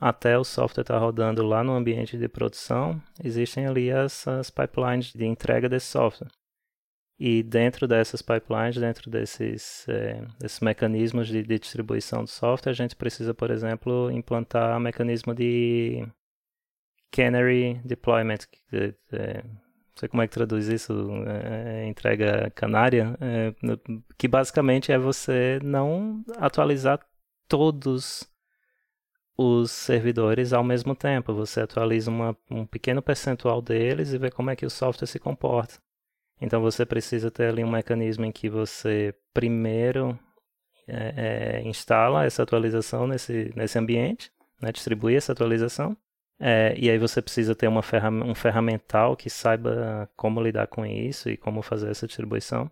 até 0.00 0.38
o 0.38 0.42
software 0.42 0.82
estar 0.82 0.94
tá 0.94 1.00
rodando 1.00 1.44
lá 1.44 1.62
no 1.62 1.72
ambiente 1.74 2.16
de 2.16 2.28
produção, 2.28 3.00
existem 3.22 3.66
ali 3.66 3.90
as, 3.90 4.26
as 4.26 4.50
pipelines 4.50 5.12
de 5.12 5.26
entrega 5.26 5.68
desse 5.68 5.86
software. 5.86 6.30
E 7.18 7.42
dentro 7.42 7.86
dessas 7.86 8.22
pipelines, 8.22 8.76
dentro 8.76 9.10
desses, 9.10 9.86
é, 9.88 10.24
desses 10.40 10.60
mecanismos 10.60 11.28
de, 11.28 11.42
de, 11.42 11.58
distribuição 11.58 12.24
do 12.24 12.30
software, 12.30 12.72
a 12.72 12.74
gente 12.74 12.96
precisa, 12.96 13.32
por 13.34 13.50
exemplo, 13.50 14.10
implantar 14.10 14.80
mecanismo 14.80 15.32
de 15.34 16.08
canary 17.12 17.80
deployment, 17.84 18.38
que, 18.50 18.94
é, 19.12 19.44
não 19.94 20.00
sei 20.00 20.08
como 20.08 20.22
é 20.22 20.26
que 20.26 20.34
traduz 20.34 20.66
isso, 20.66 20.92
é, 21.26 21.86
entrega 21.86 22.50
canária, 22.50 23.16
é, 23.20 23.54
que 24.18 24.26
basicamente 24.26 24.90
é 24.90 24.98
você 24.98 25.60
não 25.62 26.24
atualizar 26.36 26.98
todos 27.46 28.28
os 29.36 29.70
servidores 29.70 30.52
ao 30.52 30.64
mesmo 30.64 30.96
tempo. 30.96 31.32
Você 31.34 31.60
atualiza 31.60 32.10
uma, 32.10 32.36
um 32.50 32.66
pequeno 32.66 33.00
percentual 33.00 33.62
deles 33.62 34.12
e 34.12 34.18
vê 34.18 34.32
como 34.32 34.50
é 34.50 34.56
que 34.56 34.66
o 34.66 34.70
software 34.70 35.06
se 35.06 35.20
comporta. 35.20 35.74
Então 36.40 36.60
você 36.60 36.84
precisa 36.84 37.30
ter 37.30 37.50
ali 37.50 37.62
um 37.62 37.70
mecanismo 37.70 38.24
em 38.24 38.32
que 38.32 38.48
você 38.48 39.14
primeiro 39.32 40.18
é, 40.88 41.60
é, 41.62 41.68
instala 41.68 42.24
essa 42.24 42.42
atualização 42.42 43.06
nesse, 43.06 43.52
nesse 43.54 43.78
ambiente, 43.78 44.32
né, 44.60 44.72
distribui 44.72 45.14
essa 45.14 45.32
atualização. 45.32 45.96
É, 46.40 46.74
e 46.76 46.90
aí 46.90 46.98
você 46.98 47.22
precisa 47.22 47.54
ter 47.54 47.68
uma 47.68 47.82
ferram 47.82 48.20
um 48.22 48.34
ferramental 48.34 49.16
que 49.16 49.30
saiba 49.30 50.10
como 50.16 50.42
lidar 50.42 50.66
com 50.66 50.84
isso 50.84 51.30
e 51.30 51.36
como 51.36 51.62
fazer 51.62 51.90
essa 51.90 52.06
distribuição. 52.06 52.70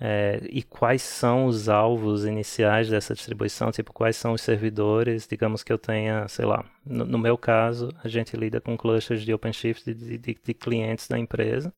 É, 0.00 0.40
e 0.48 0.62
quais 0.62 1.02
são 1.02 1.46
os 1.46 1.68
alvos 1.68 2.24
iniciais 2.24 2.88
dessa 2.88 3.14
distribuição, 3.14 3.72
tipo, 3.72 3.92
quais 3.92 4.14
são 4.16 4.32
os 4.32 4.42
servidores, 4.42 5.26
digamos 5.26 5.64
que 5.64 5.72
eu 5.72 5.78
tenha, 5.78 6.28
sei 6.28 6.44
lá, 6.44 6.64
no, 6.86 7.04
no 7.04 7.18
meu 7.18 7.36
caso, 7.36 7.92
a 8.04 8.06
gente 8.06 8.36
lida 8.36 8.60
com 8.60 8.76
clusters 8.76 9.22
de 9.22 9.34
OpenShift 9.34 9.92
de, 9.92 10.18
de, 10.18 10.34
de, 10.34 10.54
clientes 10.54 11.08
da 11.08 11.18
empresa, 11.18 11.72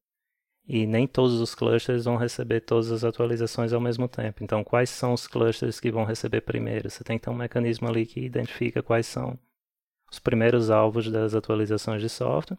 e 0.68 0.86
nem 0.86 1.06
todos 1.06 1.40
os 1.40 1.54
clusters 1.54 2.04
vão 2.04 2.16
receber 2.16 2.60
todas 2.60 2.92
as 2.92 3.04
atualizações 3.04 3.72
ao 3.72 3.80
mesmo 3.80 4.06
tempo. 4.06 4.44
Então, 4.44 4.62
quais 4.62 4.90
são 4.90 5.14
os 5.14 5.26
clusters 5.26 5.80
que 5.80 5.90
vão 5.90 6.04
receber 6.04 6.42
primeiro? 6.42 6.90
Você 6.90 7.02
tem 7.02 7.18
que 7.18 7.24
ter 7.24 7.30
um 7.30 7.34
mecanismo 7.34 7.88
ali 7.88 8.06
que 8.06 8.20
identifica 8.20 8.82
quais 8.82 9.06
são 9.06 9.38
os 10.10 10.18
primeiros 10.18 10.70
alvos 10.70 11.10
das 11.10 11.34
atualizações 11.34 12.00
de 12.02 12.08
software, 12.08 12.58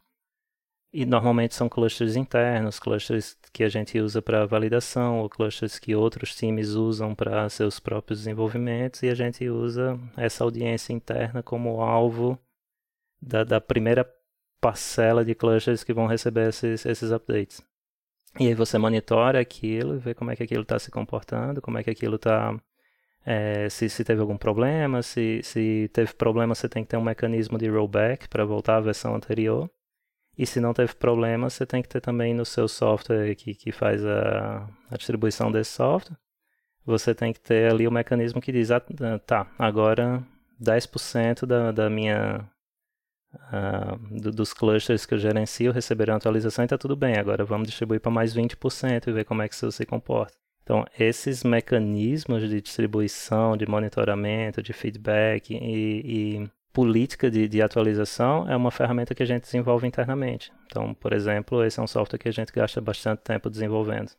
e 0.93 1.05
normalmente 1.05 1.55
são 1.55 1.69
clusters 1.69 2.15
internos, 2.15 2.77
clusters 2.77 3.37
que 3.53 3.63
a 3.63 3.69
gente 3.69 3.97
usa 3.99 4.21
para 4.21 4.45
validação, 4.45 5.19
ou 5.19 5.29
clusters 5.29 5.79
que 5.79 5.95
outros 5.95 6.35
times 6.35 6.69
usam 6.69 7.15
para 7.15 7.47
seus 7.49 7.79
próprios 7.79 8.19
desenvolvimentos, 8.19 9.01
e 9.03 9.09
a 9.09 9.15
gente 9.15 9.47
usa 9.49 9.97
essa 10.17 10.43
audiência 10.43 10.91
interna 10.91 11.41
como 11.41 11.81
alvo 11.81 12.37
da, 13.21 13.43
da 13.43 13.61
primeira 13.61 14.05
parcela 14.59 15.23
de 15.23 15.33
clusters 15.33 15.83
que 15.83 15.93
vão 15.93 16.07
receber 16.07 16.49
esses, 16.49 16.85
esses 16.85 17.11
updates. 17.11 17.61
E 18.39 18.47
aí 18.47 18.53
você 18.53 18.77
monitora 18.77 19.39
aquilo, 19.39 19.99
vê 19.99 20.13
como 20.13 20.31
é 20.31 20.35
que 20.35 20.43
aquilo 20.43 20.63
está 20.63 20.79
se 20.79 20.89
comportando, 20.89 21.61
como 21.61 21.77
é 21.77 21.83
que 21.83 21.89
aquilo 21.89 22.15
está. 22.15 22.57
É, 23.25 23.69
se, 23.69 23.87
se 23.89 24.03
teve 24.03 24.19
algum 24.21 24.37
problema, 24.37 25.03
se, 25.03 25.41
se 25.43 25.89
teve 25.93 26.13
problema, 26.13 26.55
você 26.55 26.67
tem 26.67 26.83
que 26.83 26.89
ter 26.89 26.97
um 26.97 27.03
mecanismo 27.03 27.57
de 27.57 27.69
rollback 27.69 28.27
para 28.27 28.45
voltar 28.45 28.77
à 28.77 28.81
versão 28.81 29.15
anterior. 29.15 29.69
E 30.37 30.45
se 30.45 30.59
não 30.59 30.73
teve 30.73 30.95
problema, 30.95 31.49
você 31.49 31.65
tem 31.65 31.81
que 31.81 31.89
ter 31.89 32.01
também 32.01 32.33
no 32.33 32.45
seu 32.45 32.67
software 32.67 33.35
que, 33.35 33.53
que 33.53 33.71
faz 33.71 34.03
a, 34.05 34.67
a 34.89 34.97
distribuição 34.97 35.51
desse 35.51 35.71
software. 35.71 36.17
Você 36.85 37.13
tem 37.13 37.31
que 37.31 37.39
ter 37.39 37.71
ali 37.71 37.87
o 37.87 37.91
mecanismo 37.91 38.41
que 38.41 38.51
diz: 38.51 38.71
ah, 38.71 38.81
tá, 39.25 39.47
agora 39.59 40.23
10% 40.61 41.45
da, 41.45 41.71
da 41.71 41.89
minha. 41.89 42.49
Uh, 43.33 44.19
do, 44.19 44.29
dos 44.29 44.51
clusters 44.51 45.05
que 45.05 45.13
eu 45.13 45.17
gerencio 45.17 45.71
receberam 45.71 46.15
atualização 46.15 46.63
e 46.63 46.65
está 46.65 46.77
tudo 46.77 46.97
bem. 46.97 47.17
Agora 47.17 47.45
vamos 47.45 47.67
distribuir 47.67 48.01
para 48.01 48.11
mais 48.11 48.35
20% 48.35 49.07
e 49.07 49.11
ver 49.11 49.23
como 49.23 49.41
é 49.41 49.47
que 49.47 49.55
isso 49.55 49.71
se 49.71 49.85
comporta. 49.85 50.37
Então, 50.71 50.85
esses 50.97 51.43
mecanismos 51.43 52.47
de 52.47 52.61
distribuição, 52.61 53.57
de 53.57 53.67
monitoramento, 53.67 54.63
de 54.63 54.71
feedback 54.71 55.53
e, 55.53 55.57
e 56.39 56.49
política 56.71 57.29
de, 57.29 57.45
de, 57.45 57.61
atualização 57.61 58.49
é 58.49 58.55
uma 58.55 58.71
ferramenta 58.71 59.13
que 59.13 59.21
a 59.21 59.25
gente 59.25 59.43
desenvolve 59.43 59.85
internamente. 59.85 60.49
Então, 60.67 60.93
por 60.93 61.11
exemplo, 61.11 61.61
esse 61.61 61.77
é 61.77 61.83
um 61.83 61.87
software 61.87 62.17
que 62.17 62.29
a 62.29 62.31
gente 62.31 62.53
gasta 62.53 62.79
bastante 62.79 63.19
tempo 63.19 63.49
desenvolvendo. 63.49 64.11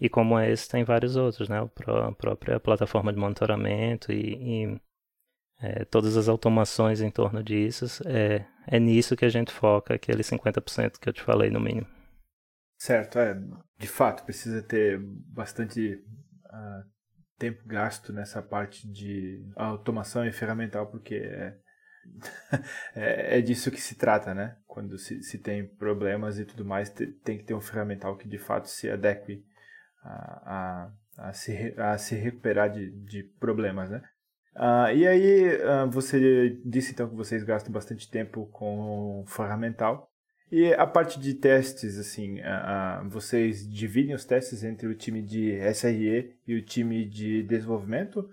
E 0.00 0.08
como 0.08 0.40
esse, 0.40 0.66
tem 0.66 0.82
vários 0.82 1.14
outros, 1.14 1.46
né? 1.46 1.60
A 1.60 2.12
própria 2.12 2.58
plataforma 2.58 3.12
de 3.12 3.18
monitoramento 3.18 4.10
e, 4.10 4.62
e 4.64 4.80
é, 5.60 5.84
todas 5.84 6.16
as 6.16 6.26
automações 6.26 7.02
em 7.02 7.10
torno 7.10 7.42
disso. 7.42 7.84
É, 8.06 8.46
é 8.66 8.80
nisso 8.80 9.14
que 9.14 9.26
a 9.26 9.30
gente 9.30 9.52
foca, 9.52 9.92
aquele 9.92 10.22
50% 10.22 10.98
que 10.98 11.06
eu 11.06 11.12
te 11.12 11.20
falei 11.20 11.50
no 11.50 11.60
mínimo. 11.60 11.95
Certo, 12.78 13.18
é. 13.18 13.34
De 13.78 13.88
fato, 13.88 14.24
precisa 14.24 14.62
ter 14.62 14.98
bastante 15.00 15.94
uh, 16.46 16.96
tempo 17.38 17.66
gasto 17.66 18.12
nessa 18.12 18.42
parte 18.42 18.90
de 18.90 19.44
automação 19.54 20.26
e 20.26 20.32
ferramental, 20.32 20.86
porque 20.86 21.14
é, 21.14 21.56
é, 22.94 23.38
é, 23.38 23.40
disso 23.40 23.70
que 23.70 23.80
se 23.80 23.96
trata, 23.96 24.34
né? 24.34 24.56
Quando 24.66 24.98
se, 24.98 25.22
se 25.22 25.38
tem 25.38 25.66
problemas 25.66 26.38
e 26.38 26.44
tudo 26.44 26.64
mais, 26.64 26.90
te, 26.90 27.06
tem 27.06 27.38
que 27.38 27.44
ter 27.44 27.54
um 27.54 27.60
ferramental 27.60 28.16
que 28.16 28.28
de 28.28 28.38
fato 28.38 28.68
se 28.68 28.90
adeque 28.90 29.44
a, 30.02 30.90
a, 31.18 31.28
a, 31.28 31.32
se, 31.32 31.74
a 31.78 31.98
se 31.98 32.14
recuperar 32.14 32.70
de, 32.70 32.90
de 33.04 33.22
problemas, 33.38 33.90
né? 33.90 34.02
Uh, 34.54 34.88
e 34.94 35.06
aí, 35.06 35.56
uh, 35.56 35.90
você 35.90 36.58
disse 36.64 36.92
então 36.92 37.08
que 37.08 37.14
vocês 37.14 37.44
gastam 37.44 37.70
bastante 37.70 38.10
tempo 38.10 38.46
com 38.46 39.22
ferramental. 39.26 40.10
E 40.50 40.72
a 40.74 40.86
parte 40.86 41.18
de 41.18 41.34
testes, 41.34 41.98
assim, 41.98 42.38
uh, 42.40 43.08
vocês 43.08 43.68
dividem 43.68 44.14
os 44.14 44.24
testes 44.24 44.62
entre 44.62 44.86
o 44.86 44.94
time 44.94 45.20
de 45.22 45.58
SRE 45.74 46.34
e 46.46 46.54
o 46.54 46.62
time 46.62 47.04
de 47.04 47.42
desenvolvimento? 47.42 48.28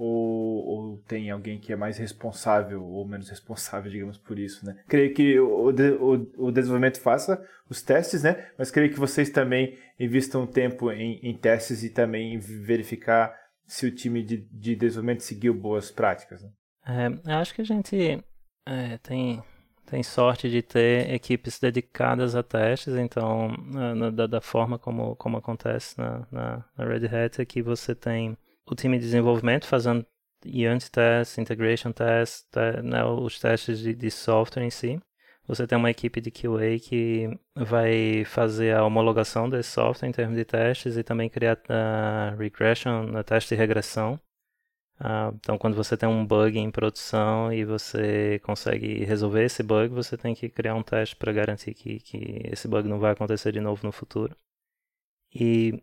ou, 0.00 0.64
ou 0.64 0.98
tem 1.08 1.28
alguém 1.28 1.58
que 1.58 1.72
é 1.72 1.76
mais 1.76 1.98
responsável 1.98 2.84
ou 2.84 3.04
menos 3.04 3.28
responsável, 3.28 3.90
digamos, 3.90 4.16
por 4.16 4.38
isso, 4.38 4.64
né? 4.64 4.80
Creio 4.86 5.12
que 5.12 5.40
o, 5.40 5.70
o, 5.70 6.46
o 6.46 6.52
desenvolvimento 6.52 7.00
faça 7.00 7.44
os 7.68 7.82
testes, 7.82 8.22
né? 8.22 8.48
Mas 8.56 8.70
creio 8.70 8.90
que 8.90 8.98
vocês 8.98 9.28
também 9.28 9.76
investam 9.98 10.46
tempo 10.46 10.92
em, 10.92 11.18
em 11.20 11.36
testes 11.36 11.82
e 11.82 11.90
também 11.90 12.38
verificar 12.38 13.34
se 13.66 13.86
o 13.86 13.94
time 13.94 14.22
de, 14.22 14.36
de 14.52 14.76
desenvolvimento 14.76 15.24
seguiu 15.24 15.52
boas 15.52 15.90
práticas, 15.90 16.42
né? 16.44 16.50
É, 17.26 17.32
acho 17.32 17.52
que 17.54 17.60
a 17.60 17.64
gente 17.64 18.24
é, 18.66 18.98
tem, 18.98 19.42
tem 19.88 20.02
sorte 20.02 20.50
de 20.50 20.60
ter 20.60 21.10
equipes 21.12 21.58
dedicadas 21.58 22.34
a 22.34 22.42
testes, 22.42 22.94
então, 22.94 23.48
na, 23.66 24.10
da, 24.10 24.26
da, 24.26 24.40
forma 24.40 24.78
como, 24.78 25.16
como 25.16 25.38
acontece 25.38 25.98
na, 25.98 26.26
na, 26.30 26.64
na 26.76 26.84
Red 26.84 27.06
Hat, 27.06 27.40
é 27.40 27.44
que 27.44 27.62
você 27.62 27.94
tem 27.94 28.36
o 28.66 28.74
time 28.74 28.98
de 28.98 29.04
desenvolvimento 29.04 29.66
fazendo 29.66 30.04
unit 30.44 30.90
test, 30.90 31.38
integration 31.38 31.90
test, 31.92 32.44
né, 32.84 33.04
os 33.04 33.40
testes 33.40 33.78
de, 33.78 33.94
de, 33.94 34.10
software 34.10 34.64
em 34.64 34.70
si. 34.70 35.00
Você 35.46 35.66
tem 35.66 35.78
uma 35.78 35.90
equipe 35.90 36.20
de 36.20 36.30
QA 36.30 36.78
que 36.78 37.30
vai 37.56 38.24
fazer 38.26 38.76
a 38.76 38.84
homologação 38.84 39.48
desse 39.48 39.70
software 39.70 40.08
em 40.08 40.12
termos 40.12 40.36
de 40.36 40.44
testes 40.44 40.98
e 40.98 41.02
também 41.02 41.30
criar 41.30 41.56
uh, 41.56 42.36
regression, 42.36 43.18
uh, 43.18 43.24
teste 43.24 43.54
de 43.54 43.58
regressão. 43.58 44.20
Uh, 45.00 45.32
então, 45.36 45.56
quando 45.56 45.76
você 45.76 45.96
tem 45.96 46.08
um 46.08 46.26
bug 46.26 46.58
em 46.58 46.70
produção 46.70 47.52
e 47.52 47.64
você 47.64 48.40
consegue 48.40 49.04
resolver 49.04 49.44
esse 49.44 49.62
bug, 49.62 49.94
você 49.94 50.16
tem 50.16 50.34
que 50.34 50.48
criar 50.48 50.74
um 50.74 50.82
teste 50.82 51.14
para 51.14 51.32
garantir 51.32 51.72
que, 51.74 52.00
que 52.00 52.40
esse 52.50 52.66
bug 52.66 52.88
não 52.88 52.98
vai 52.98 53.12
acontecer 53.12 53.52
de 53.52 53.60
novo 53.60 53.86
no 53.86 53.92
futuro. 53.92 54.36
E 55.32 55.80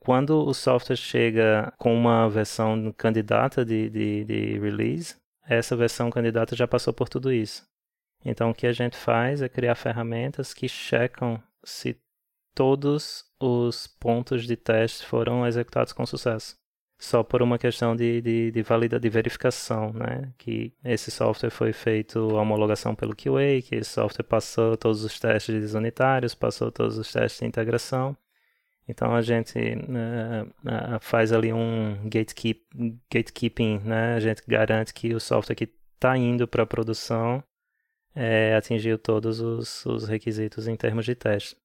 quando 0.00 0.44
o 0.44 0.52
software 0.52 0.96
chega 0.96 1.72
com 1.78 1.94
uma 1.94 2.28
versão 2.28 2.92
candidata 2.92 3.64
de, 3.64 3.88
de, 3.88 4.24
de 4.24 4.58
release, 4.58 5.16
essa 5.46 5.76
versão 5.76 6.10
candidata 6.10 6.56
já 6.56 6.66
passou 6.66 6.92
por 6.92 7.08
tudo 7.08 7.32
isso. 7.32 7.68
Então, 8.24 8.50
o 8.50 8.54
que 8.54 8.66
a 8.66 8.72
gente 8.72 8.96
faz 8.96 9.42
é 9.42 9.48
criar 9.48 9.74
ferramentas 9.74 10.52
que 10.52 10.68
checam 10.68 11.42
se 11.62 12.00
todos 12.54 13.24
os 13.38 13.86
pontos 13.86 14.44
de 14.44 14.56
teste 14.56 15.06
foram 15.06 15.46
executados 15.46 15.92
com 15.92 16.04
sucesso. 16.04 16.59
Só 17.00 17.22
por 17.22 17.40
uma 17.40 17.58
questão 17.58 17.96
de, 17.96 18.20
de, 18.20 18.50
de 18.52 18.62
de 19.00 19.08
verificação, 19.08 19.90
né? 19.94 20.30
Que 20.36 20.70
esse 20.84 21.10
software 21.10 21.48
foi 21.48 21.72
feito 21.72 22.18
a 22.36 22.42
homologação 22.42 22.94
pelo 22.94 23.16
QA, 23.16 23.62
que 23.64 23.76
esse 23.76 23.90
software 23.90 24.24
passou 24.24 24.76
todos 24.76 25.02
os 25.02 25.18
testes 25.18 25.72
unitários, 25.72 26.34
passou 26.34 26.70
todos 26.70 26.98
os 26.98 27.10
testes 27.10 27.40
de 27.40 27.46
integração. 27.46 28.14
Então 28.86 29.14
a 29.14 29.22
gente 29.22 29.58
uh, 29.58 31.00
faz 31.00 31.32
ali 31.32 31.52
um 31.54 31.96
gatekeep, 32.04 32.60
gatekeeping, 33.10 33.78
né? 33.78 34.14
A 34.16 34.20
gente 34.20 34.42
garante 34.46 34.92
que 34.92 35.14
o 35.14 35.20
software 35.20 35.54
que 35.56 35.72
está 35.94 36.16
indo 36.18 36.46
para 36.46 36.64
a 36.64 36.66
produção 36.66 37.42
é, 38.14 38.54
atingiu 38.56 38.98
todos 38.98 39.40
os, 39.40 39.86
os, 39.86 40.06
requisitos 40.06 40.68
em 40.68 40.76
termos 40.76 41.06
de 41.06 41.14
teste. 41.14 41.56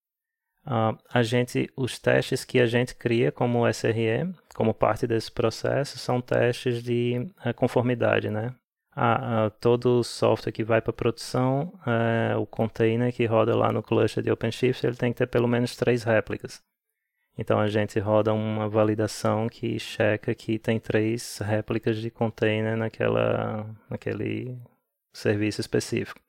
Uh, 0.66 0.97
a 1.13 1.22
gente, 1.22 1.70
os 1.78 1.99
testes 1.99 2.43
que 2.43 2.59
a 2.59 2.66
gente 2.66 2.95
cria 2.95 3.32
como 3.32 3.68
SRE, 3.72 4.34
como 4.55 4.74
parte 4.74 5.05
desse 5.05 5.32
processo, 5.32 5.99
são 5.99 6.20
testes 6.20 6.82
de 6.82 7.30
uh, 7.45 7.53
conformidade, 7.53 8.32
né? 8.32 8.53
A, 8.91 9.45
a, 9.45 9.49
todo 9.49 10.03
software 10.03 10.53
que 10.53 10.63
vai 10.63 10.82
para 10.82 10.93
produção, 10.93 11.74
uh, 11.86 12.39
o 12.39 12.47
container 12.47 13.13
que 13.13 13.26
roda 13.26 13.55
lá 13.55 13.72
no 13.72 13.84
cluster 13.84 14.24
de 14.24 14.32
OpenShift, 14.32 14.88
ele 14.88 14.95
tem 14.95 15.11
que 15.11 15.20
ter 15.20 15.28
pelo 15.28 15.47
menos 15.47 15.76
três 15.76 16.03
réplicas. 16.03 16.63
Então 17.38 17.59
a 17.59 17.68
gente 17.68 17.99
roda 17.99 18.34
uma 18.34 18.70
validação 18.70 19.49
que 19.49 19.78
checa 19.78 20.34
que 20.34 20.57
tem 20.57 20.80
três 20.80 21.39
réplicas 21.39 21.97
de 21.97 22.09
container 22.09 22.78
naquela, 22.78 23.68
naquele 23.89 24.57
serviço 25.13 25.59
específico. 25.59 26.24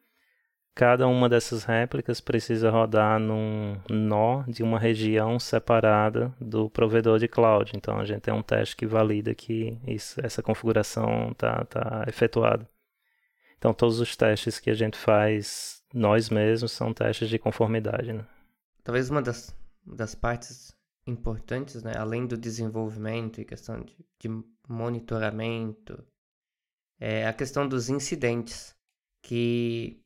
Cada 0.76 1.08
uma 1.08 1.26
dessas 1.26 1.64
réplicas 1.64 2.20
precisa 2.20 2.70
rodar 2.70 3.18
num 3.18 3.80
nó 3.88 4.42
de 4.42 4.62
uma 4.62 4.78
região 4.78 5.38
separada 5.40 6.32
do 6.38 6.68
provedor 6.68 7.18
de 7.18 7.26
cloud. 7.26 7.72
Então 7.74 7.98
a 7.98 8.04
gente 8.04 8.20
tem 8.20 8.34
um 8.34 8.42
teste 8.42 8.76
que 8.76 8.86
valida 8.86 9.34
que 9.34 9.80
isso, 9.86 10.20
essa 10.22 10.42
configuração 10.42 11.30
está 11.32 11.64
tá 11.64 12.04
efetuada. 12.06 12.68
Então 13.56 13.72
todos 13.72 14.00
os 14.00 14.14
testes 14.14 14.60
que 14.60 14.68
a 14.68 14.74
gente 14.74 14.98
faz 14.98 15.82
nós 15.94 16.28
mesmos 16.28 16.72
são 16.72 16.92
testes 16.92 17.30
de 17.30 17.38
conformidade. 17.38 18.12
Né? 18.12 18.26
Talvez 18.84 19.08
uma 19.08 19.22
das, 19.22 19.56
das 19.82 20.14
partes 20.14 20.76
importantes, 21.06 21.82
né, 21.82 21.94
além 21.96 22.26
do 22.26 22.36
desenvolvimento 22.36 23.40
e 23.40 23.46
questão 23.46 23.80
de, 23.80 23.96
de 24.18 24.28
monitoramento, 24.68 26.04
é 27.00 27.26
a 27.26 27.32
questão 27.32 27.66
dos 27.66 27.88
incidentes, 27.88 28.76
que 29.22 30.04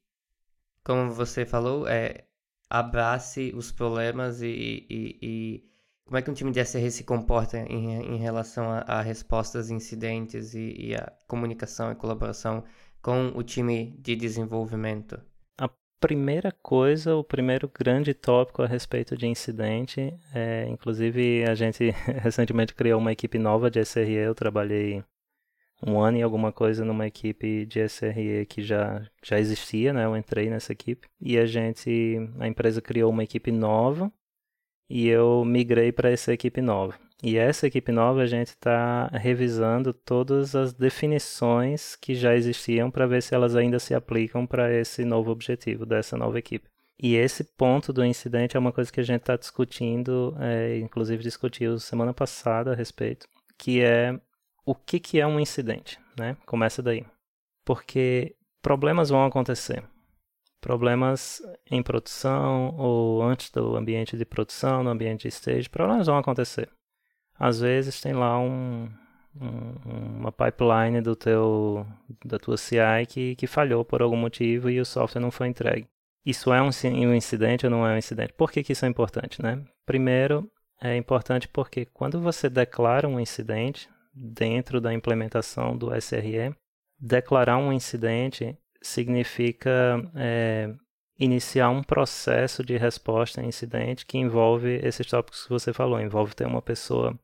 como 0.85 1.11
você 1.11 1.45
falou, 1.45 1.87
é, 1.87 2.24
abrace 2.68 3.53
os 3.55 3.72
problemas 3.72 4.41
e, 4.43 4.87
e, 4.89 5.18
e, 5.20 5.64
como 6.05 6.18
é 6.18 6.22
que 6.22 6.31
um 6.31 6.35
time 6.35 6.53
de 6.53 6.64
SRE 6.64 6.91
se 6.91 7.05
comporta 7.05 7.59
em, 7.59 8.14
em 8.14 8.18
relação 8.18 8.70
a, 8.70 8.78
a 8.81 9.03
respostas 9.03 9.70
incidentes 9.70 10.55
e, 10.55 10.74
e 10.78 10.95
a 10.95 11.12
comunicação 11.26 11.91
e 11.91 11.97
colaboração 11.97 12.64
com 13.03 13.33
o 13.35 13.43
time 13.43 13.97
de 13.99 14.14
desenvolvimento? 14.14 15.20
A 15.59 15.68
primeira 16.01 16.53
coisa, 16.62 17.14
o 17.16 17.24
primeiro 17.24 17.68
grande 17.68 18.14
tópico 18.14 18.62
a 18.62 18.66
respeito 18.66 19.16
de 19.16 19.26
incidente, 19.26 20.14
é, 20.35 20.66
inclusive 20.68 21.45
a 21.45 21.55
gente 21.55 21.91
recentemente 22.22 22.74
criou 22.74 23.01
uma 23.01 23.12
equipe 23.12 23.39
nova 23.39 23.70
de 23.70 23.81
SRE, 23.85 24.12
eu 24.12 24.35
trabalhei 24.35 25.05
um 25.87 26.01
ano 26.01 26.18
e 26.18 26.22
alguma 26.22 26.53
coisa 26.53 26.85
numa 26.85 27.07
equipe 27.07 27.64
de 27.66 27.81
SRE 27.89 28.47
que 28.47 28.62
já, 28.62 29.03
já 29.22 29.39
existia, 29.39 29.93
né? 29.93 30.05
Eu 30.05 30.16
entrei 30.16 30.51
nessa 30.51 30.72
equipe 30.72 31.09
e 31.20 31.39
a 31.39 31.47
gente, 31.47 32.18
a 32.39 32.47
empresa 32.47 32.81
criou 32.81 33.11
uma 33.11 33.24
equipe 33.24 33.51
nova 33.51 34.12
e 34.89 35.09
eu 35.09 35.45
migrei 35.45 35.93
para 35.93 36.11
essa 36.11 36.33
equipe 36.33 36.61
nova. 36.61 36.95
E 37.22 37.37
essa 37.37 37.66
equipe 37.66 37.93
nova 37.93 38.22
a 38.22 38.26
gente 38.26 38.49
está 38.49 39.09
revisando 39.09 39.93
todas 39.93 40.55
as 40.57 40.72
definições 40.72 41.95
que 41.95 42.14
já 42.14 42.35
existiam 42.35 42.91
para 42.91 43.07
ver 43.07 43.22
se 43.22 43.35
elas 43.35 43.55
ainda 43.55 43.78
se 43.78 43.95
aplicam 43.95 44.47
para 44.47 44.72
esse 44.74 45.05
novo 45.05 45.31
objetivo 45.31 45.85
dessa 45.85 46.16
nova 46.16 46.39
equipe. 46.39 46.68
E 47.03 47.14
esse 47.14 47.45
ponto 47.45 47.93
do 47.93 48.05
incidente 48.05 48.57
é 48.57 48.61
uma 48.61 48.72
coisa 48.72 48.93
que 48.93 49.01
a 49.01 49.05
gente 49.05 49.20
está 49.20 49.37
discutindo, 49.37 50.35
é, 50.39 50.78
inclusive 50.78 51.22
discutiu 51.22 51.78
semana 51.78 52.12
passada 52.12 52.72
a 52.72 52.74
respeito, 52.74 53.26
que 53.59 53.81
é 53.81 54.18
o 54.65 54.75
que, 54.75 55.01
que 55.01 55.21
é 55.21 55.27
um 55.27 55.41
incidente, 55.41 55.99
né? 56.19 56.37
Começa 56.47 56.83
daí. 56.83 57.05
Porque 57.65 58.35
problemas 58.63 59.11
vão 59.11 59.25
acontecer. 59.25 59.83
Problemas 60.61 61.43
em 61.71 61.83
produção 61.83 62.75
ou 62.77 63.23
antes 63.23 63.51
do 63.51 63.77
ambiente 63.77 64.17
de 64.17 64.25
produção, 64.25 64.83
no 64.83 64.91
ambiente 64.91 65.23
de 65.23 65.29
stage, 65.29 65.71
problemas 65.71 66.07
vão 66.07 66.19
acontecer. 66.19 66.69
Às 67.39 67.61
vezes 67.61 68.01
tem 68.01 68.13
lá 68.13 68.39
um, 68.39 68.91
um, 69.41 70.19
uma 70.19 70.33
pipeline 70.33 71.01
do 71.01 71.17
teu, 71.17 71.87
da 72.25 72.39
tua 72.39 72.59
CI 72.59 73.07
que, 73.09 73.35
que 73.37 73.47
falhou 73.47 73.85
por 73.85 74.03
algum 74.03 74.17
motivo 74.17 74.69
e 74.69 74.79
o 74.79 74.85
software 74.85 75.23
não 75.23 75.31
foi 75.31 75.49
entregue. 75.49 75.89
Isso 76.25 76.53
é 76.53 76.61
um, 76.61 76.69
um 76.69 77.15
incidente 77.15 77.65
ou 77.65 77.71
não 77.71 77.87
é 77.87 77.95
um 77.95 77.99
incidente? 77.99 78.35
Por 78.35 78.53
que, 78.53 78.63
que 78.63 78.73
isso 78.73 78.85
é 78.85 78.89
importante, 78.89 79.41
né? 79.43 79.65
Primeiro, 79.87 80.51
é 80.81 80.97
importante 80.97 81.49
porque 81.49 81.87
quando 81.87 82.21
você 82.21 82.51
declara 82.51 83.09
um 83.09 83.19
incidente, 83.19 83.89
dentro 84.13 84.81
da 84.81 84.93
implementação 84.93 85.77
do 85.77 85.95
SRE, 86.01 86.55
declarar 86.99 87.57
um 87.57 87.73
incidente 87.73 88.57
significa 88.83 89.71
é, 90.15 90.73
iniciar 91.19 91.69
um 91.71 91.83
processo 91.83 92.65
de 92.65 92.77
resposta 92.77 93.41
a 93.41 93.45
incidente 93.45 94.07
que 94.07 94.19
envolve 94.19 94.81
esses 94.83 95.07
tópicos 95.07 95.45
que 95.45 95.51
você 95.51 95.73
falou, 95.73 96.01
envolve 96.01 96.35
ter 96.35 96.47
uma 96.47 96.63
pessoa 96.63 97.19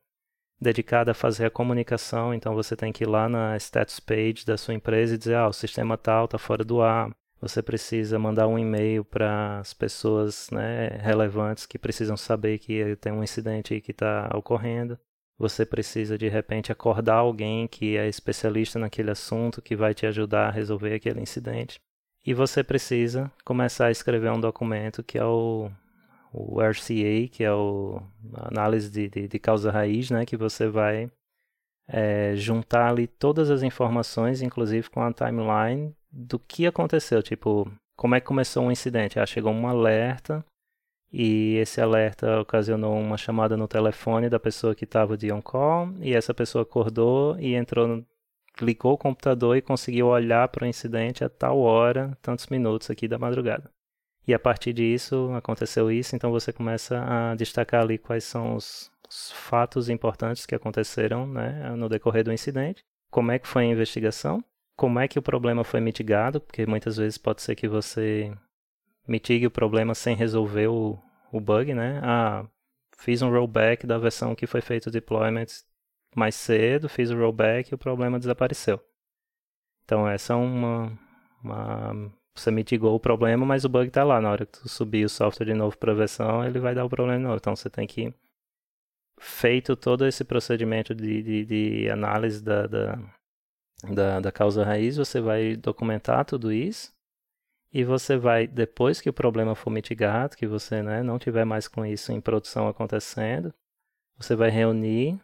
dedicada 0.59 1.11
a 1.11 1.15
fazer 1.15 1.45
a 1.45 1.51
comunicação, 1.51 2.33
então 2.33 2.55
você 2.55 2.75
tem 2.75 2.91
que 2.91 3.03
ir 3.03 3.07
lá 3.07 3.29
na 3.29 3.55
status 3.57 3.99
page 3.99 4.45
da 4.45 4.57
sua 4.57 4.73
empresa 4.73 5.15
e 5.15 5.17
dizer, 5.17 5.35
ah, 5.35 5.47
o 5.47 5.53
sistema 5.53 5.97
tal 5.97 6.25
está 6.25 6.37
fora 6.37 6.63
do 6.63 6.81
ar, 6.81 7.11
você 7.39 7.61
precisa 7.61 8.17
mandar 8.17 8.47
um 8.47 8.57
e-mail 8.57 9.05
para 9.05 9.59
as 9.59 9.73
pessoas 9.73 10.49
né, 10.51 10.87
relevantes 11.01 11.67
que 11.67 11.77
precisam 11.77 12.17
saber 12.17 12.57
que 12.57 12.95
tem 12.95 13.11
um 13.11 13.23
incidente 13.23 13.79
que 13.79 13.91
está 13.91 14.29
ocorrendo. 14.33 14.97
Você 15.37 15.65
precisa 15.65 16.17
de 16.17 16.27
repente 16.27 16.71
acordar 16.71 17.17
alguém 17.17 17.67
que 17.67 17.95
é 17.95 18.07
especialista 18.07 18.79
naquele 18.79 19.11
assunto, 19.11 19.61
que 19.61 19.75
vai 19.75 19.93
te 19.93 20.05
ajudar 20.07 20.47
a 20.47 20.51
resolver 20.51 20.93
aquele 20.95 21.21
incidente. 21.21 21.79
E 22.25 22.33
você 22.33 22.63
precisa 22.63 23.31
começar 23.45 23.85
a 23.85 23.91
escrever 23.91 24.31
um 24.31 24.39
documento 24.39 25.03
que 25.03 25.17
é 25.17 25.23
o, 25.23 25.71
o 26.33 26.59
RCA, 26.59 27.27
que 27.31 27.43
é 27.43 27.53
o, 27.53 28.01
a 28.33 28.47
análise 28.47 28.89
de, 28.89 29.07
de, 29.07 29.27
de 29.27 29.39
causa 29.39 29.71
raiz, 29.71 30.09
né? 30.09 30.25
que 30.25 30.35
você 30.35 30.67
vai 30.67 31.09
é, 31.87 32.35
juntar 32.35 32.89
ali 32.89 33.07
todas 33.07 33.49
as 33.49 33.61
informações, 33.61 34.41
inclusive 34.41 34.89
com 34.89 35.01
a 35.01 35.13
timeline 35.13 35.95
do 36.11 36.39
que 36.39 36.65
aconteceu. 36.65 37.21
Tipo, 37.21 37.71
como 37.95 38.15
é 38.15 38.19
que 38.19 38.27
começou 38.27 38.63
um 38.63 38.71
incidente? 38.71 39.19
Ah, 39.19 39.25
chegou 39.25 39.53
um 39.53 39.67
alerta 39.67 40.43
e 41.11 41.55
esse 41.55 41.79
alerta 41.79 42.39
ocasionou 42.39 42.99
uma 42.99 43.17
chamada 43.17 43.55
no 43.55 43.67
telefone 43.67 44.29
da 44.29 44.39
pessoa 44.39 44.75
que 44.75 44.83
estava 44.83 45.17
de 45.17 45.31
on-call 45.31 45.93
e 46.01 46.13
essa 46.13 46.33
pessoa 46.33 46.63
acordou 46.63 47.39
e 47.39 47.55
entrou, 47.55 47.87
no, 47.87 48.05
ligou 48.61 48.93
o 48.93 48.97
computador 48.97 49.55
e 49.55 49.61
conseguiu 49.61 50.07
olhar 50.07 50.47
para 50.49 50.65
o 50.65 50.67
incidente 50.67 51.23
a 51.23 51.29
tal 51.29 51.59
hora, 51.59 52.17
tantos 52.21 52.47
minutos 52.47 52.89
aqui 52.89 53.07
da 53.07 53.17
madrugada. 53.17 53.71
E 54.27 54.33
a 54.33 54.39
partir 54.39 54.73
disso 54.73 55.31
aconteceu 55.33 55.89
isso, 55.89 56.15
então 56.15 56.31
você 56.31 56.51
começa 56.51 57.01
a 57.01 57.35
destacar 57.35 57.81
ali 57.81 57.97
quais 57.97 58.25
são 58.25 58.55
os, 58.55 58.91
os 59.09 59.31
fatos 59.31 59.89
importantes 59.89 60.45
que 60.45 60.53
aconteceram 60.53 61.25
né, 61.25 61.73
no 61.77 61.87
decorrer 61.87 62.25
do 62.25 62.33
incidente, 62.33 62.83
como 63.09 63.31
é 63.31 63.39
que 63.39 63.47
foi 63.47 63.63
a 63.63 63.67
investigação, 63.67 64.43
como 64.75 64.99
é 64.99 65.07
que 65.07 65.17
o 65.17 65.21
problema 65.21 65.63
foi 65.63 65.79
mitigado, 65.79 66.41
porque 66.41 66.65
muitas 66.65 66.97
vezes 66.97 67.17
pode 67.17 67.41
ser 67.41 67.55
que 67.55 67.69
você 67.69 68.31
mitigue 69.07 69.47
o 69.47 69.51
problema 69.51 69.95
sem 69.95 70.15
resolver 70.15 70.67
o, 70.67 70.99
o 71.31 71.39
bug, 71.39 71.73
né? 71.73 72.01
Ah, 72.03 72.45
fiz 72.97 73.21
um 73.21 73.31
rollback 73.31 73.87
da 73.87 73.97
versão 73.97 74.35
que 74.35 74.47
foi 74.47 74.61
feito 74.61 74.87
o 74.87 74.91
deployment 74.91 75.47
mais 76.15 76.35
cedo, 76.35 76.89
fiz 76.89 77.09
o 77.11 77.17
rollback 77.17 77.71
e 77.71 77.75
o 77.75 77.77
problema 77.77 78.19
desapareceu. 78.19 78.79
Então 79.85 80.07
essa 80.07 80.33
é 80.33 80.35
uma, 80.35 80.97
uma 81.43 82.11
você 82.35 82.51
mitigou 82.51 82.95
o 82.95 82.99
problema, 82.99 83.45
mas 83.45 83.65
o 83.65 83.69
bug 83.69 83.87
está 83.87 84.03
lá. 84.03 84.19
Na 84.21 84.31
hora 84.31 84.45
que 84.45 84.59
tu 84.59 84.69
subir 84.69 85.05
o 85.05 85.09
software 85.09 85.45
de 85.45 85.53
novo 85.53 85.77
para 85.77 85.91
a 85.91 85.95
versão, 85.95 86.43
ele 86.45 86.59
vai 86.59 86.75
dar 86.75 86.85
o 86.85 86.89
problema 86.89 87.17
de 87.17 87.23
novo. 87.23 87.37
Então 87.37 87.55
você 87.55 87.69
tem 87.69 87.87
que 87.87 88.13
feito 89.19 89.75
todo 89.75 90.05
esse 90.05 90.23
procedimento 90.23 90.93
de, 90.93 91.23
de, 91.23 91.45
de 91.45 91.89
análise 91.89 92.43
da, 92.43 92.67
da, 92.67 92.99
da, 93.83 94.19
da 94.19 94.31
causa 94.31 94.63
raiz, 94.63 94.97
você 94.97 95.19
vai 95.21 95.55
documentar 95.55 96.25
tudo 96.25 96.51
isso 96.51 96.96
e 97.77 97.83
você 97.83 98.17
vai, 98.17 98.47
depois 98.47 98.99
que 98.99 99.07
o 99.07 99.13
problema 99.13 99.53
for 99.53 99.69
mitigado, 99.69 100.35
que 100.35 100.47
você 100.47 100.81
né, 100.81 101.03
não 101.03 101.19
tiver 101.19 101.45
mais 101.45 101.67
com 101.67 101.85
isso 101.85 102.11
em 102.11 102.19
produção 102.19 102.67
acontecendo, 102.67 103.53
você 104.17 104.35
vai 104.35 104.49
reunir 104.49 105.21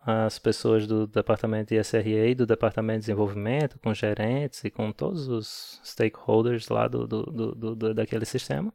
as 0.00 0.38
pessoas 0.38 0.86
do 0.86 1.06
departamento 1.06 1.74
de 1.74 1.84
SRA 1.84 2.34
do 2.34 2.46
departamento 2.46 3.00
de 3.00 3.02
desenvolvimento, 3.02 3.78
com 3.80 3.92
gerentes 3.92 4.64
e 4.64 4.70
com 4.70 4.90
todos 4.90 5.28
os 5.28 5.78
stakeholders 5.84 6.70
lá 6.70 6.88
do, 6.88 7.06
do, 7.06 7.22
do, 7.26 7.74
do 7.74 7.94
daquele 7.94 8.24
sistema. 8.24 8.72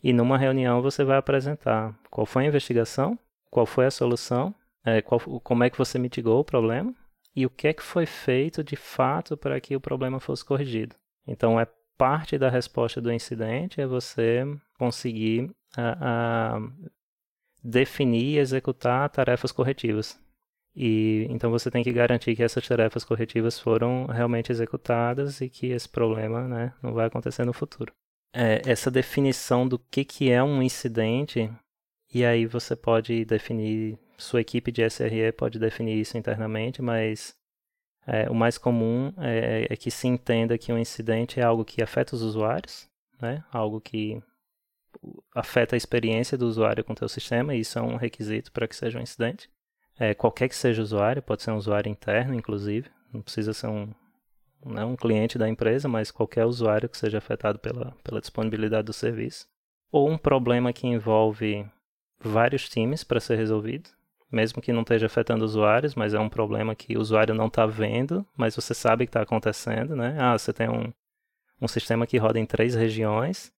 E 0.00 0.12
numa 0.12 0.38
reunião 0.38 0.80
você 0.80 1.02
vai 1.02 1.16
apresentar 1.16 1.98
qual 2.08 2.24
foi 2.24 2.44
a 2.44 2.46
investigação, 2.46 3.18
qual 3.50 3.66
foi 3.66 3.86
a 3.86 3.90
solução, 3.90 4.54
é, 4.84 5.02
qual, 5.02 5.18
como 5.18 5.64
é 5.64 5.68
que 5.68 5.78
você 5.78 5.98
mitigou 5.98 6.38
o 6.38 6.44
problema 6.44 6.94
e 7.34 7.44
o 7.44 7.50
que 7.50 7.66
é 7.66 7.72
que 7.72 7.82
foi 7.82 8.06
feito 8.06 8.62
de 8.62 8.76
fato 8.76 9.36
para 9.36 9.60
que 9.60 9.74
o 9.74 9.80
problema 9.80 10.20
fosse 10.20 10.44
corrigido. 10.44 10.94
Então 11.26 11.58
é 11.58 11.66
parte 11.96 12.38
da 12.38 12.48
resposta 12.48 13.00
do 13.00 13.12
incidente 13.12 13.80
é 13.80 13.86
você 13.86 14.44
conseguir 14.78 15.50
uh, 15.76 16.58
uh, 16.58 16.90
definir 17.62 18.34
e 18.34 18.38
executar 18.38 19.08
tarefas 19.10 19.52
corretivas. 19.52 20.18
E 20.74 21.26
então 21.30 21.50
você 21.50 21.70
tem 21.70 21.82
que 21.82 21.92
garantir 21.92 22.36
que 22.36 22.42
essas 22.42 22.66
tarefas 22.68 23.02
corretivas 23.02 23.58
foram 23.58 24.04
realmente 24.06 24.52
executadas 24.52 25.40
e 25.40 25.48
que 25.48 25.68
esse 25.68 25.88
problema 25.88 26.46
né, 26.46 26.74
não 26.82 26.92
vai 26.92 27.06
acontecer 27.06 27.46
no 27.46 27.52
futuro. 27.54 27.92
É, 28.34 28.60
essa 28.66 28.90
definição 28.90 29.66
do 29.66 29.78
que, 29.78 30.04
que 30.04 30.30
é 30.30 30.42
um 30.42 30.62
incidente, 30.62 31.50
e 32.12 32.22
aí 32.22 32.44
você 32.44 32.76
pode 32.76 33.24
definir, 33.24 33.98
sua 34.18 34.42
equipe 34.42 34.70
de 34.70 34.82
SRE 34.82 35.32
pode 35.32 35.58
definir 35.58 35.98
isso 35.98 36.18
internamente, 36.18 36.82
mas 36.82 37.34
é, 38.06 38.30
o 38.30 38.34
mais 38.34 38.56
comum 38.56 39.12
é, 39.18 39.66
é, 39.68 39.76
que 39.76 39.90
se 39.90 40.06
entenda 40.06 40.56
que 40.56 40.72
um 40.72 40.78
incidente 40.78 41.40
é 41.40 41.42
algo 41.42 41.64
que 41.64 41.82
afeta 41.82 42.14
os 42.14 42.22
usuários, 42.22 42.88
né? 43.20 43.44
algo 43.52 43.80
que 43.80 44.22
afeta 45.34 45.74
a 45.74 45.76
experiência 45.76 46.38
do 46.38 46.46
usuário 46.46 46.84
com 46.84 46.92
o 46.92 46.96
teu 46.96 47.08
sistema, 47.08 47.54
e 47.54 47.60
isso 47.60 47.78
é 47.78 47.82
um 47.82 47.96
requisito 47.96 48.52
para 48.52 48.68
que 48.68 48.76
seja 48.76 48.98
um 48.98 49.02
incidente. 49.02 49.50
É, 49.98 50.14
qualquer 50.14 50.48
que 50.48 50.54
seja 50.54 50.80
o 50.80 50.84
usuário, 50.84 51.22
pode 51.22 51.42
ser 51.42 51.50
um 51.50 51.56
usuário 51.56 51.90
interno, 51.90 52.34
inclusive, 52.34 52.88
não 53.12 53.22
precisa 53.22 53.52
ser 53.52 53.66
um, 53.66 53.92
não 54.64 54.92
um 54.92 54.96
cliente 54.96 55.36
da 55.36 55.48
empresa, 55.48 55.88
mas 55.88 56.10
qualquer 56.10 56.44
usuário 56.44 56.88
que 56.88 56.96
seja 56.96 57.18
afetado 57.18 57.58
pela, 57.58 57.92
pela 58.04 58.20
disponibilidade 58.20 58.86
do 58.86 58.92
serviço. 58.92 59.46
Ou 59.90 60.08
um 60.08 60.18
problema 60.18 60.72
que 60.72 60.86
envolve 60.86 61.66
vários 62.20 62.68
times 62.68 63.02
para 63.02 63.20
ser 63.20 63.36
resolvido, 63.36 63.90
mesmo 64.30 64.60
que 64.60 64.72
não 64.72 64.82
esteja 64.82 65.06
afetando 65.06 65.44
usuários, 65.44 65.94
mas 65.94 66.14
é 66.14 66.18
um 66.18 66.28
problema 66.28 66.74
que 66.74 66.96
o 66.96 67.00
usuário 67.00 67.34
não 67.34 67.46
está 67.46 67.66
vendo, 67.66 68.26
mas 68.36 68.54
você 68.54 68.74
sabe 68.74 69.06
que 69.06 69.10
está 69.10 69.22
acontecendo, 69.22 69.94
né? 69.94 70.16
Ah, 70.18 70.36
você 70.36 70.52
tem 70.52 70.68
um, 70.68 70.92
um 71.60 71.68
sistema 71.68 72.06
que 72.06 72.18
roda 72.18 72.38
em 72.38 72.46
três 72.46 72.74
regiões, 72.74 73.52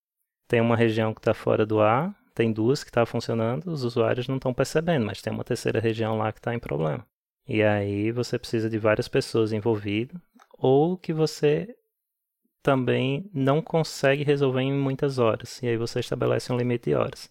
tem 0.47 0.61
uma 0.61 0.75
região 0.75 1.13
que 1.13 1.19
está 1.19 1.33
fora 1.33 1.65
do 1.65 1.79
ar, 1.79 2.15
tem 2.33 2.51
duas 2.51 2.83
que 2.83 2.89
está 2.89 3.05
funcionando, 3.05 3.71
os 3.71 3.83
usuários 3.83 4.27
não 4.27 4.37
estão 4.37 4.53
percebendo, 4.53 5.05
mas 5.05 5.21
tem 5.21 5.33
uma 5.33 5.43
terceira 5.43 5.79
região 5.79 6.17
lá 6.17 6.31
que 6.31 6.39
está 6.39 6.53
em 6.53 6.59
problema. 6.59 7.05
E 7.47 7.63
aí 7.63 8.11
você 8.11 8.37
precisa 8.37 8.69
de 8.69 8.77
várias 8.77 9.07
pessoas 9.07 9.51
envolvidas, 9.51 10.19
ou 10.57 10.97
que 10.97 11.11
você 11.11 11.75
também 12.61 13.29
não 13.33 13.61
consegue 13.61 14.23
resolver 14.23 14.61
em 14.61 14.73
muitas 14.73 15.17
horas, 15.17 15.61
e 15.63 15.67
aí 15.67 15.77
você 15.77 15.99
estabelece 15.99 16.51
um 16.53 16.57
limite 16.57 16.89
de 16.89 16.95
horas. 16.95 17.29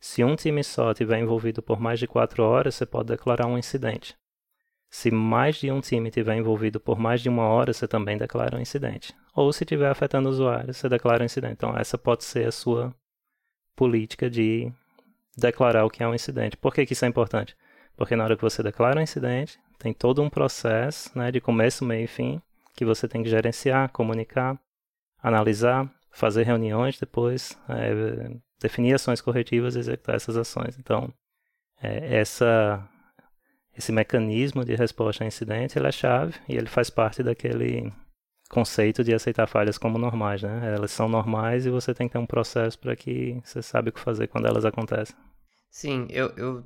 Se 0.00 0.24
um 0.24 0.34
time 0.34 0.64
só 0.64 0.92
estiver 0.92 1.18
envolvido 1.18 1.62
por 1.62 1.78
mais 1.78 1.98
de 2.00 2.06
4 2.06 2.42
horas, 2.42 2.74
você 2.74 2.86
pode 2.86 3.08
declarar 3.08 3.46
um 3.46 3.58
incidente. 3.58 4.16
Se 4.88 5.10
mais 5.10 5.56
de 5.56 5.70
um 5.70 5.80
time 5.80 6.08
estiver 6.08 6.36
envolvido 6.36 6.80
por 6.80 6.98
mais 6.98 7.20
de 7.20 7.28
uma 7.28 7.46
hora, 7.46 7.72
você 7.72 7.86
também 7.86 8.16
declara 8.16 8.56
um 8.56 8.60
incidente. 8.60 9.14
Ou 9.34 9.52
se 9.52 9.62
estiver 9.62 9.90
afetando 9.90 10.28
o 10.28 10.32
usuário, 10.32 10.72
você 10.72 10.88
declara 10.88 11.22
um 11.22 11.26
incidente. 11.26 11.52
Então, 11.52 11.76
essa 11.76 11.98
pode 11.98 12.24
ser 12.24 12.48
a 12.48 12.52
sua 12.52 12.94
política 13.76 14.28
de 14.28 14.72
declarar 15.36 15.84
o 15.84 15.90
que 15.90 16.02
é 16.02 16.08
um 16.08 16.14
incidente. 16.14 16.56
Por 16.56 16.74
que, 16.74 16.86
que 16.86 16.94
isso 16.94 17.04
é 17.04 17.08
importante? 17.08 17.56
Porque 17.96 18.16
na 18.16 18.24
hora 18.24 18.36
que 18.36 18.42
você 18.42 18.62
declara 18.62 18.98
um 18.98 19.02
incidente, 19.02 19.60
tem 19.78 19.92
todo 19.92 20.22
um 20.22 20.30
processo 20.30 21.16
né, 21.16 21.30
de 21.30 21.40
começo, 21.40 21.84
meio 21.84 22.04
e 22.04 22.08
fim 22.08 22.42
que 22.74 22.84
você 22.84 23.06
tem 23.06 23.22
que 23.22 23.28
gerenciar, 23.28 23.90
comunicar, 23.92 24.58
analisar, 25.22 25.90
fazer 26.10 26.44
reuniões 26.44 26.98
depois, 26.98 27.58
é, 27.68 28.30
definir 28.60 28.94
ações 28.94 29.20
corretivas 29.20 29.74
e 29.74 29.78
executar 29.78 30.16
essas 30.16 30.36
ações. 30.36 30.78
Então, 30.78 31.12
é, 31.82 32.18
essa, 32.20 32.86
esse 33.76 33.90
mecanismo 33.90 34.64
de 34.64 34.74
resposta 34.74 35.24
a 35.24 35.26
incidente 35.26 35.78
é 35.78 35.92
chave 35.92 36.34
e 36.48 36.56
ele 36.56 36.66
faz 36.66 36.90
parte 36.90 37.22
daquele 37.22 37.92
conceito 38.48 39.02
de 39.04 39.14
aceitar 39.14 39.46
falhas 39.46 39.78
como 39.78 39.96
normais, 39.96 40.42
né? 40.42 40.74
Elas 40.74 40.90
são 40.90 41.08
normais 41.08 41.66
e 41.66 41.70
você 41.70 41.94
tem 41.94 42.08
que 42.08 42.12
ter 42.12 42.18
um 42.18 42.26
processo 42.26 42.78
para 42.78 42.96
que 42.96 43.40
você 43.44 43.62
sabe 43.62 43.90
o 43.90 43.92
que 43.92 44.00
fazer 44.00 44.26
quando 44.26 44.46
elas 44.46 44.64
acontecem. 44.64 45.16
Sim, 45.70 46.08
eu, 46.10 46.30
eu 46.36 46.64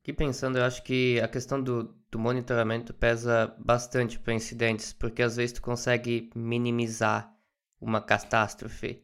aqui 0.00 0.12
pensando, 0.12 0.58
eu 0.58 0.64
acho 0.64 0.82
que 0.82 1.18
a 1.20 1.26
questão 1.26 1.60
do, 1.62 1.94
do 2.10 2.18
monitoramento 2.18 2.92
pesa 2.92 3.54
bastante 3.58 4.18
para 4.18 4.34
incidentes, 4.34 4.92
porque 4.92 5.22
às 5.22 5.36
vezes 5.36 5.52
tu 5.52 5.62
consegue 5.62 6.30
minimizar 6.34 7.34
uma 7.80 8.00
catástrofe. 8.00 9.02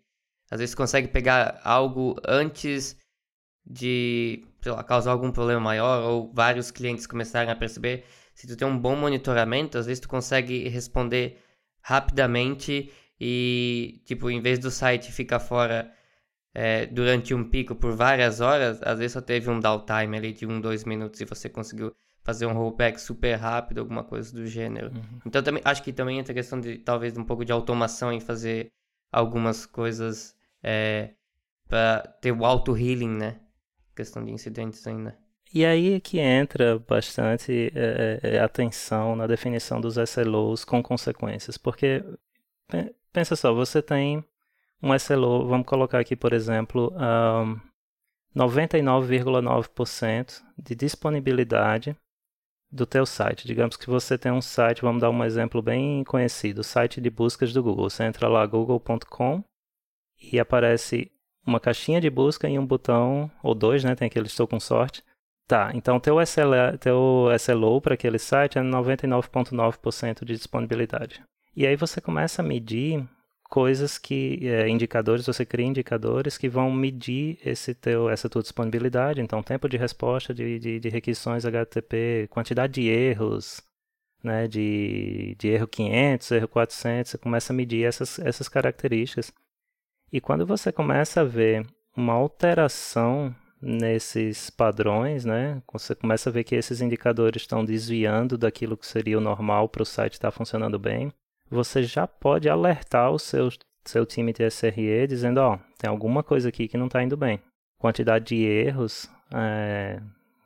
Às 0.51 0.61
vezes 0.61 0.75
consegue 0.75 1.09
pegar 1.09 1.61
algo 1.65 2.17
antes 2.27 2.97
de, 3.65 4.45
sei 4.63 4.73
lá, 4.73 4.85
causar 4.85 5.11
algum 5.11 5.33
problema 5.33 5.61
maior 5.61 6.05
ou 6.05 6.33
vários 6.33 6.71
clientes 6.71 7.07
começarem 7.07 7.51
a 7.51 7.57
perceber. 7.57 8.05
Se 8.33 8.47
tu 8.47 8.57
tem 8.57 8.67
um 8.67 8.79
bom 8.79 8.95
monitoramento, 8.95 9.77
às 9.77 9.87
vezes 9.87 10.01
tu 10.01 10.09
consegue 10.09 10.69
responder 10.69 11.43
rapidamente 11.81 12.93
e, 13.21 14.01
tipo, 14.05 14.31
em 14.31 14.41
vez 14.41 14.59
do 14.59 14.71
site 14.71 15.11
ficar 15.11 15.41
fora 15.41 15.93
é, 16.55 16.87
durante 16.87 17.35
um 17.35 17.49
pico 17.49 17.75
por 17.75 17.95
várias 17.95 18.41
horas, 18.41 18.81
às 18.83 18.99
vezes 18.99 19.13
só 19.13 19.21
teve 19.21 19.51
um 19.51 19.59
downtime 19.59 20.17
ali 20.17 20.33
de 20.33 20.47
um, 20.47 20.61
dois 20.61 20.85
minutos 20.85 21.21
e 21.21 21.25
você 21.25 21.49
conseguiu 21.49 21.95
fazer 22.23 22.47
um 22.47 22.53
rollback 22.53 23.01
super 23.01 23.35
rápido, 23.37 23.79
alguma 23.79 24.03
coisa 24.03 24.33
do 24.33 24.47
gênero. 24.47 24.89
Uhum. 24.89 25.21
Então 25.25 25.43
também 25.43 25.63
acho 25.65 25.83
que 25.83 25.93
também 25.93 26.19
entra 26.19 26.33
a 26.33 26.35
questão 26.35 26.61
de 26.61 26.79
talvez 26.79 27.17
um 27.17 27.25
pouco 27.25 27.45
de 27.45 27.53
automação 27.53 28.13
em 28.13 28.21
fazer 28.21 28.73
algumas 29.13 29.65
coisas 29.65 30.36
é, 30.63 31.15
para 31.69 32.01
ter 32.21 32.33
o 32.33 32.45
auto-healing, 32.45 33.17
né? 33.17 33.41
Questão 33.95 34.25
de 34.25 34.31
incidentes 34.31 34.87
ainda. 34.87 35.17
E 35.55 35.65
aí 35.65 35.95
é 35.95 36.01
que 36.01 36.19
entra 36.19 36.79
bastante 36.79 37.73
é, 37.75 38.21
é, 38.23 38.37
é 38.37 38.41
atenção 38.41 39.17
na 39.17 39.27
definição 39.27 39.81
dos 39.81 39.97
SLOs 39.97 40.65
com 40.65 40.83
consequências, 40.83 41.57
porque 41.57 42.05
pensa 43.13 43.37
só, 43.37 43.55
você 43.55 43.81
tem 43.81 44.25
um 44.83 44.95
SLO, 44.95 45.47
vamos 45.47 45.67
colocar 45.67 46.01
aqui, 46.01 46.15
por 46.15 46.33
exemplo, 46.33 46.93
um, 46.95 47.59
99,9% 48.37 50.43
de 50.59 50.75
disponibilidade 50.75 51.97
do 52.71 52.85
teu 52.85 53.07
site. 53.07 53.47
Digamos 53.47 53.77
que 53.77 53.89
você 53.89 54.19
tem 54.19 54.33
um 54.33 54.43
site, 54.43 54.83
vamos 54.83 55.01
dar 55.01 55.11
um 55.11 55.25
exemplo 55.25 55.63
bem 55.63 56.05
conhecido, 56.05 56.63
site 56.63 57.01
de 57.01 57.09
buscas 57.09 57.53
do 57.53 57.63
Google. 57.63 57.89
Você 57.89 58.05
entra 58.05 58.29
lá 58.29 58.45
google.com 58.45 59.43
e 60.21 60.39
aparece 60.39 61.11
uma 61.47 61.61
caixinha 61.61 62.01
de 62.01 62.11
busca 62.11 62.49
e 62.49 62.59
um 62.59 62.67
botão, 62.67 63.31
ou 63.43 63.55
dois, 63.55 63.85
né? 63.85 63.95
Tem 63.95 64.07
aquele 64.07 64.27
estou 64.27 64.47
com 64.47 64.59
sorte. 64.59 65.03
Tá, 65.47 65.71
então 65.75 66.01
teu, 66.01 66.21
SLO, 66.21 66.77
teu 66.81 67.29
SLO 67.39 67.81
para 67.81 67.95
aquele 67.95 68.19
site 68.19 68.59
é 68.59 68.63
99,9% 68.63 70.25
de 70.25 70.35
disponibilidade. 70.35 71.23
E 71.55 71.65
aí 71.67 71.77
você 71.77 72.01
começa 72.01 72.43
a 72.43 72.45
medir 72.45 73.09
coisas 73.49 73.97
que, 73.97 74.41
é, 74.43 74.69
indicadores, 74.69 75.27
você 75.27 75.45
cria 75.47 75.67
indicadores 75.67 76.37
que 76.37 76.49
vão 76.49 76.71
medir 76.73 77.39
esse 77.45 77.75
teu, 77.75 78.11
essa 78.11 78.29
tua 78.29 78.43
disponibilidade. 78.43 79.21
Então, 79.21 79.43
tempo 79.43 79.69
de 79.69 79.77
resposta 79.77 80.35
de, 80.35 80.59
de, 80.59 80.81
de 80.81 80.89
requisições 80.89 81.45
HTTP, 81.45 82.29
quantidade 82.31 82.75
de 82.75 82.89
erros, 82.89 83.63
né, 84.23 84.49
de, 84.49 85.37
de 85.39 85.49
erro 85.49 85.69
500, 85.69 86.31
erro 86.33 86.49
400, 86.49 87.11
você 87.13 87.19
começa 87.19 87.53
a 87.53 87.57
medir 87.57 87.85
essas, 87.85 88.19
essas 88.19 88.49
características. 88.49 89.33
E 90.13 90.21
quando 90.21 90.47
você 90.47 90.71
começa 90.71 91.21
a 91.21 91.25
ver 91.25 91.67
uma 91.97 92.13
alteração 92.13 93.35
nesses 93.61 94.51
padrões, 94.51 95.25
né, 95.25 95.63
você 95.73 95.95
começa 95.95 96.29
a 96.29 96.33
ver 96.33 96.45
que 96.45 96.55
esses 96.55 96.81
indicadores 96.81 97.43
estão 97.43 97.65
desviando 97.65 98.37
daquilo 98.39 98.77
que 98.77 98.87
seria 98.87 99.19
o 99.19 99.21
normal 99.21 99.69
para 99.69 99.83
o 99.83 99.87
site 99.87 100.15
estar 100.15 100.31
funcionando 100.31 100.79
bem, 100.79 101.13
você 101.51 101.83
já 101.83 102.07
pode 102.07 102.49
alertar 102.49 103.11
o 103.11 103.19
seu, 103.19 103.49
seu 103.85 104.05
time 104.05 104.33
de 104.33 104.49
SRE 104.51 105.07
dizendo, 105.09 105.39
ó, 105.39 105.55
oh, 105.55 105.59
tem 105.79 105.89
alguma 105.89 106.23
coisa 106.23 106.49
aqui 106.49 106.69
que 106.69 106.77
não 106.77 106.87
está 106.87 107.03
indo 107.03 107.17
bem. 107.17 107.41
Quantidade 107.79 108.27
de 108.27 108.45
erros 108.45 109.09
é, 109.33 110.01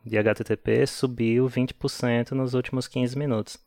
de 0.05 0.19
HTTP 0.19 0.87
subiu 0.87 1.47
20% 1.47 2.33
nos 2.33 2.55
últimos 2.55 2.87
15 2.87 3.19
minutos. 3.19 3.59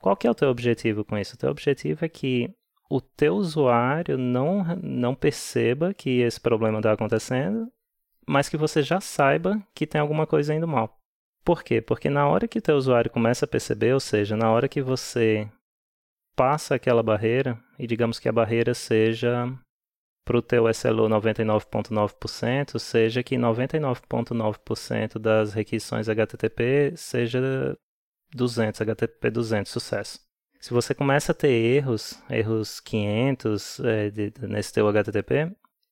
Qual 0.00 0.16
que 0.16 0.26
é 0.26 0.30
o 0.30 0.34
teu 0.34 0.48
objetivo 0.48 1.04
com 1.04 1.16
isso? 1.16 1.34
O 1.34 1.38
teu 1.38 1.50
objetivo 1.50 2.04
é 2.04 2.08
que 2.08 2.50
o 2.92 3.00
teu 3.00 3.36
usuário 3.36 4.18
não, 4.18 4.62
não 4.82 5.14
perceba 5.14 5.94
que 5.94 6.20
esse 6.20 6.38
problema 6.38 6.78
está 6.78 6.92
acontecendo, 6.92 7.72
mas 8.26 8.50
que 8.50 8.56
você 8.58 8.82
já 8.82 9.00
saiba 9.00 9.66
que 9.74 9.86
tem 9.86 9.98
alguma 9.98 10.26
coisa 10.26 10.54
indo 10.54 10.68
mal. 10.68 10.98
Por 11.42 11.64
quê? 11.64 11.80
Porque 11.80 12.10
na 12.10 12.28
hora 12.28 12.46
que 12.46 12.58
o 12.58 12.62
teu 12.62 12.76
usuário 12.76 13.10
começa 13.10 13.46
a 13.46 13.48
perceber, 13.48 13.94
ou 13.94 14.00
seja, 14.00 14.36
na 14.36 14.52
hora 14.52 14.68
que 14.68 14.82
você 14.82 15.48
passa 16.36 16.74
aquela 16.74 17.02
barreira, 17.02 17.58
e 17.78 17.86
digamos 17.86 18.18
que 18.18 18.28
a 18.28 18.32
barreira 18.32 18.74
seja 18.74 19.50
para 20.22 20.36
o 20.36 20.42
teu 20.42 20.68
SLO 20.68 21.08
99.9%, 21.08 22.78
seja 22.78 23.22
que 23.22 23.36
99.9% 23.36 25.18
das 25.18 25.54
requisições 25.54 26.10
HTTP 26.10 26.92
seja 26.94 27.40
200, 28.34 28.82
HTTP 28.82 29.30
200, 29.30 29.72
sucesso. 29.72 30.31
Se 30.62 30.72
você 30.72 30.94
começa 30.94 31.32
a 31.32 31.34
ter 31.34 31.50
erros, 31.50 32.22
erros 32.30 32.78
500 32.78 33.80
é, 33.80 34.10
de, 34.10 34.30
de, 34.30 34.46
nesse 34.46 34.72
teu 34.72 34.86
HTTP, 34.86 35.50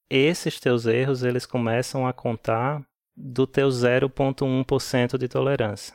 esses 0.09 0.61
teus 0.61 0.87
erros 0.87 1.25
eles 1.25 1.45
começam 1.45 2.07
a 2.07 2.13
contar 2.13 2.81
do 3.17 3.49
teu 3.49 3.67
0.1% 3.69 5.19
de 5.19 5.27
tolerância. 5.27 5.93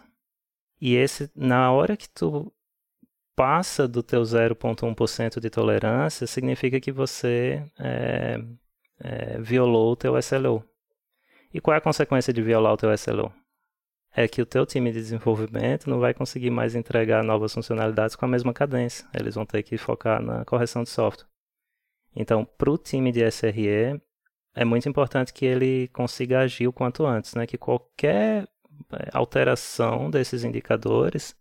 E 0.81 0.93
esse, 0.93 1.31
na 1.33 1.71
hora 1.71 1.95
que 1.95 2.09
tu 2.09 2.51
passa 3.33 3.87
do 3.87 4.03
teu 4.03 4.23
0.1% 4.23 5.39
de 5.39 5.49
tolerância, 5.49 6.27
significa 6.27 6.77
que 6.81 6.91
você 6.91 7.63
é, 7.79 8.43
é, 8.99 9.39
violou 9.39 9.93
o 9.93 9.95
teu 9.95 10.19
SLO. 10.19 10.61
E 11.53 11.61
qual 11.61 11.75
é 11.75 11.77
a 11.77 11.81
consequência 11.81 12.33
de 12.33 12.41
violar 12.41 12.73
o 12.73 12.77
teu 12.77 12.93
SLO? 12.93 13.33
É 14.15 14.27
que 14.29 14.41
o 14.41 14.45
teu 14.45 14.65
time 14.65 14.91
de 14.91 14.99
desenvolvimento 14.99 15.89
não 15.89 15.99
vai 15.99 16.13
conseguir 16.13 16.49
mais 16.49 16.73
entregar 16.73 17.21
novas 17.21 17.53
funcionalidades 17.53 18.15
com 18.15 18.23
a 18.23 18.27
mesma 18.27 18.53
cadência. 18.53 19.05
Eles 19.13 19.35
vão 19.35 19.45
ter 19.45 19.61
que 19.61 19.77
focar 19.77 20.21
na 20.21 20.45
correção 20.45 20.83
de 20.83 20.89
software. 20.89 21.27
Então, 22.15 22.45
para 22.45 22.71
o 22.71 22.77
time 22.77 23.11
de 23.11 23.29
SRE, 23.29 24.01
é 24.55 24.63
muito 24.63 24.87
importante 24.87 25.33
que 25.33 25.45
ele 25.45 25.89
consiga 25.89 26.39
agir 26.39 26.65
o 26.65 26.71
quanto 26.71 27.05
antes, 27.05 27.35
né? 27.35 27.45
Que 27.45 27.57
qualquer 27.57 28.47
é, 28.93 29.09
alteração 29.11 30.09
desses 30.09 30.45
indicadores 30.45 31.35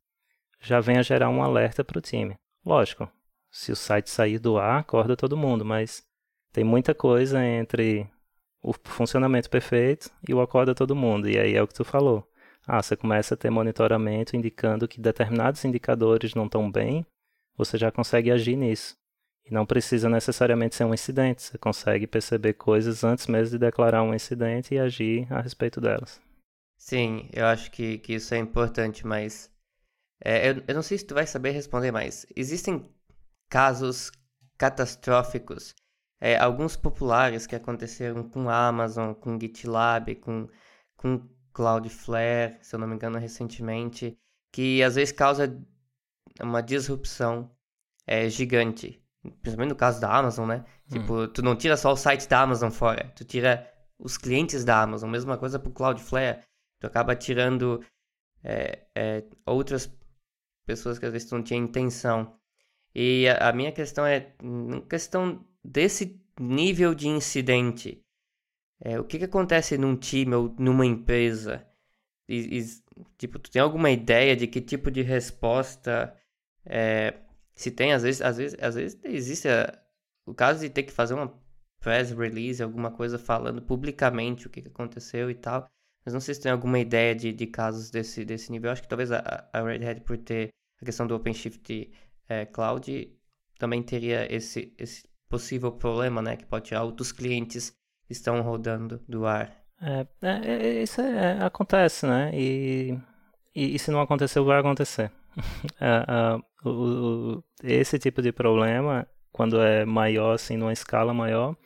já 0.61 0.81
venha 0.81 1.03
gerar 1.03 1.31
um 1.31 1.45
alerta 1.45 1.85
para 1.85 1.99
o 1.99 2.03
time. 2.03 2.37
Lógico, 2.67 3.09
se 3.53 3.71
o 3.71 3.77
site 3.77 4.11
sair 4.11 4.41
do 4.41 4.59
ar, 4.59 4.81
acorda 4.81 5.17
todo 5.17 5.37
mundo, 5.37 5.65
mas 5.65 6.05
tem 6.53 6.65
muita 6.65 6.93
coisa 6.93 7.45
entre 7.45 8.11
o 8.61 8.73
funcionamento 8.73 9.49
perfeito 9.49 10.11
e 10.29 10.35
o 10.35 10.41
acorda 10.41 10.75
todo 10.75 10.97
mundo. 10.97 11.29
E 11.29 11.39
aí 11.39 11.55
é 11.55 11.63
o 11.63 11.69
que 11.69 11.75
tu 11.75 11.85
falou. 11.85 12.29
Ah, 12.67 12.83
você 12.83 12.97
começa 12.97 13.35
a 13.35 13.37
ter 13.37 13.51
monitoramento 13.51 14.37
indicando 14.37 14.89
que 14.89 15.01
determinados 15.01 15.65
indicadores 15.65 16.35
não 16.35 16.47
estão 16.47 16.71
bem, 16.71 17.07
você 17.57 17.77
já 17.77 17.91
consegue 17.91 18.31
agir 18.31 18.57
nisso. 18.57 18.97
E 19.45 19.53
não 19.53 19.67
precisa 19.67 20.09
necessariamente 20.09 20.75
ser 20.75 20.85
um 20.85 20.95
incidente, 20.95 21.43
você 21.43 21.59
consegue 21.59 22.07
perceber 22.07 22.55
coisas 22.55 23.05
antes 23.05 23.27
mesmo 23.27 23.59
de 23.59 23.59
declarar 23.59 24.03
um 24.03 24.15
incidente 24.15 24.75
e 24.75 24.79
agir 24.79 25.31
a 25.31 25.41
respeito 25.43 25.81
delas. 25.81 26.21
Sim, 26.79 27.29
eu 27.33 27.47
acho 27.47 27.71
que, 27.71 27.99
que 27.99 28.15
isso 28.15 28.35
é 28.35 28.39
importante, 28.39 29.07
mas 29.07 29.51
é, 30.21 30.51
eu, 30.51 30.63
eu 30.67 30.75
não 30.75 30.83
sei 30.83 30.97
se 30.97 31.05
tu 31.05 31.15
vai 31.15 31.27
saber 31.27 31.51
responder, 31.51 31.91
mas 31.91 32.27
existem 32.35 32.91
casos 33.51 34.11
catastróficos, 34.57 35.75
é, 36.21 36.39
alguns 36.39 36.77
populares 36.77 37.47
que 37.47 37.55
aconteceram 37.55 38.27
com 38.29 38.49
a 38.49 38.69
Amazon, 38.69 39.13
com 39.13 39.39
GitLab, 39.39 40.15
com, 40.17 40.49
com 40.97 41.29
Cloudflare, 41.55 42.59
se 42.61 42.75
eu 42.75 42.79
não 42.81 42.87
me 42.87 42.97
engano, 42.97 43.19
recentemente, 43.19 44.19
que 44.53 44.83
às 44.83 44.97
vezes 44.97 45.13
causa 45.13 45.59
uma 46.43 46.61
disrupção 46.61 47.51
é, 48.07 48.29
gigante. 48.29 49.01
Principalmente 49.41 49.71
no 49.71 49.77
caso 49.77 50.01
da 50.01 50.15
Amazon, 50.15 50.49
né? 50.49 50.65
Hum. 50.91 50.93
Tipo, 50.93 51.29
tu 51.29 51.43
não 51.43 51.57
tira 51.57 51.77
só 51.77 51.93
o 51.93 51.97
site 51.97 52.29
da 52.29 52.43
Amazon 52.43 52.71
fora, 52.71 53.11
tu 53.17 53.25
tira 53.25 53.71
os 53.99 54.19
clientes 54.19 54.65
da 54.65 54.83
Amazon. 54.83 55.09
Mesma 55.09 55.39
coisa 55.39 55.59
pro 55.59 55.73
Cloudflare. 55.73 56.43
Tu 56.81 56.87
acaba 56.87 57.17
tirando 57.17 57.83
é, 58.43 58.87
é, 58.95 59.25
outras 59.47 59.91
pessoas 60.67 60.99
que 60.99 61.07
às 61.07 61.13
vezes 61.13 61.29
tu 61.29 61.37
não 61.37 61.43
tinha 61.43 61.59
intenção. 61.59 62.37
E 62.95 63.27
a, 63.29 63.49
a 63.49 63.53
minha 63.53 63.73
questão 63.73 64.05
é, 64.05 64.35
questão 64.89 65.45
desse 65.65 66.21
nível 66.39 66.95
de 66.95 67.09
incidente, 67.09 68.04
é, 68.85 69.01
o 69.01 69.05
que, 69.05 69.19
que 69.19 69.25
acontece 69.25 69.79
num 69.79 69.97
time 69.97 70.35
ou 70.35 70.55
numa 70.59 70.85
empresa? 70.85 71.67
E, 72.29 72.59
e, 72.59 72.65
tipo, 73.19 73.39
tu 73.39 73.51
tem 73.51 73.63
alguma 73.63 73.91
ideia 73.91 74.37
de 74.37 74.47
que 74.47 74.61
tipo 74.61 74.91
de 74.91 75.01
resposta 75.01 76.15
é, 76.67 77.15
se 77.55 77.71
tem? 77.71 77.95
Às 77.95 78.03
vezes, 78.03 78.21
às 78.21 78.37
vezes, 78.37 78.59
às 78.63 78.75
vezes 78.75 79.01
existe 79.05 79.49
a, 79.49 79.79
o 80.27 80.35
caso 80.35 80.61
de 80.61 80.69
ter 80.69 80.83
que 80.83 80.93
fazer 80.93 81.15
uma 81.15 81.33
press 81.81 82.11
release, 82.13 82.63
alguma 82.63 82.91
coisa 82.91 83.19
falando 83.19 83.63
publicamente 83.63 84.47
o 84.47 84.51
que, 84.51 84.61
que 84.63 84.69
aconteceu 84.69 85.31
e 85.31 85.35
tal. 85.35 85.67
Mas 86.05 86.13
não 86.13 86.21
sei 86.21 86.35
se 86.35 86.43
tem 86.43 86.53
alguma 86.53 86.79
ideia 86.79 87.15
de, 87.15 87.33
de 87.33 87.47
casos 87.47 87.91
desse, 87.91 88.23
desse 88.25 88.53
nível. 88.53 88.69
Eu 88.69 88.73
acho 88.73 88.83
que 88.83 88.89
talvez 88.89 89.11
a, 89.11 89.49
a 89.51 89.63
Red 89.63 89.87
Hat, 89.87 90.01
por 90.03 90.19
ter 90.19 90.51
a 90.81 90.85
questão 90.85 91.07
do 91.07 91.15
OpenShift 91.17 91.91
é, 92.29 92.45
Cloud, 92.47 93.11
também 93.59 93.83
teria 93.83 94.31
esse, 94.35 94.75
esse 94.79 95.05
possível 95.29 95.73
problema, 95.73 96.21
né? 96.21 96.37
Que 96.37 96.45
pode 96.45 96.67
tirar 96.67 96.83
outros 96.85 97.13
clientes 97.13 97.75
estão 98.09 98.41
rodando 98.43 99.01
do 99.09 99.27
ar. 99.27 99.53
É, 99.81 100.07
é, 100.23 100.57
é 100.57 100.83
isso 100.83 101.01
é, 101.01 101.45
acontece, 101.45 102.07
né? 102.07 102.31
E, 102.35 102.99
e, 103.55 103.75
e, 103.75 103.79
se 103.79 103.91
não 103.91 104.01
acontecer, 104.01 104.41
vai 104.41 104.61
acontecer. 104.61 105.11
É, 105.81 106.41
o, 106.65 106.71
o, 106.71 107.45
esse 107.63 107.99
tipo 107.99 108.23
de 108.23 108.33
problema, 108.33 109.07
quando 109.33 109.61
é 109.61 109.85
maior, 109.85 110.35
assim, 110.35 110.57
numa 110.57 110.73
escala 110.73 111.13
maior, 111.13 111.57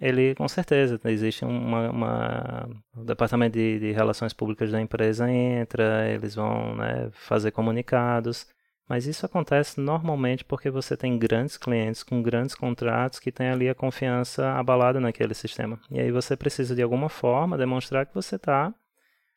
ele 0.00 0.34
com 0.34 0.48
certeza 0.48 0.98
existe 1.06 1.44
uma, 1.44 1.90
uma 1.90 2.68
o 2.96 3.04
departamento 3.04 3.58
de, 3.58 3.78
de, 3.78 3.92
relações 3.92 4.32
públicas 4.32 4.70
da 4.70 4.80
empresa 4.80 5.30
entra 5.30 6.08
eles 6.08 6.34
vão 6.34 6.74
né, 6.76 7.10
fazer 7.12 7.50
comunicados 7.50 8.46
mas 8.90 9.06
isso 9.06 9.24
acontece 9.24 9.80
normalmente 9.80 10.44
porque 10.44 10.68
você 10.68 10.96
tem 10.96 11.16
grandes 11.16 11.56
clientes 11.56 12.02
com 12.02 12.20
grandes 12.20 12.56
contratos 12.56 13.20
que 13.20 13.30
têm 13.30 13.48
ali 13.48 13.68
a 13.68 13.74
confiança 13.74 14.50
abalada 14.54 14.98
naquele 14.98 15.32
sistema. 15.32 15.78
E 15.88 16.00
aí 16.00 16.10
você 16.10 16.36
precisa 16.36 16.74
de 16.74 16.82
alguma 16.82 17.08
forma 17.08 17.56
demonstrar 17.56 18.04
que 18.04 18.12
você 18.12 18.34
está 18.34 18.74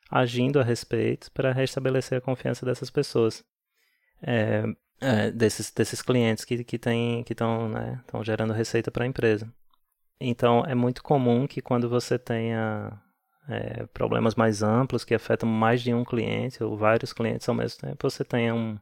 agindo 0.09 0.59
a 0.59 0.63
respeito 0.63 1.31
para 1.31 1.51
restabelecer 1.51 2.17
a 2.17 2.21
confiança 2.21 2.65
dessas 2.65 2.89
pessoas. 2.89 3.45
É, 4.23 4.63
é, 4.99 5.29
desses, 5.29 5.69
desses 5.69 6.01
clientes 6.01 6.43
que 6.45 6.63
que 6.63 6.79
que 6.79 7.31
estão 7.31 7.69
né, 7.69 8.03
gerando 8.23 8.53
receita 8.53 8.89
para 8.89 9.03
a 9.03 9.07
empresa. 9.07 9.53
Então 10.19 10.65
é 10.65 10.73
muito 10.73 11.03
comum 11.03 11.45
que 11.45 11.61
quando 11.61 11.87
você 11.87 12.17
tenha 12.17 12.99
é, 13.47 13.85
problemas 13.93 14.33
mais 14.33 14.63
amplos 14.63 15.05
que 15.05 15.13
afetam 15.13 15.47
mais 15.47 15.83
de 15.83 15.93
um 15.93 16.03
cliente 16.03 16.63
ou 16.63 16.75
vários 16.75 17.13
clientes 17.13 17.47
ao 17.47 17.53
mesmo 17.53 17.81
tempo, 17.81 18.09
você 18.09 18.23
tenha 18.23 18.55
um, 18.55 18.79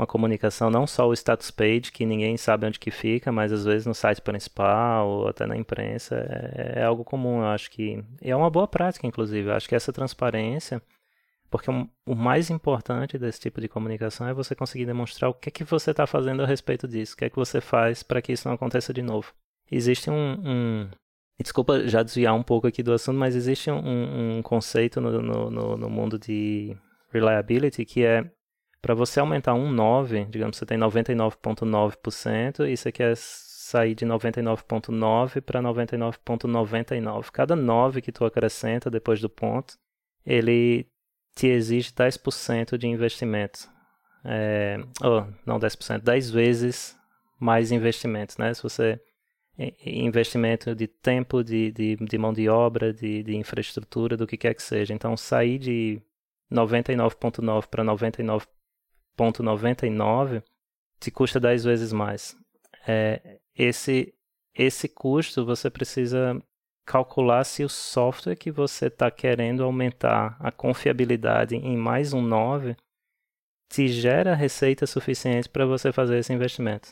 uma 0.00 0.06
comunicação, 0.06 0.70
não 0.70 0.86
só 0.86 1.06
o 1.06 1.12
status 1.12 1.50
page, 1.50 1.92
que 1.92 2.06
ninguém 2.06 2.36
sabe 2.38 2.66
onde 2.66 2.78
que 2.78 2.90
fica, 2.90 3.30
mas 3.30 3.52
às 3.52 3.64
vezes 3.66 3.86
no 3.86 3.94
site 3.94 4.22
principal 4.22 5.06
ou 5.06 5.28
até 5.28 5.46
na 5.46 5.56
imprensa, 5.56 6.16
é, 6.16 6.80
é 6.80 6.84
algo 6.84 7.04
comum, 7.04 7.40
eu 7.40 7.48
acho 7.48 7.70
que... 7.70 8.02
é 8.22 8.34
uma 8.34 8.48
boa 8.48 8.66
prática, 8.66 9.06
inclusive, 9.06 9.48
eu 9.48 9.54
acho 9.54 9.68
que 9.68 9.74
essa 9.74 9.92
transparência, 9.92 10.80
porque 11.50 11.70
o, 11.70 11.86
o 12.06 12.14
mais 12.14 12.48
importante 12.48 13.18
desse 13.18 13.40
tipo 13.40 13.60
de 13.60 13.68
comunicação 13.68 14.26
é 14.26 14.32
você 14.32 14.54
conseguir 14.54 14.86
demonstrar 14.86 15.30
o 15.30 15.34
que 15.34 15.50
é 15.50 15.52
que 15.52 15.64
você 15.64 15.90
está 15.90 16.06
fazendo 16.06 16.42
a 16.42 16.46
respeito 16.46 16.88
disso, 16.88 17.12
o 17.14 17.16
que 17.18 17.26
é 17.26 17.30
que 17.30 17.36
você 17.36 17.60
faz 17.60 18.02
para 18.02 18.22
que 18.22 18.32
isso 18.32 18.48
não 18.48 18.54
aconteça 18.54 18.94
de 18.94 19.02
novo. 19.02 19.34
Existe 19.70 20.10
um, 20.10 20.40
um 20.44 20.90
Desculpa 21.42 21.88
já 21.88 22.02
desviar 22.02 22.34
um 22.34 22.42
pouco 22.42 22.66
aqui 22.66 22.82
do 22.82 22.92
assunto, 22.92 23.18
mas 23.18 23.34
existe 23.34 23.70
um, 23.70 24.38
um 24.38 24.42
conceito 24.42 25.00
no, 25.00 25.22
no, 25.22 25.76
no, 25.76 25.88
mundo 25.88 26.18
de 26.18 26.76
reliability 27.10 27.86
que 27.86 28.04
é 28.04 28.30
para 28.80 28.94
você 28.94 29.20
aumentar 29.20 29.54
um 29.54 29.70
9, 29.70 30.24
digamos, 30.26 30.56
você 30.56 30.64
tem 30.64 30.78
99,9% 30.78 32.68
e 32.68 32.76
você 32.76 32.90
quer 32.90 33.16
sair 33.16 33.94
de 33.94 34.06
99,9 34.06 35.40
para 35.42 35.60
99,99. 35.60 37.30
Cada 37.30 37.54
9 37.54 38.00
que 38.00 38.10
tu 38.10 38.24
acrescenta 38.24 38.90
depois 38.90 39.20
do 39.20 39.28
ponto, 39.28 39.78
ele 40.24 40.86
te 41.34 41.46
exige 41.46 41.92
10% 41.92 42.76
de 42.76 42.86
investimento. 42.86 43.68
É, 44.24 44.78
oh, 45.02 45.24
não 45.46 45.58
10%, 45.58 46.00
10 46.00 46.30
vezes 46.30 46.96
mais 47.38 47.72
investimento, 47.72 48.34
né? 48.38 48.52
Se 48.54 48.62
você 48.62 49.00
investimento 49.84 50.74
de 50.74 50.86
tempo, 50.86 51.44
de, 51.44 51.70
de, 51.70 51.96
de 51.96 52.18
mão 52.18 52.32
de 52.32 52.48
obra, 52.48 52.92
de, 52.92 53.22
de 53.22 53.36
infraestrutura, 53.36 54.16
do 54.16 54.26
que 54.26 54.36
quer 54.36 54.54
que 54.54 54.62
seja. 54.62 54.94
Então, 54.94 55.16
sair 55.16 55.58
de 55.58 56.00
99,9 56.50 57.66
para 57.66 57.84
99 57.84 58.46
0,99 59.20 60.42
te 60.98 61.10
custa 61.10 61.38
10 61.38 61.64
vezes 61.64 61.92
mais. 61.92 62.36
É, 62.86 63.38
esse, 63.54 64.14
esse 64.54 64.88
custo 64.88 65.44
você 65.44 65.70
precisa 65.70 66.40
calcular 66.86 67.44
se 67.44 67.62
o 67.62 67.68
software 67.68 68.36
que 68.36 68.50
você 68.50 68.86
está 68.86 69.10
querendo 69.10 69.62
aumentar 69.62 70.36
a 70.40 70.50
confiabilidade 70.50 71.54
em 71.54 71.76
mais 71.76 72.12
um 72.12 72.22
9 72.22 72.76
te 73.70 73.86
gera 73.86 74.34
receita 74.34 74.86
suficiente 74.86 75.48
para 75.48 75.64
você 75.64 75.92
fazer 75.92 76.18
esse 76.18 76.32
investimento. 76.32 76.88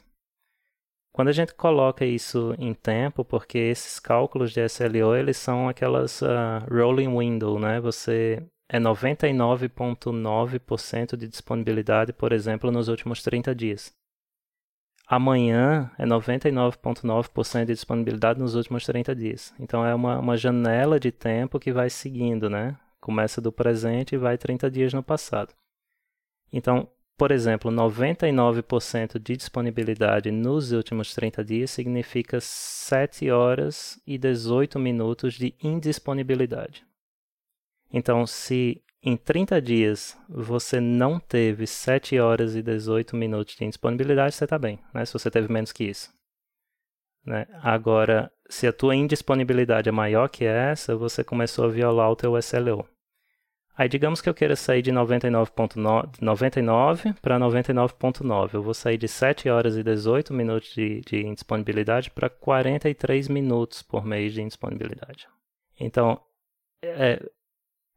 Quando 1.12 1.28
a 1.28 1.32
gente 1.32 1.52
coloca 1.52 2.04
isso 2.04 2.54
em 2.58 2.72
tempo, 2.72 3.24
porque 3.24 3.58
esses 3.58 3.98
cálculos 3.98 4.52
de 4.52 4.64
SLO 4.68 5.16
eles 5.16 5.36
são 5.36 5.68
aquelas 5.68 6.22
uh, 6.22 6.62
rolling 6.70 7.18
window, 7.18 7.58
né? 7.58 7.80
Você 7.80 8.46
é 8.68 8.78
99,9% 8.78 11.16
de 11.16 11.26
disponibilidade, 11.26 12.12
por 12.12 12.32
exemplo, 12.32 12.70
nos 12.70 12.88
últimos 12.88 13.22
30 13.22 13.54
dias. 13.54 13.96
Amanhã 15.06 15.90
é 15.96 16.04
99,9% 16.04 17.64
de 17.64 17.72
disponibilidade 17.72 18.38
nos 18.38 18.54
últimos 18.54 18.84
30 18.84 19.16
dias. 19.16 19.54
Então 19.58 19.86
é 19.86 19.94
uma, 19.94 20.18
uma 20.18 20.36
janela 20.36 21.00
de 21.00 21.10
tempo 21.10 21.58
que 21.58 21.72
vai 21.72 21.88
seguindo, 21.88 22.50
né? 22.50 22.76
Começa 23.00 23.40
do 23.40 23.50
presente 23.50 24.14
e 24.14 24.18
vai 24.18 24.36
30 24.36 24.70
dias 24.70 24.92
no 24.92 25.02
passado. 25.02 25.54
Então, 26.52 26.86
por 27.16 27.30
exemplo, 27.30 27.70
99% 27.70 29.18
de 29.18 29.34
disponibilidade 29.36 30.30
nos 30.30 30.72
últimos 30.72 31.14
30 31.14 31.42
dias 31.42 31.70
significa 31.70 32.38
7 32.40 33.30
horas 33.30 33.98
e 34.06 34.18
18 34.18 34.78
minutos 34.78 35.32
de 35.34 35.54
indisponibilidade. 35.62 36.87
Então, 37.92 38.26
se 38.26 38.82
em 39.02 39.16
30 39.16 39.60
dias 39.62 40.16
você 40.28 40.80
não 40.80 41.18
teve 41.18 41.66
7 41.66 42.18
horas 42.18 42.54
e 42.54 42.62
18 42.62 43.16
minutos 43.16 43.54
de 43.54 43.64
indisponibilidade, 43.64 44.34
você 44.34 44.44
está 44.44 44.58
bem, 44.58 44.78
né? 44.92 45.04
se 45.04 45.12
você 45.12 45.30
teve 45.30 45.50
menos 45.52 45.72
que 45.72 45.84
isso. 45.84 46.12
Né? 47.24 47.46
Agora, 47.62 48.30
se 48.48 48.66
a 48.66 48.72
tua 48.72 48.94
indisponibilidade 48.94 49.88
é 49.88 49.92
maior 49.92 50.28
que 50.28 50.44
essa, 50.44 50.96
você 50.96 51.22
começou 51.22 51.66
a 51.66 51.68
violar 51.68 52.10
o 52.10 52.16
teu 52.16 52.36
SLO. 52.38 52.88
Aí 53.76 53.88
digamos 53.88 54.20
que 54.20 54.28
eu 54.28 54.34
queira 54.34 54.56
sair 54.56 54.82
de 54.82 54.90
99.99 54.90 56.20
99 56.20 57.12
para 57.22 57.38
99.9. 57.38 58.54
Eu 58.54 58.62
vou 58.62 58.74
sair 58.74 58.98
de 58.98 59.06
7 59.06 59.48
horas 59.48 59.76
e 59.76 59.84
18 59.84 60.34
minutos 60.34 60.74
de, 60.74 61.00
de 61.02 61.24
indisponibilidade 61.24 62.10
para 62.10 62.28
43 62.28 63.28
minutos 63.28 63.80
por 63.80 64.04
mês 64.04 64.32
de 64.32 64.42
indisponibilidade. 64.42 65.28
Então, 65.78 66.20
é, 66.82 67.24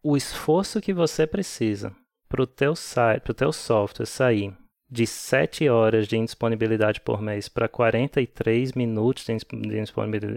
o 0.03 0.17
esforço 0.17 0.81
que 0.81 0.93
você 0.93 1.27
precisa 1.27 1.95
para 2.27 2.41
o 2.41 2.47
teu 2.47 2.75
site, 2.75 3.33
teu 3.33 3.51
software 3.51 4.05
sair 4.05 4.55
de 4.89 5.07
7 5.07 5.69
horas 5.69 6.07
de 6.07 6.17
indisponibilidade 6.17 6.99
por 7.01 7.21
mês 7.21 7.47
para 7.47 7.69
43 7.69 8.73
minutos 8.73 9.25
de 9.25 9.37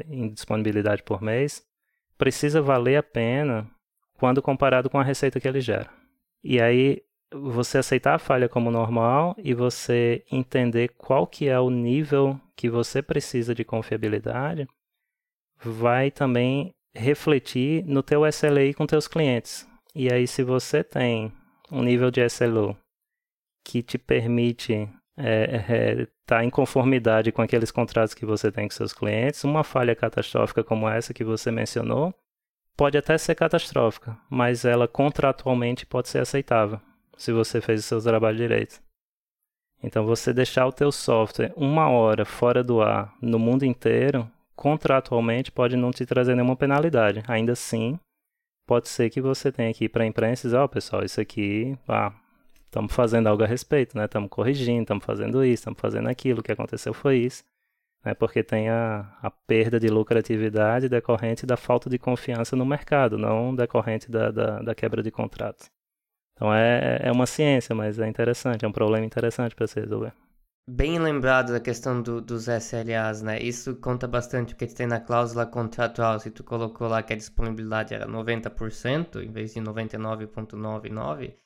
indisponibilidade 0.08 1.02
por 1.02 1.20
mês, 1.20 1.64
precisa 2.16 2.62
valer 2.62 2.96
a 2.96 3.02
pena 3.02 3.68
quando 4.14 4.40
comparado 4.40 4.88
com 4.88 4.98
a 4.98 5.02
receita 5.02 5.40
que 5.40 5.48
ele 5.48 5.60
gera. 5.60 5.90
E 6.42 6.60
aí, 6.60 7.02
você 7.32 7.78
aceitar 7.78 8.14
a 8.14 8.18
falha 8.18 8.48
como 8.48 8.70
normal 8.70 9.34
e 9.38 9.52
você 9.54 10.24
entender 10.30 10.90
qual 10.96 11.26
que 11.26 11.48
é 11.48 11.58
o 11.58 11.68
nível 11.70 12.40
que 12.54 12.70
você 12.70 13.02
precisa 13.02 13.54
de 13.54 13.64
confiabilidade, 13.64 14.68
vai 15.58 16.12
também 16.12 16.72
refletir 16.94 17.84
no 17.84 18.02
teu 18.02 18.26
SLA 18.26 18.72
com 18.76 18.86
teus 18.86 19.08
clientes. 19.08 19.66
E 19.94 20.12
aí, 20.12 20.26
se 20.26 20.42
você 20.42 20.82
tem 20.82 21.32
um 21.70 21.82
nível 21.82 22.10
de 22.10 22.24
SLO 22.28 22.76
que 23.64 23.82
te 23.82 23.98
permite 23.98 24.72
estar 24.72 24.92
é, 25.16 26.02
é, 26.02 26.06
tá 26.26 26.44
em 26.44 26.50
conformidade 26.50 27.30
com 27.32 27.42
aqueles 27.42 27.70
contratos 27.70 28.14
que 28.14 28.26
você 28.26 28.50
tem 28.50 28.68
com 28.68 28.74
seus 28.74 28.92
clientes, 28.92 29.44
uma 29.44 29.62
falha 29.62 29.94
catastrófica 29.94 30.64
como 30.64 30.88
essa 30.88 31.14
que 31.14 31.24
você 31.24 31.50
mencionou 31.50 32.14
pode 32.76 32.98
até 32.98 33.16
ser 33.16 33.34
catastrófica, 33.34 34.18
mas 34.28 34.64
ela 34.64 34.88
contratualmente 34.88 35.86
pode 35.86 36.08
ser 36.08 36.18
aceitável 36.18 36.80
se 37.16 37.32
você 37.32 37.60
fez 37.60 37.80
o 37.80 37.82
seu 37.84 38.02
trabalho 38.02 38.36
direito. 38.36 38.82
Então, 39.82 40.04
você 40.04 40.32
deixar 40.32 40.66
o 40.66 40.72
teu 40.72 40.90
software 40.90 41.52
uma 41.56 41.88
hora 41.88 42.24
fora 42.24 42.64
do 42.64 42.80
ar 42.80 43.14
no 43.20 43.38
mundo 43.38 43.64
inteiro, 43.64 44.28
contratualmente 44.56 45.52
pode 45.52 45.76
não 45.76 45.90
te 45.90 46.06
trazer 46.06 46.34
nenhuma 46.34 46.56
penalidade. 46.56 47.22
Ainda 47.28 47.52
assim, 47.52 47.98
pode 48.66 48.88
ser 48.88 49.10
que 49.10 49.20
você 49.20 49.52
tenha 49.52 49.72
que 49.74 49.84
ir 49.84 49.88
para 49.88 50.04
a 50.04 50.06
imprensa 50.06 50.46
e 50.46 50.48
dizer, 50.48 50.56
ó, 50.58 50.64
oh, 50.64 50.68
pessoal, 50.68 51.04
isso 51.04 51.20
aqui, 51.20 51.76
ah, 51.88 52.12
estamos 52.66 52.92
fazendo 52.92 53.28
algo 53.28 53.42
a 53.42 53.46
respeito, 53.46 53.96
né? 53.96 54.04
Estamos 54.04 54.30
corrigindo, 54.30 54.82
estamos 54.82 55.04
fazendo 55.04 55.44
isso, 55.44 55.54
estamos 55.54 55.80
fazendo 55.80 56.08
aquilo, 56.08 56.40
o 56.40 56.42
que 56.42 56.52
aconteceu 56.52 56.92
foi 56.94 57.18
isso. 57.18 57.42
Né? 58.04 58.14
Porque 58.14 58.42
tem 58.42 58.68
a, 58.68 59.16
a 59.22 59.30
perda 59.30 59.80
de 59.80 59.88
lucratividade 59.88 60.88
decorrente 60.88 61.46
da 61.46 61.56
falta 61.56 61.88
de 61.88 61.98
confiança 61.98 62.54
no 62.56 62.66
mercado, 62.66 63.16
não 63.16 63.54
decorrente 63.54 64.10
da, 64.10 64.30
da, 64.30 64.60
da 64.60 64.74
quebra 64.74 65.02
de 65.02 65.10
contrato. 65.10 65.66
Então 66.34 66.52
é, 66.52 66.98
é 67.02 67.12
uma 67.12 67.26
ciência, 67.26 67.74
mas 67.74 67.98
é 67.98 68.08
interessante, 68.08 68.64
é 68.64 68.68
um 68.68 68.72
problema 68.72 69.06
interessante 69.06 69.54
para 69.54 69.66
se 69.66 69.80
resolver. 69.80 70.12
Bem 70.66 70.98
lembrado 70.98 71.52
da 71.52 71.60
questão 71.60 72.00
do, 72.00 72.22
dos 72.22 72.48
SLAs, 72.48 73.20
né? 73.20 73.38
Isso 73.38 73.76
conta 73.76 74.08
bastante 74.08 74.54
porque 74.54 74.66
tem 74.66 74.86
na 74.86 74.98
cláusula 74.98 75.44
contratual, 75.44 76.18
se 76.18 76.30
tu 76.30 76.42
colocou 76.42 76.88
lá 76.88 77.02
que 77.02 77.12
a 77.12 77.16
disponibilidade 77.16 77.92
era 77.92 78.06
90% 78.06 79.22
em 79.22 79.30
vez 79.30 79.52
de 79.52 79.60
99,99%, 79.60 81.36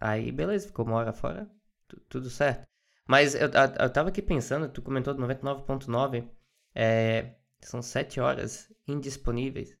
aí 0.00 0.32
beleza, 0.32 0.66
ficou 0.66 0.84
uma 0.84 0.96
hora 0.96 1.12
fora, 1.12 1.48
tudo 2.08 2.28
certo. 2.28 2.66
Mas 3.06 3.36
eu, 3.36 3.48
eu, 3.78 3.90
tava 3.90 4.08
aqui 4.08 4.20
pensando, 4.20 4.68
tu 4.68 4.82
comentou 4.82 5.14
de 5.14 5.20
99,9%, 5.20 6.28
é, 6.74 7.36
são 7.60 7.80
7 7.80 8.20
horas 8.20 8.72
indisponíveis. 8.86 9.76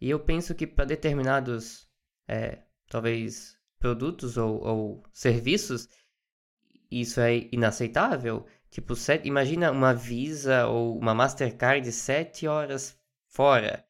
E 0.00 0.08
eu 0.08 0.20
penso 0.20 0.54
que 0.54 0.66
para 0.66 0.86
determinados 0.86 1.86
é, 2.26 2.62
talvez 2.88 3.58
produtos 3.78 4.38
ou, 4.38 4.64
ou 4.64 5.02
serviços, 5.12 5.88
isso 6.90 7.20
é 7.20 7.48
inaceitável. 7.52 8.46
Tipo, 8.70 8.94
set, 8.94 9.26
imagina 9.26 9.70
uma 9.70 9.94
Visa 9.94 10.66
ou 10.66 10.98
uma 10.98 11.14
Mastercard 11.14 11.90
sete 11.92 12.46
horas 12.46 12.98
fora. 13.26 13.84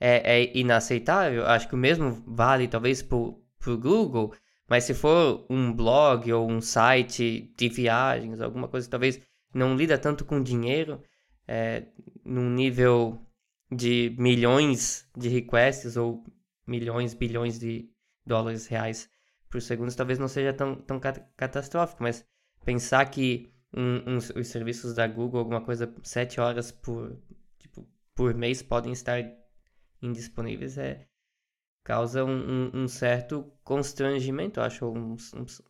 É, 0.00 0.40
é 0.40 0.56
inaceitável? 0.56 1.46
Acho 1.46 1.68
que 1.68 1.74
o 1.74 1.78
mesmo 1.78 2.22
vale 2.26 2.68
talvez 2.68 3.02
para 3.02 3.16
o 3.16 3.78
Google, 3.78 4.34
mas 4.68 4.84
se 4.84 4.94
for 4.94 5.46
um 5.48 5.72
blog 5.72 6.32
ou 6.32 6.50
um 6.50 6.60
site 6.60 7.52
de 7.56 7.68
viagens, 7.68 8.40
alguma 8.40 8.68
coisa 8.68 8.86
que 8.86 8.90
talvez 8.90 9.20
não 9.54 9.76
lida 9.76 9.98
tanto 9.98 10.24
com 10.24 10.42
dinheiro, 10.42 11.02
é, 11.46 11.86
num 12.24 12.50
nível 12.50 13.24
de 13.70 14.14
milhões 14.18 15.08
de 15.16 15.28
requests 15.28 15.96
ou 15.96 16.24
milhões, 16.66 17.14
bilhões 17.14 17.58
de, 17.58 17.92
dólares 18.24 18.66
reais 18.66 19.10
por 19.50 19.60
segundo 19.60 19.94
talvez 19.94 20.18
não 20.18 20.28
seja 20.28 20.52
tão, 20.52 20.76
tão 20.76 20.98
catastrófico, 21.36 22.02
mas 22.02 22.24
pensar 22.64 23.04
que 23.06 23.52
um, 23.74 24.14
um, 24.14 24.16
os 24.16 24.48
serviços 24.48 24.94
da 24.94 25.06
Google, 25.06 25.40
alguma 25.40 25.60
coisa, 25.60 25.92
7 26.02 26.40
horas 26.40 26.70
por, 26.70 27.18
tipo, 27.58 27.86
por 28.14 28.34
mês 28.34 28.62
podem 28.62 28.92
estar 28.92 29.22
indisponíveis 30.00 30.78
é 30.78 31.06
causa 31.84 32.24
um, 32.24 32.70
um 32.72 32.88
certo 32.88 33.52
constrangimento, 33.64 34.60
acho, 34.60 34.86
uns, 34.86 35.34
uns, 35.34 35.60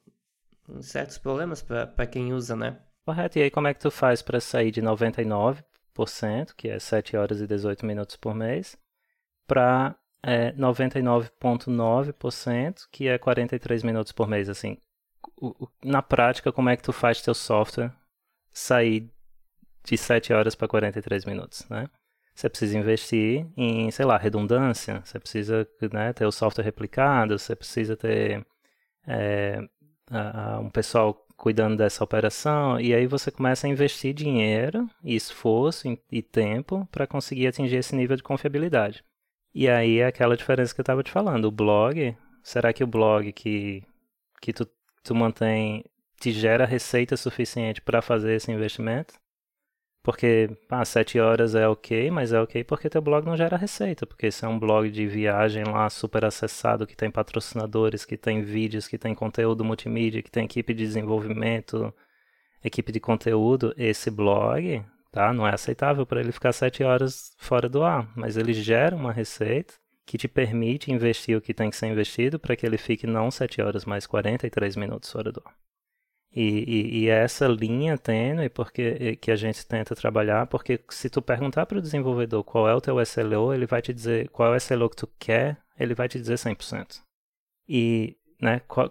uns 0.68 0.86
certos 0.86 1.18
problemas 1.18 1.62
para 1.62 2.07
quem 2.07 2.32
usa, 2.32 2.55
né? 2.55 2.80
Correto. 3.05 3.38
E 3.38 3.43
aí 3.43 3.51
como 3.51 3.68
é 3.68 3.74
que 3.74 3.80
tu 3.80 3.90
faz 3.90 4.22
para 4.22 4.40
sair 4.40 4.70
de 4.70 4.80
99%, 4.82 5.62
que 6.57 6.68
é 6.68 6.78
7 6.78 7.16
horas 7.16 7.40
e 7.40 7.47
18 7.47 7.86
minutos 7.86 8.16
por 8.16 8.34
mês, 8.34 8.76
para 9.47 9.97
é 10.22 10.53
99,9%, 10.53 12.86
que 12.90 13.09
é 13.09 13.18
43 13.18 13.82
minutos 13.82 14.12
por 14.12 14.28
mês, 14.28 14.49
assim. 14.49 14.78
Na 15.84 16.02
prática, 16.02 16.52
como 16.52 16.68
é 16.68 16.76
que 16.76 16.82
tu 16.82 16.92
faz 16.92 17.20
teu 17.20 17.34
software 17.34 17.92
sair 18.52 19.10
de 19.84 19.96
7 19.96 20.32
horas 20.32 20.54
para 20.54 20.68
43 20.68 21.24
minutos, 21.24 21.66
né? 21.68 21.88
Você 22.34 22.48
precisa 22.48 22.78
investir 22.78 23.46
em, 23.56 23.90
sei 23.90 24.06
lá, 24.06 24.16
redundância, 24.16 25.02
você 25.04 25.18
precisa 25.18 25.68
né, 25.92 26.12
ter 26.12 26.24
o 26.24 26.32
software 26.32 26.64
replicado, 26.64 27.38
você 27.38 27.54
precisa 27.54 27.96
ter 27.96 28.46
é, 29.06 29.58
um 30.60 30.70
pessoal 30.70 31.26
cuidando 31.36 31.76
dessa 31.76 32.04
operação, 32.04 32.80
e 32.80 32.94
aí 32.94 33.06
você 33.06 33.30
começa 33.30 33.66
a 33.66 33.70
investir 33.70 34.14
dinheiro, 34.14 34.88
e 35.02 35.14
esforço 35.14 35.88
e 36.10 36.22
tempo 36.22 36.88
para 36.90 37.06
conseguir 37.06 37.48
atingir 37.48 37.76
esse 37.76 37.94
nível 37.94 38.16
de 38.16 38.22
confiabilidade. 38.22 39.04
E 39.54 39.68
aí 39.68 39.98
é 39.98 40.06
aquela 40.06 40.36
diferença 40.36 40.74
que 40.74 40.80
eu 40.80 40.84
estava 40.84 41.02
te 41.02 41.10
falando. 41.10 41.46
O 41.46 41.50
blog, 41.50 42.16
será 42.42 42.72
que 42.72 42.82
o 42.82 42.86
blog 42.86 43.32
que, 43.32 43.82
que 44.40 44.52
tu, 44.52 44.66
tu 45.03 45.14
mantém 45.14 45.84
te 46.20 46.32
gera 46.32 46.64
receita 46.66 47.16
suficiente 47.16 47.80
para 47.80 48.03
fazer 48.03 48.34
esse 48.34 48.50
investimento? 48.53 49.14
Porque, 50.03 50.50
ah, 50.68 50.84
sete 50.84 51.20
horas 51.20 51.55
é 51.55 51.68
ok, 51.68 52.11
mas 52.11 52.32
é 52.32 52.40
ok 52.40 52.64
porque 52.64 52.90
teu 52.90 53.00
blog 53.00 53.24
não 53.24 53.36
gera 53.36 53.57
receita. 53.57 54.07
Porque 54.07 54.30
se 54.32 54.44
é 54.44 54.48
um 54.48 54.59
blog 54.59 54.90
de 54.90 55.07
viagem 55.07 55.64
lá 55.64 55.88
super 55.90 56.24
acessado, 56.24 56.86
que 56.86 56.96
tem 56.96 57.11
patrocinadores, 57.11 58.05
que 58.05 58.16
tem 58.16 58.42
vídeos, 58.42 58.88
que 58.88 58.98
tem 58.98 59.14
conteúdo 59.14 59.64
multimídia, 59.64 60.22
que 60.22 60.30
tem 60.30 60.44
equipe 60.44 60.74
de 60.74 60.84
desenvolvimento, 60.84 61.94
equipe 62.64 62.92
de 62.92 63.00
conteúdo, 63.00 63.74
esse 63.76 64.11
blog 64.11 64.84
tá? 65.12 65.32
Não 65.32 65.46
é 65.46 65.55
aceitável 65.55 66.07
para 66.07 66.20
ele 66.20 66.32
ficar 66.32 66.53
sete 66.53 66.82
horas 66.82 67.34
fora 67.38 67.68
do 67.68 67.82
ar, 67.84 68.11
mas 68.16 68.36
ele 68.36 68.55
gera 68.55 68.96
uma 68.96 69.12
receita 69.12 69.74
que 70.05 70.18
te 70.18 70.28
permite 70.28 70.92
investir 70.92 71.36
o 71.36 71.40
que 71.40 71.55
tem 71.55 71.70
que 71.70 71.76
ser 71.76 71.86
investido 71.86 72.38
para 72.38 72.57
que 72.57 72.66
ele 72.66 72.78
fique 72.78 73.07
não 73.07 73.30
sete 73.30 73.62
horas, 73.62 73.84
mas 73.84 74.07
43 74.07 74.76
minutos 74.76 75.11
fora 75.11 75.30
do 75.30 75.42
ar. 75.44 75.55
E, 76.34 76.42
e, 76.66 76.98
e 77.00 77.09
é 77.11 77.22
essa 77.22 77.46
linha 77.46 77.98
tênue 77.98 78.48
porque, 78.48 79.16
que 79.16 79.30
a 79.30 79.36
gente 79.36 79.66
tenta 79.66 79.94
trabalhar, 79.94 80.46
porque 80.46 80.80
se 80.88 81.11
tu 81.11 81.20
perguntar 81.20 81.66
para 81.66 81.78
o 81.78 81.82
desenvolvedor 81.82 82.42
qual 82.42 82.68
é 82.68 82.74
o 82.74 82.80
teu 82.80 82.98
SLO, 83.05 83.53
ele 83.53 83.66
vai 83.66 83.82
te 83.82 83.92
dizer 83.92 84.28
qual 84.30 84.53
é 84.53 84.57
o 84.57 84.61
SLO 84.61 84.88
que 84.88 84.96
tu 84.96 85.07
quer, 85.18 85.59
ele 85.78 85.94
vai 85.94 86.09
te 86.09 86.18
dizer 86.18 86.36
100%. 86.36 87.03
E 87.68 88.16
né, 88.40 88.61
qual, 88.66 88.90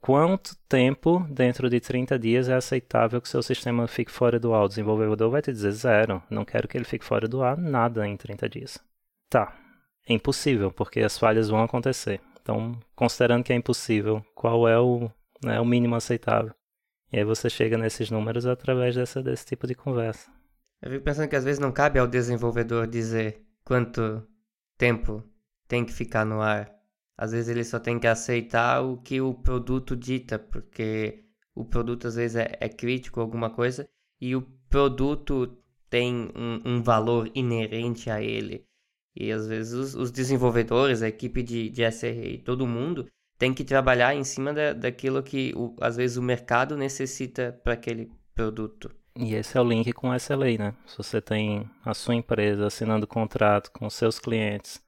quanto 0.00 0.56
tempo 0.68 1.20
dentro 1.30 1.68
de 1.68 1.80
30 1.80 2.18
dias 2.18 2.48
é 2.48 2.54
aceitável 2.54 3.20
que 3.20 3.28
seu 3.28 3.42
sistema 3.42 3.86
fique 3.86 4.10
fora 4.10 4.40
do 4.40 4.54
ar? 4.54 4.64
O 4.64 4.68
desenvolvedor 4.68 5.30
vai 5.30 5.42
te 5.42 5.52
dizer 5.52 5.70
zero. 5.72 6.22
Não 6.30 6.44
quero 6.44 6.66
que 6.66 6.76
ele 6.76 6.84
fique 6.84 7.04
fora 7.04 7.28
do 7.28 7.42
ar 7.42 7.58
nada 7.58 8.06
em 8.08 8.16
30 8.16 8.48
dias. 8.48 8.78
Tá. 9.30 9.61
É 10.06 10.12
impossível, 10.12 10.70
porque 10.72 11.00
as 11.00 11.18
falhas 11.18 11.48
vão 11.48 11.62
acontecer. 11.62 12.20
Então, 12.40 12.78
considerando 12.94 13.44
que 13.44 13.52
é 13.52 13.56
impossível, 13.56 14.24
qual 14.34 14.68
é 14.68 14.78
o, 14.78 15.10
né, 15.44 15.60
o 15.60 15.64
mínimo 15.64 15.94
aceitável? 15.94 16.54
E 17.12 17.18
aí 17.18 17.24
você 17.24 17.48
chega 17.48 17.78
nesses 17.78 18.10
números 18.10 18.46
através 18.46 18.94
dessa, 18.94 19.22
desse 19.22 19.46
tipo 19.46 19.66
de 19.66 19.74
conversa. 19.74 20.30
Eu 20.80 20.90
fico 20.90 21.04
pensando 21.04 21.28
que 21.28 21.36
às 21.36 21.44
vezes 21.44 21.60
não 21.60 21.70
cabe 21.70 21.98
ao 21.98 22.06
desenvolvedor 22.08 22.86
dizer 22.86 23.42
quanto 23.64 24.26
tempo 24.76 25.22
tem 25.68 25.84
que 25.84 25.92
ficar 25.92 26.24
no 26.24 26.40
ar 26.40 26.82
às 27.16 27.30
vezes 27.32 27.48
ele 27.48 27.62
só 27.62 27.78
tem 27.78 28.00
que 28.00 28.06
aceitar 28.06 28.82
o 28.82 28.96
que 28.96 29.20
o 29.20 29.32
produto 29.32 29.94
dita, 29.94 30.40
porque 30.40 31.24
o 31.54 31.64
produto 31.64 32.08
às 32.08 32.16
vezes 32.16 32.36
é, 32.36 32.56
é 32.58 32.68
crítico 32.68 33.20
alguma 33.20 33.48
coisa 33.48 33.88
e 34.20 34.34
o 34.34 34.42
produto 34.68 35.56
tem 35.88 36.30
um, 36.34 36.60
um, 36.64 36.82
valor 36.82 37.30
inerente 37.34 38.10
a 38.10 38.20
ele. 38.20 38.66
E 39.14 39.30
às 39.30 39.46
vezes 39.46 39.72
os, 39.72 39.94
os 39.94 40.10
desenvolvedores, 40.10 41.02
a 41.02 41.08
equipe 41.08 41.42
de, 41.42 41.68
de 41.68 41.90
SRE, 41.90 42.38
todo 42.44 42.66
mundo 42.66 43.06
tem 43.38 43.52
que 43.52 43.64
trabalhar 43.64 44.14
em 44.14 44.24
cima 44.24 44.52
da, 44.52 44.72
daquilo 44.72 45.22
que 45.22 45.52
o, 45.56 45.74
às 45.80 45.96
vezes 45.96 46.16
o 46.16 46.22
mercado 46.22 46.76
necessita 46.76 47.58
para 47.64 47.74
aquele 47.74 48.10
produto. 48.34 48.90
E 49.16 49.34
esse 49.34 49.58
é 49.58 49.60
o 49.60 49.64
link 49.64 49.92
com 49.92 50.12
essa 50.12 50.34
lei, 50.34 50.56
né? 50.56 50.74
Se 50.86 50.96
você 50.96 51.20
tem 51.20 51.68
a 51.84 51.92
sua 51.92 52.14
empresa 52.14 52.66
assinando 52.66 53.06
contrato 53.06 53.70
com 53.70 53.90
seus 53.90 54.18
clientes 54.18 54.82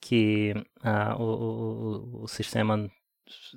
que 0.00 0.54
ah, 0.82 1.14
o, 1.16 1.22
o, 1.22 2.22
o 2.22 2.28
sistema, 2.28 2.90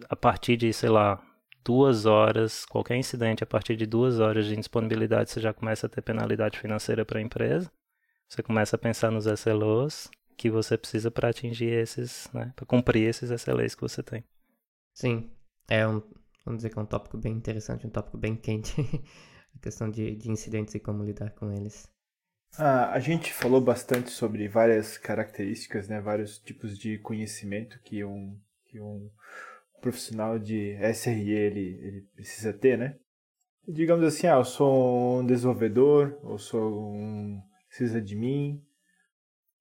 a 0.10 0.16
partir 0.16 0.58
de, 0.58 0.72
sei 0.74 0.90
lá, 0.90 1.24
duas 1.64 2.06
horas, 2.06 2.66
qualquer 2.66 2.98
incidente 2.98 3.44
a 3.44 3.48
partir 3.48 3.76
de 3.76 3.86
duas 3.86 4.20
horas 4.20 4.46
de 4.46 4.54
indisponibilidade, 4.54 5.32
você 5.32 5.40
já 5.40 5.54
começa 5.54 5.88
a 5.88 5.90
ter 5.90 6.02
penalidade 6.02 6.60
financeira 6.60 7.06
para 7.06 7.20
a 7.20 7.22
empresa. 7.22 7.72
Você 8.34 8.42
começa 8.42 8.76
a 8.76 8.80
pensar 8.80 9.12
nos 9.12 9.28
SLOs 9.28 10.10
que 10.36 10.50
você 10.50 10.76
precisa 10.76 11.12
para 11.12 11.30
atingir 11.30 11.72
esses, 11.72 12.28
né, 12.34 12.52
para 12.56 12.66
cumprir 12.66 13.08
esses 13.08 13.30
SLAs 13.30 13.76
que 13.76 13.82
você 13.82 14.02
tem. 14.02 14.24
Sim, 14.92 15.30
é 15.70 15.88
um, 15.88 16.02
vamos 16.44 16.58
dizer 16.58 16.72
que 16.72 16.80
é 16.80 16.82
um 16.82 16.86
tópico 16.88 17.16
bem 17.16 17.32
interessante, 17.32 17.86
um 17.86 17.92
tópico 17.92 18.18
bem 18.18 18.36
quente, 18.36 18.74
a 19.56 19.60
questão 19.60 19.88
de, 19.88 20.16
de 20.16 20.32
incidentes 20.32 20.74
e 20.74 20.80
como 20.80 21.04
lidar 21.04 21.30
com 21.36 21.52
eles. 21.52 21.88
Ah, 22.58 22.92
a 22.92 23.00
gente 23.00 23.32
falou 23.32 23.62
bastante 23.62 24.10
sobre 24.10 24.48
várias 24.48 24.98
características, 24.98 25.88
né, 25.88 26.02
vários 26.02 26.40
tipos 26.40 26.76
de 26.76 26.98
conhecimento 26.98 27.80
que 27.84 28.04
um, 28.04 28.36
que 28.66 28.80
um 28.80 29.12
profissional 29.80 30.40
de 30.40 30.76
SRE 30.92 31.30
ele, 31.30 31.80
ele 31.84 32.02
precisa 32.16 32.52
ter, 32.52 32.80
né? 32.80 32.96
Digamos 33.68 34.04
assim, 34.04 34.26
ah, 34.26 34.38
eu 34.38 34.44
sou 34.44 35.20
um 35.20 35.26
desenvolvedor, 35.26 36.18
eu 36.24 36.40
sou 36.40 36.92
um 36.92 37.53
sysadmin 37.74 38.62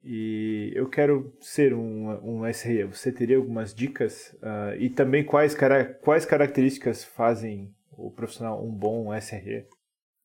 e 0.04 0.72
eu 0.74 0.88
quero 0.88 1.32
ser 1.40 1.72
um, 1.72 2.40
um 2.42 2.52
SRE. 2.52 2.84
Você 2.84 3.12
teria 3.12 3.36
algumas 3.36 3.72
dicas? 3.72 4.36
Uh, 4.42 4.74
e 4.78 4.90
também 4.90 5.24
quais, 5.24 5.56
quais 6.02 6.26
características 6.26 7.04
fazem 7.04 7.72
o 7.92 8.10
profissional 8.10 8.64
um 8.64 8.70
bom 8.70 9.14
SRE? 9.14 9.66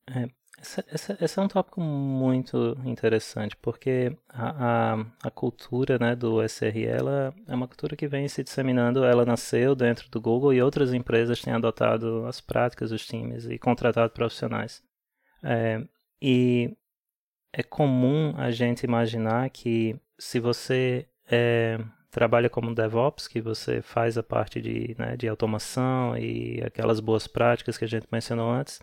É, 0.09 0.29
esse, 0.59 0.83
esse, 0.91 1.17
esse, 1.23 1.39
é 1.39 1.41
um 1.41 1.47
tópico 1.47 1.79
muito 1.79 2.75
interessante, 2.85 3.55
porque 3.57 4.17
a, 4.27 4.95
a, 4.95 5.05
a, 5.23 5.29
cultura 5.29 5.99
né, 5.99 6.15
do 6.15 6.41
SRE 6.47 6.85
ela 6.85 7.35
é 7.47 7.53
uma 7.53 7.67
cultura 7.67 7.95
que 7.95 8.07
vem 8.07 8.27
se 8.27 8.43
disseminando. 8.43 9.03
Ela 9.03 9.25
nasceu 9.25 9.75
dentro 9.75 10.09
do 10.09 10.19
Google 10.19 10.53
e 10.53 10.61
outras 10.61 10.91
empresas 10.91 11.41
têm 11.41 11.53
adotado 11.53 12.25
as 12.25 12.41
práticas 12.41 12.89
dos 12.89 13.05
times 13.05 13.45
e 13.45 13.59
contratado 13.59 14.11
profissionais. 14.11 14.81
É, 15.43 15.83
e 16.19 16.75
é 17.53 17.63
comum 17.63 18.33
a 18.37 18.51
gente 18.51 18.83
imaginar 18.83 19.49
que 19.49 19.99
se 20.17 20.39
você 20.39 21.07
é, 21.29 21.79
trabalha 22.09 22.49
como 22.49 22.73
DevOps, 22.73 23.27
que 23.27 23.41
você 23.41 23.81
faz 23.81 24.17
a 24.17 24.23
parte 24.23 24.61
de, 24.61 24.95
né, 24.97 25.15
de 25.15 25.27
automação 25.27 26.17
e 26.17 26.61
aquelas 26.63 26.99
boas 26.99 27.27
práticas 27.27 27.77
que 27.77 27.85
a 27.85 27.87
gente 27.87 28.07
mencionou 28.11 28.49
antes, 28.49 28.79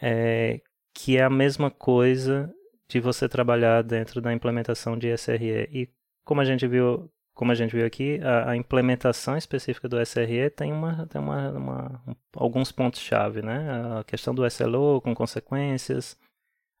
é, 0.00 0.60
que 0.94 1.16
é 1.16 1.22
a 1.22 1.30
mesma 1.30 1.70
coisa 1.70 2.52
de 2.88 3.00
você 3.00 3.28
trabalhar 3.28 3.82
dentro 3.82 4.20
da 4.20 4.32
implementação 4.32 4.96
de 4.98 5.08
SRE. 5.16 5.68
E 5.72 5.88
como 6.24 6.40
a 6.40 6.44
gente 6.44 6.66
viu, 6.66 7.10
como 7.34 7.52
a 7.52 7.54
gente 7.54 7.74
viu 7.74 7.86
aqui, 7.86 8.20
a, 8.22 8.50
a 8.50 8.56
implementação 8.56 9.36
específica 9.36 9.88
do 9.88 10.00
SRE 10.04 10.50
tem, 10.50 10.72
uma, 10.72 11.06
tem 11.06 11.20
uma, 11.20 11.50
uma 11.50 12.02
alguns 12.34 12.70
pontos-chave, 12.72 13.42
né? 13.42 13.98
A 13.98 14.04
questão 14.04 14.34
do 14.34 14.46
SLO 14.46 15.00
com 15.00 15.14
consequências, 15.14 16.16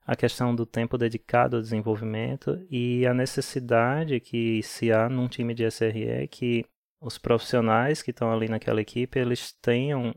a 0.06 0.14
questão 0.14 0.54
do 0.54 0.64
tempo 0.64 0.96
dedicado 0.96 1.56
ao 1.56 1.62
desenvolvimento 1.62 2.64
e 2.70 3.06
a 3.06 3.12
necessidade 3.12 4.20
que 4.20 4.62
se 4.62 4.92
há 4.92 5.08
num 5.08 5.26
time 5.26 5.52
de 5.52 5.64
SRE 5.64 6.28
que 6.30 6.64
os 7.00 7.18
profissionais 7.18 8.02
que 8.02 8.10
estão 8.10 8.32
ali 8.32 8.48
naquela 8.48 8.80
equipe 8.80 9.18
eles 9.18 9.52
tenham 9.60 10.14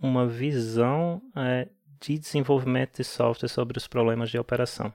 uma 0.00 0.26
visão 0.26 1.22
é, 1.36 1.68
de 2.00 2.18
desenvolvimento 2.18 2.96
de 2.96 3.04
software 3.04 3.48
sobre 3.48 3.78
os 3.78 3.86
problemas 3.86 4.30
de 4.30 4.38
operação. 4.38 4.92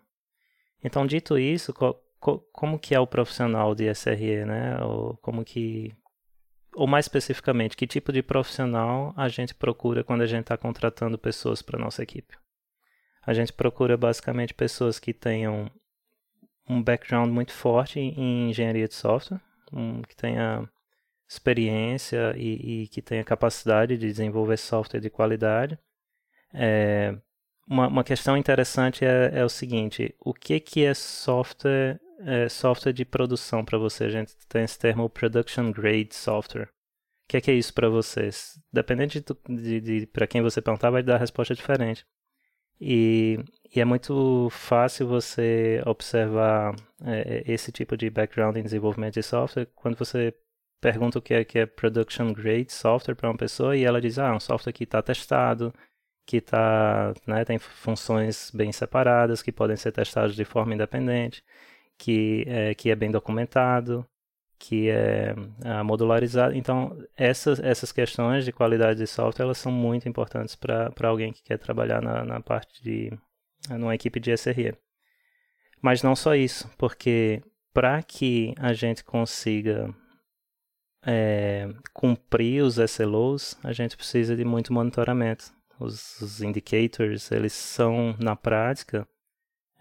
Então, 0.83 1.05
dito 1.05 1.37
isso, 1.37 1.73
co 1.73 1.95
co 2.19 2.39
como 2.51 2.77
que 2.77 2.93
é 2.93 2.99
o 2.99 3.07
profissional 3.07 3.73
de 3.73 3.93
SRE, 3.93 4.45
né? 4.45 4.83
Ou 4.83 5.17
como 5.17 5.43
que 5.43 5.93
ou 6.75 6.85
mais 6.87 7.05
especificamente, 7.05 7.75
que 7.75 7.87
tipo 7.87 8.11
de 8.11 8.21
profissional 8.21 9.13
a 9.17 9.27
gente 9.27 9.55
procura 9.55 10.03
quando 10.03 10.21
a 10.21 10.27
gente 10.27 10.41
está 10.41 10.57
contratando 10.57 11.17
pessoas 11.17 11.61
para 11.61 11.79
nossa 11.79 12.03
equipe? 12.03 12.37
A 13.29 13.33
gente 13.33 13.53
procura 13.53 13.95
basicamente 13.95 14.53
pessoas 14.53 14.97
que 14.97 15.13
tenham 15.13 15.69
um 16.67 16.81
background 16.81 17.31
muito 17.31 17.51
forte 17.51 17.99
em 17.99 18.49
engenharia 18.49 18.87
de 18.87 18.95
software, 18.95 19.41
um, 19.71 20.01
que 20.01 20.15
tenha 20.15 20.67
experiência 21.27 22.33
e, 22.35 22.83
e, 22.83 22.87
que 22.87 23.01
tenha 23.01 23.23
capacidade 23.23 23.97
de 23.97 24.07
desenvolver 24.07 24.57
software 24.57 24.99
de 24.99 25.09
qualidade 25.09 25.77
é, 26.53 27.15
uma, 27.67 27.87
uma 27.87 28.03
questão 28.03 28.35
interessante 28.35 29.05
é, 29.05 29.39
é, 29.39 29.45
o 29.45 29.49
seguinte: 29.49 30.15
o 30.19 30.33
que, 30.33 30.59
que 30.59 30.83
é 30.83 30.93
software, 30.93 31.99
é, 32.21 32.49
software 32.49 32.93
de 32.93 33.05
produção 33.05 33.63
para 33.63 33.77
você? 33.77 34.05
A 34.05 34.09
gente 34.09 34.35
tem 34.47 34.63
esse 34.63 34.77
termo 34.79 35.09
production 35.09 35.71
grade 35.71 36.15
software. 36.15 36.69
O 37.25 37.29
que 37.29 37.37
é, 37.37 37.41
que 37.41 37.51
é 37.51 37.53
isso 37.53 37.73
para 37.73 37.89
vocês? 37.89 38.59
Dependente 38.73 39.23
de, 39.47 39.79
de, 39.79 39.99
de 39.99 40.07
para 40.07 40.25
quem 40.25 40.41
você 40.41 40.61
perguntar, 40.61 40.89
vai 40.89 41.03
dar 41.03 41.17
resposta 41.17 41.53
diferente. 41.53 42.05
E, 42.79 43.39
e, 43.75 43.81
é 43.81 43.85
muito 43.85 44.49
fácil 44.51 45.07
você 45.07 45.81
observar 45.85 46.75
é, 47.03 47.43
esse 47.45 47.71
tipo 47.71 47.97
de 47.97 48.09
background 48.09 48.57
em 48.57 48.63
desenvolvimento 48.63 49.15
de 49.15 49.23
software. 49.23 49.67
Quando 49.75 49.97
você 49.97 50.33
pergunta 50.81 51.19
o 51.19 51.21
que 51.21 51.33
é, 51.33 51.43
que 51.43 51.59
é 51.59 51.65
production 51.65 52.31
grade 52.33 52.71
software 52.71 53.15
para 53.15 53.29
uma 53.29 53.37
pessoa 53.37 53.75
e 53.75 53.83
ela 53.83 54.01
diz, 54.01 54.17
ah, 54.17 54.33
um 54.33 54.39
software 54.39 54.73
que 54.73 54.85
está 54.85 55.01
testado, 55.01 55.73
que 56.25 56.39
tá, 56.41 57.13
né, 57.27 57.43
tem 57.45 57.57
funções 57.59 58.51
bem 58.51 58.71
separadas, 58.71 59.41
que 59.41 59.51
podem 59.51 59.75
ser 59.75 59.91
testadas 59.91 60.35
de 60.35 60.45
forma 60.45 60.73
independente, 60.73 61.43
que 61.97 62.45
é, 62.47 62.73
que 62.75 62.89
é 62.91 62.95
bem 62.95 63.11
documentado, 63.11 64.07
que 64.59 64.89
é, 64.89 65.33
é 65.63 65.83
modularizado. 65.83 66.55
Então, 66.55 66.95
essas, 67.15 67.59
essas 67.59 67.91
questões 67.91 68.45
de 68.45 68.51
qualidade 68.51 68.99
de 68.99 69.07
software 69.07 69.45
elas 69.45 69.57
são 69.57 69.71
muito 69.71 70.07
importantes 70.07 70.55
para 70.55 70.91
alguém 71.03 71.31
que 71.31 71.41
quer 71.41 71.57
trabalhar 71.57 72.01
na, 72.01 72.23
na 72.25 72.41
parte 72.41 72.83
de 72.83 73.11
numa 73.69 73.95
equipe 73.95 74.19
de 74.19 74.31
SRE. 74.37 74.75
Mas 75.81 76.03
não 76.03 76.15
só 76.15 76.35
isso, 76.35 76.69
porque 76.77 77.41
para 77.73 78.03
que 78.03 78.53
a 78.59 78.73
gente 78.73 79.03
consiga 79.03 79.93
é, 81.05 81.69
cumprir 81.93 82.61
os 82.61 82.77
SLOs, 82.77 83.57
a 83.63 83.71
gente 83.71 83.95
precisa 83.95 84.35
de 84.35 84.43
muito 84.43 84.73
monitoramento 84.73 85.53
os, 85.79 86.19
os 86.21 86.41
indicators, 86.41 87.31
eles 87.31 87.53
são, 87.53 88.15
na 88.19 88.35
prática, 88.35 89.07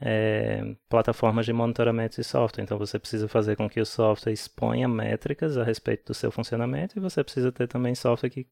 é, 0.01 0.77
plataformas 0.89 1.47
de 1.47 1.53
monitoramento 1.53 2.17
de 2.17 2.25
software. 2.25 2.63
Então 2.63 2.79
você 2.79 2.99
precisa 2.99 3.29
fazer 3.29 3.57
com 3.57 3.69
que 3.69 3.81
o 3.81 3.87
software 3.87 4.33
exponha 4.33 4.89
métricas 4.89 5.57
a 5.57 5.65
respeito 5.65 6.07
do 6.07 6.15
seu 6.15 6.31
funcionamento 6.31 6.97
e 6.97 7.01
você 7.01 7.23
precisa 7.23 7.53
ter 7.53 7.67
também 7.67 7.95
software 7.95 8.31
que 8.31 8.47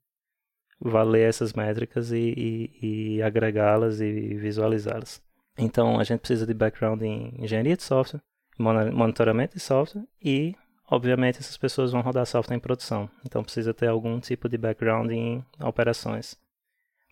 vá 0.80 1.03
ler 1.03 1.28
essas 1.28 1.53
métricas 1.53 2.12
e, 2.12 2.34
e, 2.36 3.16
e 3.16 3.22
agregá-las 3.22 4.01
e 4.01 4.34
visualizá-las. 4.34 5.22
Então 5.59 5.99
a 5.99 6.05
gente 6.05 6.20
precisa 6.20 6.47
de 6.47 6.53
background 6.53 7.03
em 7.03 7.34
engenharia 7.38 7.76
de 7.76 7.82
software, 7.82 8.20
monitoramento 8.59 9.55
de 9.55 9.61
software 9.61 10.05
e, 10.22 10.55
obviamente, 10.90 11.38
essas 11.38 11.57
pessoas 11.57 11.92
vão 11.92 12.03
rodar 12.03 12.26
software 12.26 12.57
em 12.57 12.61
produção. 12.61 13.09
Então 13.24 13.42
precisa 13.42 13.72
ter 13.72 13.88
algum 13.88 14.20
tipo 14.20 14.49
de 14.49 14.59
background 14.59 15.11
em 15.11 15.44
operações 15.61 16.36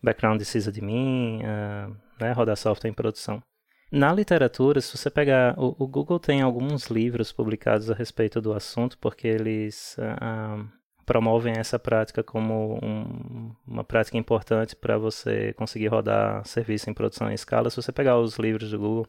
background 0.03 0.37
de 0.37 0.45
sysadmin, 0.45 1.41
uh, 1.41 1.95
né, 2.19 2.31
rodar 2.31 2.55
software 2.55 2.89
em 2.89 2.93
produção. 2.93 3.41
Na 3.91 4.11
literatura, 4.11 4.81
se 4.81 4.97
você 4.97 5.09
pegar, 5.09 5.57
o, 5.57 5.75
o, 5.77 5.87
Google 5.87 6.19
tem 6.19 6.41
alguns 6.41 6.87
livros 6.87 7.31
publicados 7.31 7.89
a 7.89 7.93
respeito 7.93 8.41
do 8.41 8.51
assunto, 8.53 8.97
porque 8.97 9.27
eles 9.27 9.95
uh, 9.99 10.67
promovem 11.05 11.53
essa 11.57 11.77
prática 11.77 12.23
como 12.23 12.79
um, 12.83 13.55
uma 13.65 13.83
prática 13.83 14.17
importante 14.17 14.75
para 14.75 14.97
você 14.97 15.53
conseguir 15.53 15.87
rodar 15.87 16.45
serviço 16.45 16.89
em 16.89 16.93
produção 16.93 17.29
em 17.29 17.35
escala. 17.35 17.69
Se 17.69 17.75
você 17.75 17.91
pegar 17.91 18.19
os 18.19 18.37
livros 18.37 18.71
do 18.71 18.79
Google, 18.79 19.07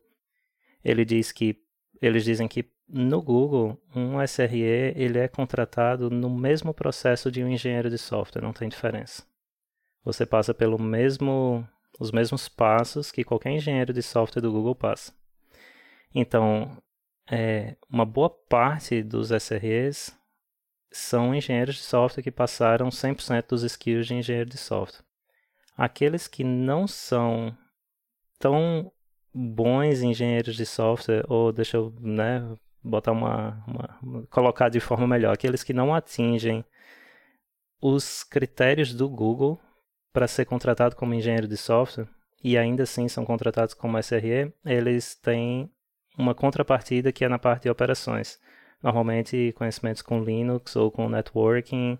ele 0.84 1.04
diz 1.04 1.32
que 1.32 1.56
eles 2.00 2.24
dizem 2.24 2.46
que 2.46 2.70
no 2.86 3.22
Google 3.22 3.80
um 3.94 4.22
SRE 4.26 4.60
ele 4.94 5.18
é 5.18 5.26
contratado 5.26 6.10
no 6.10 6.28
mesmo 6.28 6.74
processo 6.74 7.30
de 7.30 7.42
um 7.42 7.48
engenheiro 7.48 7.88
de 7.88 7.98
software, 7.98 8.42
não 8.42 8.52
tem 8.52 8.68
diferença 8.68 9.24
você 10.06 10.24
passa 10.24 10.54
pelo 10.54 10.80
mesmo, 10.80 11.66
os 11.99 12.11
mesmos 12.11 12.49
passos 12.49 13.11
que 13.11 13.24
qualquer 13.24 13.51
engenheiro 13.53 13.92
de 13.92 14.03
software 14.03 14.42
do 14.42 14.53
Google 14.53 14.74
passa. 14.74 15.12
Então, 16.14 16.76
é, 17.30 17.76
uma 17.90 18.05
boa 18.05 18.30
parte 18.30 19.03
dos 19.03 19.30
SREs 19.30 20.16
são 20.90 21.34
engenheiros 21.34 21.76
de 21.76 21.82
software 21.82 22.22
que 22.22 22.30
passaram 22.30 22.88
100% 22.88 23.49
dos 23.49 23.62
skills 23.62 24.07
de 24.07 24.14
engenheiro 24.14 24.49
de 24.49 24.57
software. 24.57 25.05
Aqueles 25.76 26.26
que 26.26 26.42
não 26.42 26.86
são 26.86 27.57
tão 28.38 28.90
bons 29.34 30.01
engenheiros 30.01 30.57
de 30.57 30.64
software, 30.64 31.24
ou 31.28 31.53
deixa 31.53 31.76
eu 31.76 31.92
né, 32.01 32.57
botar 32.82 33.12
uma, 33.12 33.62
uma, 33.66 34.26
colocar 34.30 34.70
de 34.70 34.80
forma 34.80 35.07
melhor, 35.07 35.34
aqueles 35.34 35.62
que 35.62 35.74
não 35.74 35.94
atingem 35.94 36.64
os 37.80 38.24
critérios 38.24 38.94
do 38.94 39.09
Google 39.09 39.61
para 40.16 40.26
ser 40.26 40.46
contratado 40.46 40.96
como 40.96 41.12
engenheiro 41.12 41.46
de 41.46 41.58
software 41.58 42.08
e 42.42 42.56
ainda 42.56 42.84
assim 42.84 43.06
são 43.06 43.22
contratados 43.22 43.74
como 43.74 43.98
SRE, 43.98 44.50
eles 44.64 45.14
têm 45.14 45.70
uma 46.16 46.34
contrapartida 46.34 47.12
que 47.12 47.22
é 47.22 47.28
na 47.28 47.38
parte 47.38 47.64
de 47.64 47.68
operações. 47.68 48.40
Normalmente 48.82 49.52
conhecimentos 49.58 50.00
com 50.00 50.24
Linux 50.24 50.74
ou 50.74 50.90
com 50.90 51.06
networking, 51.06 51.98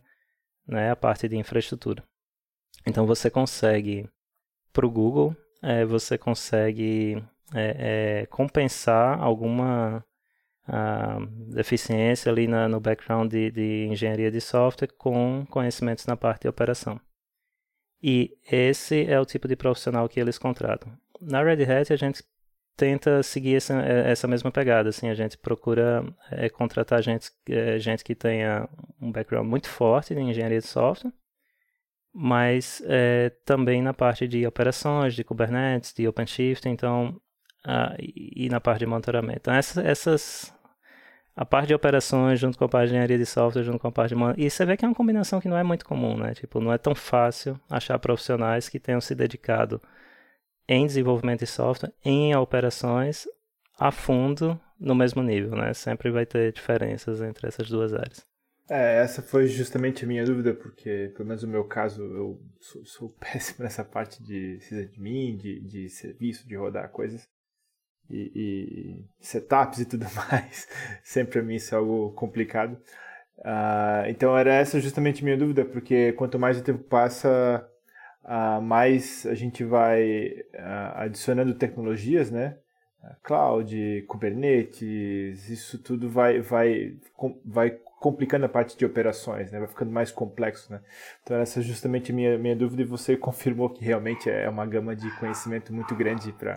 né, 0.67 0.93
a 0.93 0.97
parte 0.97 1.29
de 1.29 1.37
infraestrutura. 1.37 2.03
Então 2.87 3.05
você 3.07 3.29
consegue, 3.29 4.09
para 4.73 4.87
o 4.87 4.91
Google, 4.91 5.37
é, 5.63 5.85
você 5.85 6.17
consegue 6.17 7.23
é, 7.55 8.23
é, 8.23 8.27
compensar 8.29 9.21
alguma, 9.21 10.03
deficiência 11.49 12.33
ali 12.33 12.49
na, 12.49 12.67
no 12.67 12.81
background 12.81 13.31
de, 13.31 13.51
de 13.51 13.89
engenharia 13.91 14.31
de 14.31 14.41
software 14.41 14.89
com 14.97 15.47
conhecimentos 15.51 16.07
na 16.07 16.17
parte 16.17 16.43
de 16.43 16.49
operação. 16.49 16.99
E 18.03 18.37
esse 18.51 19.07
é 19.07 19.19
o 19.19 19.25
tipo 19.25 19.49
de 19.49 19.57
profissional 19.57 20.09
que 20.09 20.21
eles 20.21 20.39
contratam. 20.39 20.93
Na 21.21 21.43
Red 21.43 21.63
Hat 21.65 21.93
a 21.93 21.97
gente 21.97 22.23
tenta 22.77 23.23
seguir 23.23 23.57
essa, 23.57 23.75
essa 23.75 24.29
mesma 24.29 24.51
pegada, 24.51 24.91
assim, 24.91 25.09
a 25.09 25.15
gente 25.15 25.39
procura 25.39 26.05
é, 26.31 26.49
contratar 26.51 27.03
gente, 27.03 27.31
é, 27.49 27.79
gente 27.79 28.05
que 28.05 28.15
tenha 28.15 28.69
um 29.01 29.11
background 29.11 29.49
muito 29.49 29.69
forte 29.69 30.13
em 30.13 30.31
engenharia 30.31 30.61
de 30.61 30.67
software, 30.67 31.11
mas 32.13 32.83
é, 32.87 33.31
também 33.45 33.81
na 33.81 33.95
parte 33.95 34.29
de 34.29 34.47
operações, 34.47 35.15
de 35.15 35.25
Kubernetes, 35.25 35.95
de 35.95 36.07
OpenShift, 36.07 36.69
então, 36.69 37.21
uh, 37.67 37.95
e, 37.99 38.47
e, 38.47 38.49
na 38.49 38.61
parte 38.61 38.81
de 38.81 38.87
monitoramento. 38.87 39.39
Então, 39.41 39.55
essas, 39.55 39.85
essas 39.85 40.55
a 41.37 41.45
parte 41.45 41.69
de 41.69 41.75
operações 41.75 42.41
junto 42.41 42.57
com 42.57 42.65
a 42.65 42.69
parte 42.69 42.89
de 42.89 42.95
engenharia 42.95 43.19
de 43.19 43.27
software, 43.27 43.63
junto 43.63 43.79
com 43.79 43.89
a 43.89 43.93
parte 43.93 44.15
de... 44.15 44.21
E 44.39 44.49
você 44.49 44.65
vê 44.65 44.75
que 44.75 44.87
é 44.87 44.89
uma 44.89 44.95
combinação 44.95 45.39
que 45.39 45.49
não 45.49 45.59
é 45.59 45.63
muito 45.63 45.85
comum, 45.85 46.17
né? 46.17 46.33
Tipo, 46.33 46.61
não 46.61 46.73
é 46.73 46.79
tão 46.79 46.95
fácil 46.95 47.61
achar 47.69 47.99
profissionais 47.99 48.71
que 48.71 48.81
tenham 48.81 49.03
se 49.03 49.15
dedicado 49.15 49.81
em 50.67 50.87
desenvolvimento 50.87 51.41
de 51.41 51.47
software, 51.47 51.93
em 52.03 52.35
operações, 52.35 53.29
a 53.79 53.93
fundo, 53.93 54.59
no 54.81 54.95
mesmo 54.95 55.23
nível, 55.23 55.51
né? 55.51 55.75
Sempre 55.75 56.11
vai 56.11 56.25
ter 56.25 56.53
diferenças 56.53 57.21
entre 57.21 57.47
essas 57.47 57.69
duas 57.69 57.93
áreas. 57.93 58.25
É, 58.69 59.03
essa 59.03 59.21
foi 59.21 59.47
justamente 59.47 60.05
a 60.05 60.09
minha 60.09 60.25
dúvida, 60.25 60.55
porque, 60.55 61.13
pelo 61.15 61.29
menos 61.29 61.43
no 61.43 61.51
meu 61.51 61.65
caso, 61.65 62.03
eu 62.03 62.41
sou, 62.61 62.85
sou 62.87 63.11
péssimo 63.21 63.63
nessa 63.63 63.85
parte 63.85 64.23
de 64.23 64.59
sysadmin, 64.61 65.37
de, 65.37 65.61
de 65.61 65.89
serviço, 65.91 66.49
de 66.49 66.57
rodar 66.57 66.89
coisas 66.89 67.29
e, 68.11 68.33
e 68.35 69.05
setups 69.21 69.81
e 69.81 69.85
tudo 69.85 70.07
mais. 70.15 70.69
Sempre 71.03 71.35
para 71.35 71.43
mim 71.43 71.57
isso 71.57 71.75
é 71.75 71.79
algo 71.79 72.13
complicado. 72.13 72.79
Uh, 73.39 74.09
então 74.09 74.37
era 74.37 74.55
essa 74.55 74.81
justamente 74.81 75.23
minha 75.23 75.37
dúvida, 75.37 75.65
porque 75.65 76.13
quanto 76.13 76.39
mais 76.39 76.59
o 76.59 76.63
tempo 76.63 76.83
passa, 76.85 77.69
uh, 78.25 78.61
mais 78.61 79.27
a 79.27 79.35
gente 79.35 79.63
vai 79.65 80.31
uh, 80.55 80.97
adicionando 80.97 81.55
tecnologias, 81.55 82.31
né? 82.31 82.57
Cloud, 83.23 84.05
Kubernetes, 84.09 85.49
isso 85.49 85.79
tudo 85.79 86.09
vai, 86.09 86.41
vai, 86.41 86.97
com, 87.15 87.41
vai 87.45 87.71
complicando 88.01 88.47
a 88.47 88.49
parte 88.49 88.77
de 88.77 88.85
operações, 88.85 89.51
né? 89.51 89.59
vai 89.59 89.69
ficando 89.69 89.91
mais 89.91 90.11
complexo. 90.11 90.73
Né? 90.73 90.81
Então 91.23 91.37
essa 91.37 91.61
é 91.61 91.63
justamente 91.63 92.11
a 92.11 92.15
minha, 92.15 92.39
minha 92.39 92.57
dúvida 92.57 92.83
e 92.83 92.85
você 92.85 93.17
confirmou 93.19 93.71
que 93.71 93.85
realmente 93.85 94.29
é 94.29 94.49
uma 94.49 94.67
gama 94.67 94.95
de 94.95 95.11
conhecimento 95.19 95.73
muito 95.73 95.95
grande 95.95 96.33
para 96.33 96.57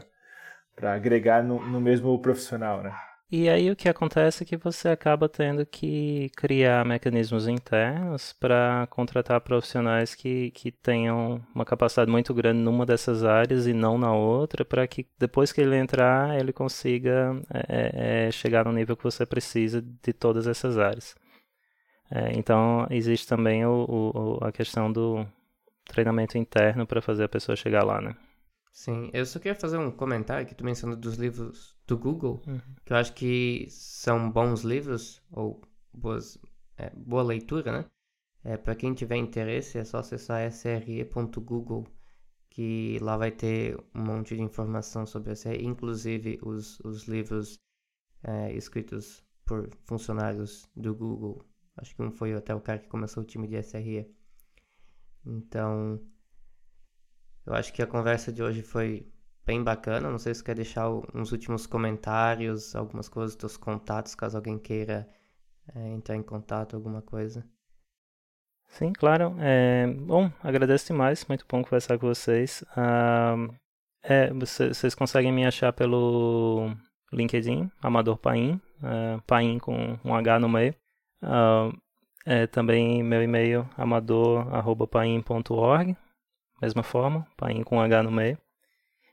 para 0.79 0.93
agregar 0.93 1.43
no, 1.43 1.59
no 1.67 1.81
mesmo 1.81 2.17
profissional, 2.19 2.81
né? 2.81 2.95
E 3.31 3.47
aí 3.47 3.69
o 3.69 3.75
que 3.75 3.87
acontece 3.87 4.41
é 4.43 4.45
que 4.45 4.57
você 4.57 4.89
acaba 4.89 5.29
tendo 5.29 5.63
que 5.63 6.31
criar 6.35 6.83
mecanismos 6.83 7.47
internos 7.47 8.33
para 8.33 8.87
contratar 8.89 9.39
profissionais 9.41 10.15
que, 10.15 10.49
que 10.49 10.71
tenham 10.71 11.39
uma 11.53 11.63
capacidade 11.63 12.09
muito 12.09 12.33
grande 12.33 12.59
numa 12.59 12.87
dessas 12.87 13.23
áreas 13.23 13.67
e 13.67 13.73
não 13.73 13.99
na 13.99 14.11
outra, 14.11 14.65
para 14.65 14.87
que 14.87 15.05
depois 15.19 15.51
que 15.51 15.61
ele 15.61 15.75
entrar, 15.75 16.39
ele 16.39 16.51
consiga 16.51 17.39
é, 17.53 18.27
é, 18.29 18.31
chegar 18.31 18.65
no 18.65 18.71
nível 18.71 18.97
que 18.97 19.03
você 19.03 19.27
precisa 19.27 19.79
de 19.79 20.11
todas 20.11 20.47
essas 20.47 20.79
áreas. 20.79 21.15
É, 22.09 22.31
então 22.35 22.87
existe 22.89 23.27
também 23.27 23.63
o, 23.63 24.39
o, 24.41 24.43
a 24.43 24.51
questão 24.51 24.91
do 24.91 25.23
treinamento 25.85 26.35
interno 26.35 26.87
para 26.87 27.01
fazer 27.01 27.25
a 27.25 27.29
pessoa 27.29 27.55
chegar 27.55 27.83
lá, 27.83 28.01
né? 28.01 28.15
Sim, 28.71 29.09
eu 29.13 29.25
só 29.25 29.39
queria 29.39 29.59
fazer 29.59 29.77
um 29.77 29.91
comentário 29.91 30.47
que 30.47 30.55
tu 30.55 30.63
mencionou 30.63 30.95
dos 30.95 31.15
livros 31.15 31.75
do 31.85 31.97
Google, 31.97 32.41
uhum. 32.47 32.61
que 32.85 32.93
eu 32.93 32.97
acho 32.97 33.13
que 33.13 33.67
são 33.69 34.31
bons 34.31 34.61
livros, 34.61 35.21
ou 35.31 35.61
boas, 35.93 36.37
é, 36.77 36.89
boa 36.91 37.23
leitura, 37.23 37.71
né? 37.71 37.85
É, 38.43 38.55
para 38.55 38.75
quem 38.75 38.93
tiver 38.93 39.17
interesse, 39.17 39.77
é 39.77 39.83
só 39.83 39.97
acessar 39.97 40.49
sre.google, 40.51 41.85
que 42.49 42.97
lá 43.01 43.17
vai 43.17 43.31
ter 43.31 43.77
um 43.93 44.01
monte 44.01 44.35
de 44.35 44.41
informação 44.41 45.05
sobre 45.05 45.31
a 45.31 45.35
SRE, 45.35 45.63
inclusive 45.63 46.39
os, 46.41 46.79
os 46.81 47.03
livros 47.03 47.59
é, 48.23 48.53
escritos 48.53 49.23
por 49.45 49.69
funcionários 49.85 50.69
do 50.75 50.95
Google. 50.95 51.43
Acho 51.75 51.95
que 51.95 52.01
um 52.01 52.11
foi 52.11 52.33
até 52.33 52.53
o 52.55 52.61
cara 52.61 52.79
que 52.79 52.87
começou 52.87 53.23
o 53.23 53.25
time 53.25 53.47
de 53.47 53.55
SRE. 53.57 54.09
Então, 55.25 55.99
eu 57.49 57.55
acho 57.55 57.73
que 57.73 57.81
a 57.81 57.87
conversa 57.87 58.31
de 58.31 58.43
hoje 58.43 58.61
foi 58.61 59.11
bem 59.43 59.63
bacana. 59.63 60.11
Não 60.11 60.19
sei 60.19 60.35
se 60.35 60.43
quer 60.43 60.53
deixar 60.55 60.87
uns 60.89 61.31
últimos 61.31 61.65
comentários, 61.65 62.75
algumas 62.75 63.09
coisas 63.09 63.35
dos 63.35 63.57
contatos, 63.57 64.13
caso 64.13 64.37
alguém 64.37 64.59
queira 64.59 65.09
é, 65.75 65.89
entrar 65.89 66.15
em 66.15 66.21
contato, 66.21 66.75
alguma 66.75 67.01
coisa. 67.01 67.43
Sim, 68.67 68.93
claro. 68.93 69.35
É, 69.39 69.87
bom, 69.87 70.31
agradeço 70.43 70.85
demais. 70.87 71.25
Muito 71.25 71.43
bom 71.49 71.63
conversar 71.63 71.97
com 71.97 72.05
vocês. 72.07 72.63
É, 74.03 74.31
vocês 74.31 74.93
conseguem 74.93 75.31
me 75.31 75.43
achar 75.43 75.73
pelo 75.73 76.71
LinkedIn, 77.11 77.71
Amador 77.81 78.19
Paim, 78.19 78.61
uh, 78.83 79.19
Paim 79.25 79.57
com 79.57 79.97
um 80.05 80.13
H 80.13 80.39
no 80.39 80.47
meio. 80.47 80.75
Uh, 81.23 81.75
é, 82.25 82.47
também 82.47 83.01
meu 83.01 83.23
e-mail 83.23 83.67
amador.paim.org 83.75 85.97
mesma 86.61 86.83
forma, 86.83 87.27
Paim 87.37 87.63
com 87.63 87.79
H 87.79 88.03
no 88.03 88.11
meio. 88.11 88.37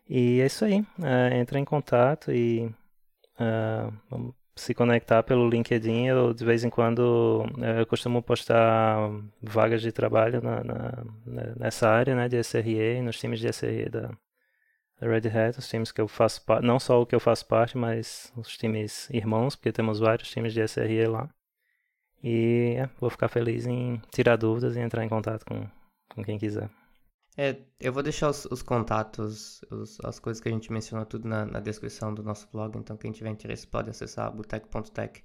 E 0.09 0.41
é 0.41 0.47
isso 0.47 0.65
aí. 0.65 0.85
É, 1.03 1.39
entra 1.39 1.59
em 1.59 1.65
contato 1.65 2.33
e 2.33 2.71
é, 3.39 3.91
vamos 4.11 4.35
se 4.57 4.75
conectar 4.75 5.23
pelo 5.23 5.49
LinkedIn. 5.49 6.07
Eu, 6.07 6.33
de 6.33 6.45
vez 6.45 6.65
em 6.65 6.71
quando, 6.71 7.45
é, 7.63 7.81
eu 7.81 7.87
costumo 7.87 8.23
postar 8.23 9.11
vagas 9.43 9.83
de 9.83 9.93
trabalho 9.93 10.41
na, 10.43 10.65
na, 10.65 11.05
nessa 11.57 11.89
área 11.89 12.15
né, 12.17 12.29
de 12.29 12.43
SRE, 12.43 13.03
nos 13.03 13.19
times 13.19 13.39
de 13.39 13.49
SRE 13.53 13.89
da, 13.91 14.11
da 15.01 15.07
Red 15.09 15.29
Hat, 15.29 15.59
os 15.59 15.69
times 15.69 15.93
que 15.93 16.01
eu 16.01 16.09
faço 16.09 16.45
parte, 16.45 16.65
não 16.67 16.81
só 16.81 17.01
o 17.01 17.07
que 17.07 17.15
eu 17.15 17.21
faço 17.21 17.47
parte, 17.47 17.77
mas 17.77 18.33
os 18.37 18.57
times 18.57 19.11
irmãos, 19.11 19.55
porque 19.55 19.73
temos 19.73 20.01
vários 20.01 20.31
times 20.31 20.55
de 20.55 20.67
SRE 20.67 21.07
lá. 21.07 21.29
E 22.23 22.77
é, 22.79 22.91
vou 22.99 23.11
ficar 23.11 23.29
feliz 23.29 23.67
em 23.67 24.01
tirar 24.11 24.37
dúvidas 24.37 24.77
e 24.77 24.81
entrar 24.81 25.05
em 25.05 25.09
contato 25.09 25.45
com, 25.45 25.67
com 26.15 26.25
quem 26.25 26.39
quiser. 26.39 26.71
É, 27.39 27.65
eu 27.79 27.93
vou 27.93 28.03
deixar 28.03 28.31
os, 28.31 28.47
os 28.47 28.63
contatos, 28.63 29.61
os, 29.71 29.99
as 30.03 30.19
coisas 30.19 30.41
que 30.43 30.49
a 30.49 30.53
gente 30.53 30.73
mencionou 30.73 31.05
tudo 31.05 31.29
na, 31.29 31.45
na, 31.45 31.61
descrição 31.61 32.15
do 32.15 32.23
nosso 32.23 32.49
blog, 32.51 32.79
então 32.79 32.97
quem 32.97 33.13
tiver 33.13 33.29
interesse 33.29 33.67
pode 33.67 33.91
acessar 33.91 34.35
boteco.tech 34.35 35.23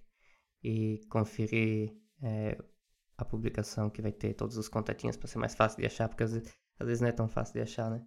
e 0.61 0.99
conferir 1.09 1.95
é, 2.21 2.57
a 3.17 3.23
publicação 3.23 3.89
que 3.89 4.01
vai 4.01 4.11
ter 4.11 4.33
todos 4.33 4.57
os 4.57 4.67
contatinhos 4.67 5.15
para 5.15 5.27
ser 5.27 5.39
mais 5.39 5.55
fácil 5.55 5.79
de 5.79 5.85
achar, 5.85 6.09
porque 6.09 6.23
às 6.23 6.33
vezes, 6.33 6.53
às 6.77 6.87
vezes, 6.87 7.01
não 7.01 7.07
é 7.07 7.13
tão 7.13 7.29
fácil 7.29 7.53
de 7.53 7.61
achar, 7.61 7.89
né? 7.89 8.01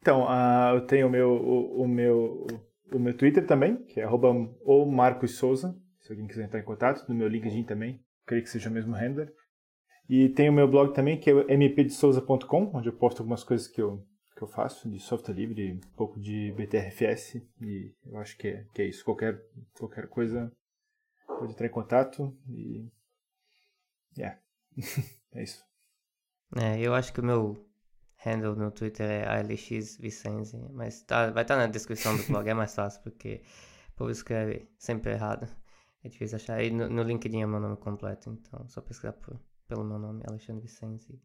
Então, 0.00 0.24
uh, 0.24 0.76
eu 0.76 0.86
tenho 0.86 1.06
o 1.08 1.10
meu, 1.10 1.30
o, 1.30 1.82
o, 1.82 1.88
meu, 1.88 2.46
o 2.92 2.98
meu 2.98 3.14
Twitter 3.14 3.46
também, 3.46 3.84
que 3.84 4.00
é 4.00 4.04
arroba 4.04 4.30
o 4.30 4.86
Marcos 4.86 5.36
Souza, 5.36 5.76
se 6.00 6.12
alguém 6.12 6.26
quiser 6.26 6.44
entrar 6.44 6.60
em 6.60 6.64
contato, 6.64 7.06
no 7.08 7.14
meu 7.14 7.28
LinkedIn 7.28 7.64
também, 7.64 8.02
creio 8.24 8.42
que 8.42 8.48
seja 8.48 8.70
o 8.70 8.72
mesmo 8.72 8.94
handler. 8.94 9.34
E 10.08 10.30
tem 10.30 10.48
o 10.48 10.52
meu 10.52 10.66
blog 10.66 10.94
também, 10.94 11.20
que 11.20 11.28
é 11.28 11.56
mpdesouza.com, 11.56 12.70
onde 12.74 12.88
eu 12.88 12.94
posto 12.94 13.20
algumas 13.20 13.44
coisas 13.44 13.68
que 13.68 13.80
eu, 13.80 14.02
que 14.34 14.42
eu 14.42 14.48
faço 14.48 14.88
de 14.88 14.98
software 14.98 15.34
livre, 15.34 15.74
um 15.74 15.96
pouco 15.96 16.18
de 16.18 16.50
BTRFS, 16.52 17.42
e 17.60 17.94
eu 18.06 18.16
acho 18.16 18.36
que 18.38 18.48
é, 18.48 18.64
que 18.72 18.82
é 18.82 18.86
isso. 18.86 19.04
Qualquer, 19.04 19.38
qualquer 19.78 20.08
coisa 20.08 20.50
pode 21.26 21.52
entrar 21.52 21.66
em 21.66 21.70
contato 21.70 22.34
e. 22.48 22.90
Yeah. 24.16 24.40
é 25.34 25.42
isso. 25.42 25.62
É, 26.56 26.80
eu 26.80 26.94
acho 26.94 27.12
que 27.12 27.20
o 27.20 27.24
meu 27.24 27.68
handle 28.16 28.56
no 28.56 28.70
Twitter 28.70 29.08
é 29.10 29.26
alxvicenzi, 29.28 30.56
mas 30.72 31.02
tá, 31.02 31.30
vai 31.30 31.42
estar 31.42 31.54
tá 31.54 31.60
na 31.60 31.66
descrição 31.66 32.16
do 32.16 32.22
blog, 32.24 32.48
é 32.48 32.54
mais 32.54 32.74
fácil, 32.74 33.02
porque 33.02 33.42
o 33.90 33.98
povo 33.98 34.10
escreve 34.10 34.70
sempre 34.78 35.12
errado. 35.12 35.46
É 36.02 36.08
difícil 36.08 36.36
achar. 36.36 36.62
E 36.62 36.70
no, 36.70 36.88
no 36.88 37.02
LinkedIn 37.02 37.42
é 37.42 37.46
meu 37.46 37.60
nome 37.60 37.76
completo, 37.76 38.30
então 38.30 38.66
só 38.68 38.80
pesquisar 38.80 39.12
por 39.12 39.38
pelo 39.68 39.84
meu 39.84 39.98
nome, 39.98 40.24
Alexandre 40.26 40.62
Vicente. 40.62 41.20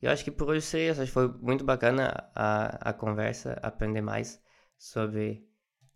E 0.00 0.06
eu 0.06 0.10
acho 0.10 0.24
que 0.24 0.30
por 0.30 0.48
hoje. 0.48 0.90
Acho 0.90 1.02
que 1.02 1.06
foi 1.08 1.28
muito 1.28 1.64
bacana 1.64 2.30
a, 2.34 2.90
a 2.90 2.92
conversa, 2.94 3.54
aprender 3.62 4.00
mais 4.00 4.40
sobre 4.78 5.46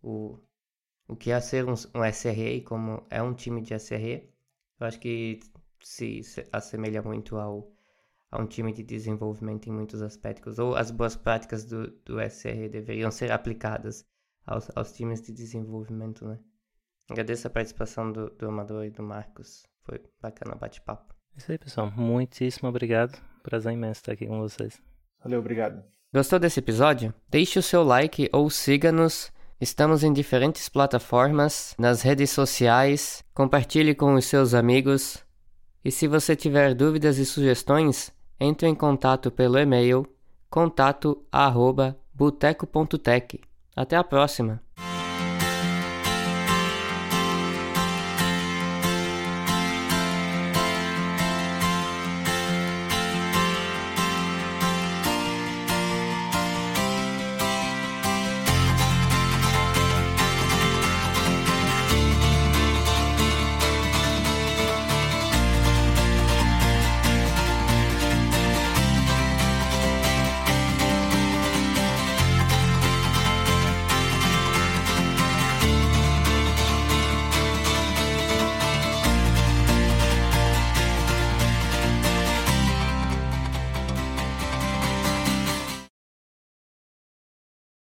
o, 0.03 0.39
o 1.09 1.17
que 1.17 1.31
é 1.31 1.41
ser 1.41 1.65
um, 1.65 1.75
um 1.95 2.05
SRE 2.13 2.57
e 2.57 2.63
como 2.63 3.07
é 3.11 3.23
um 3.23 3.33
time 3.35 3.63
de 3.63 3.75
SRE. 3.79 4.31
Eu 4.79 4.87
acho 4.87 4.99
que 5.01 5.41
se, 5.81 6.23
se 6.23 6.47
assemelha 6.53 7.03
muito 7.03 7.37
ao, 7.37 7.73
a 8.31 8.41
um 8.43 8.47
time 8.47 8.73
de 8.73 8.83
desenvolvimento 8.83 9.69
em 9.69 9.73
muitos 9.73 10.03
aspectos, 10.03 10.59
ou 10.59 10.75
as 10.77 10.91
boas 10.91 11.17
práticas 11.17 11.65
do, 11.65 11.89
do 12.05 12.21
SRE 12.29 12.69
deveriam 12.69 13.11
ser 13.11 13.33
aplicadas 13.33 14.07
aos, 14.45 14.71
aos 14.77 14.93
times 14.93 15.23
de 15.23 15.33
desenvolvimento, 15.33 16.27
né? 16.27 16.39
Agradeço 17.11 17.47
a 17.47 17.51
participação 17.51 18.11
do, 18.11 18.31
do 18.31 18.49
Amador 18.49 18.85
e 18.85 18.91
do 18.91 19.03
Marcos. 19.03 19.67
Foi 19.83 20.03
bacana 20.21 20.55
o 20.55 20.59
bate-papo. 20.59 21.14
É 21.35 21.39
isso 21.39 21.53
aí, 21.53 21.59
pessoal. 21.59 21.91
Muitíssimo 21.91 22.69
obrigado. 22.69 23.19
Prazer 23.43 23.73
imenso 23.73 24.01
estar 24.01 24.13
aqui 24.13 24.27
com 24.27 24.41
vocês. 24.41 24.81
Valeu, 25.23 25.41
obrigado. 25.41 25.83
Gostou 26.13 26.39
desse 26.39 26.61
episódio? 26.61 27.13
Deixe 27.29 27.59
o 27.59 27.63
seu 27.63 27.83
like 27.83 28.29
ou 28.33 28.49
siga-nos 28.49 29.33
Estamos 29.61 30.03
em 30.03 30.13
diferentes 30.13 30.69
plataformas, 30.69 31.77
nas 31.79 32.03
redes 32.03 32.31
sociais. 32.31 33.23
Compartilhe 33.33 33.95
com 33.95 34.15
os 34.15 34.25
seus 34.27 34.53
amigos. 34.53 35.25
E 35.85 35.91
se 35.91 36.07
você 36.09 36.37
tiver 36.37 36.75
dúvidas 36.75 37.17
e 37.19 37.25
sugestões, 37.25 38.13
entre 38.39 38.69
em 38.69 38.75
contato 38.75 39.31
pelo 39.31 39.59
e-mail 39.59 40.07
contato@boteco.tech. 40.51 43.41
Até 43.75 43.97
a 43.97 44.05
próxima! 44.05 44.64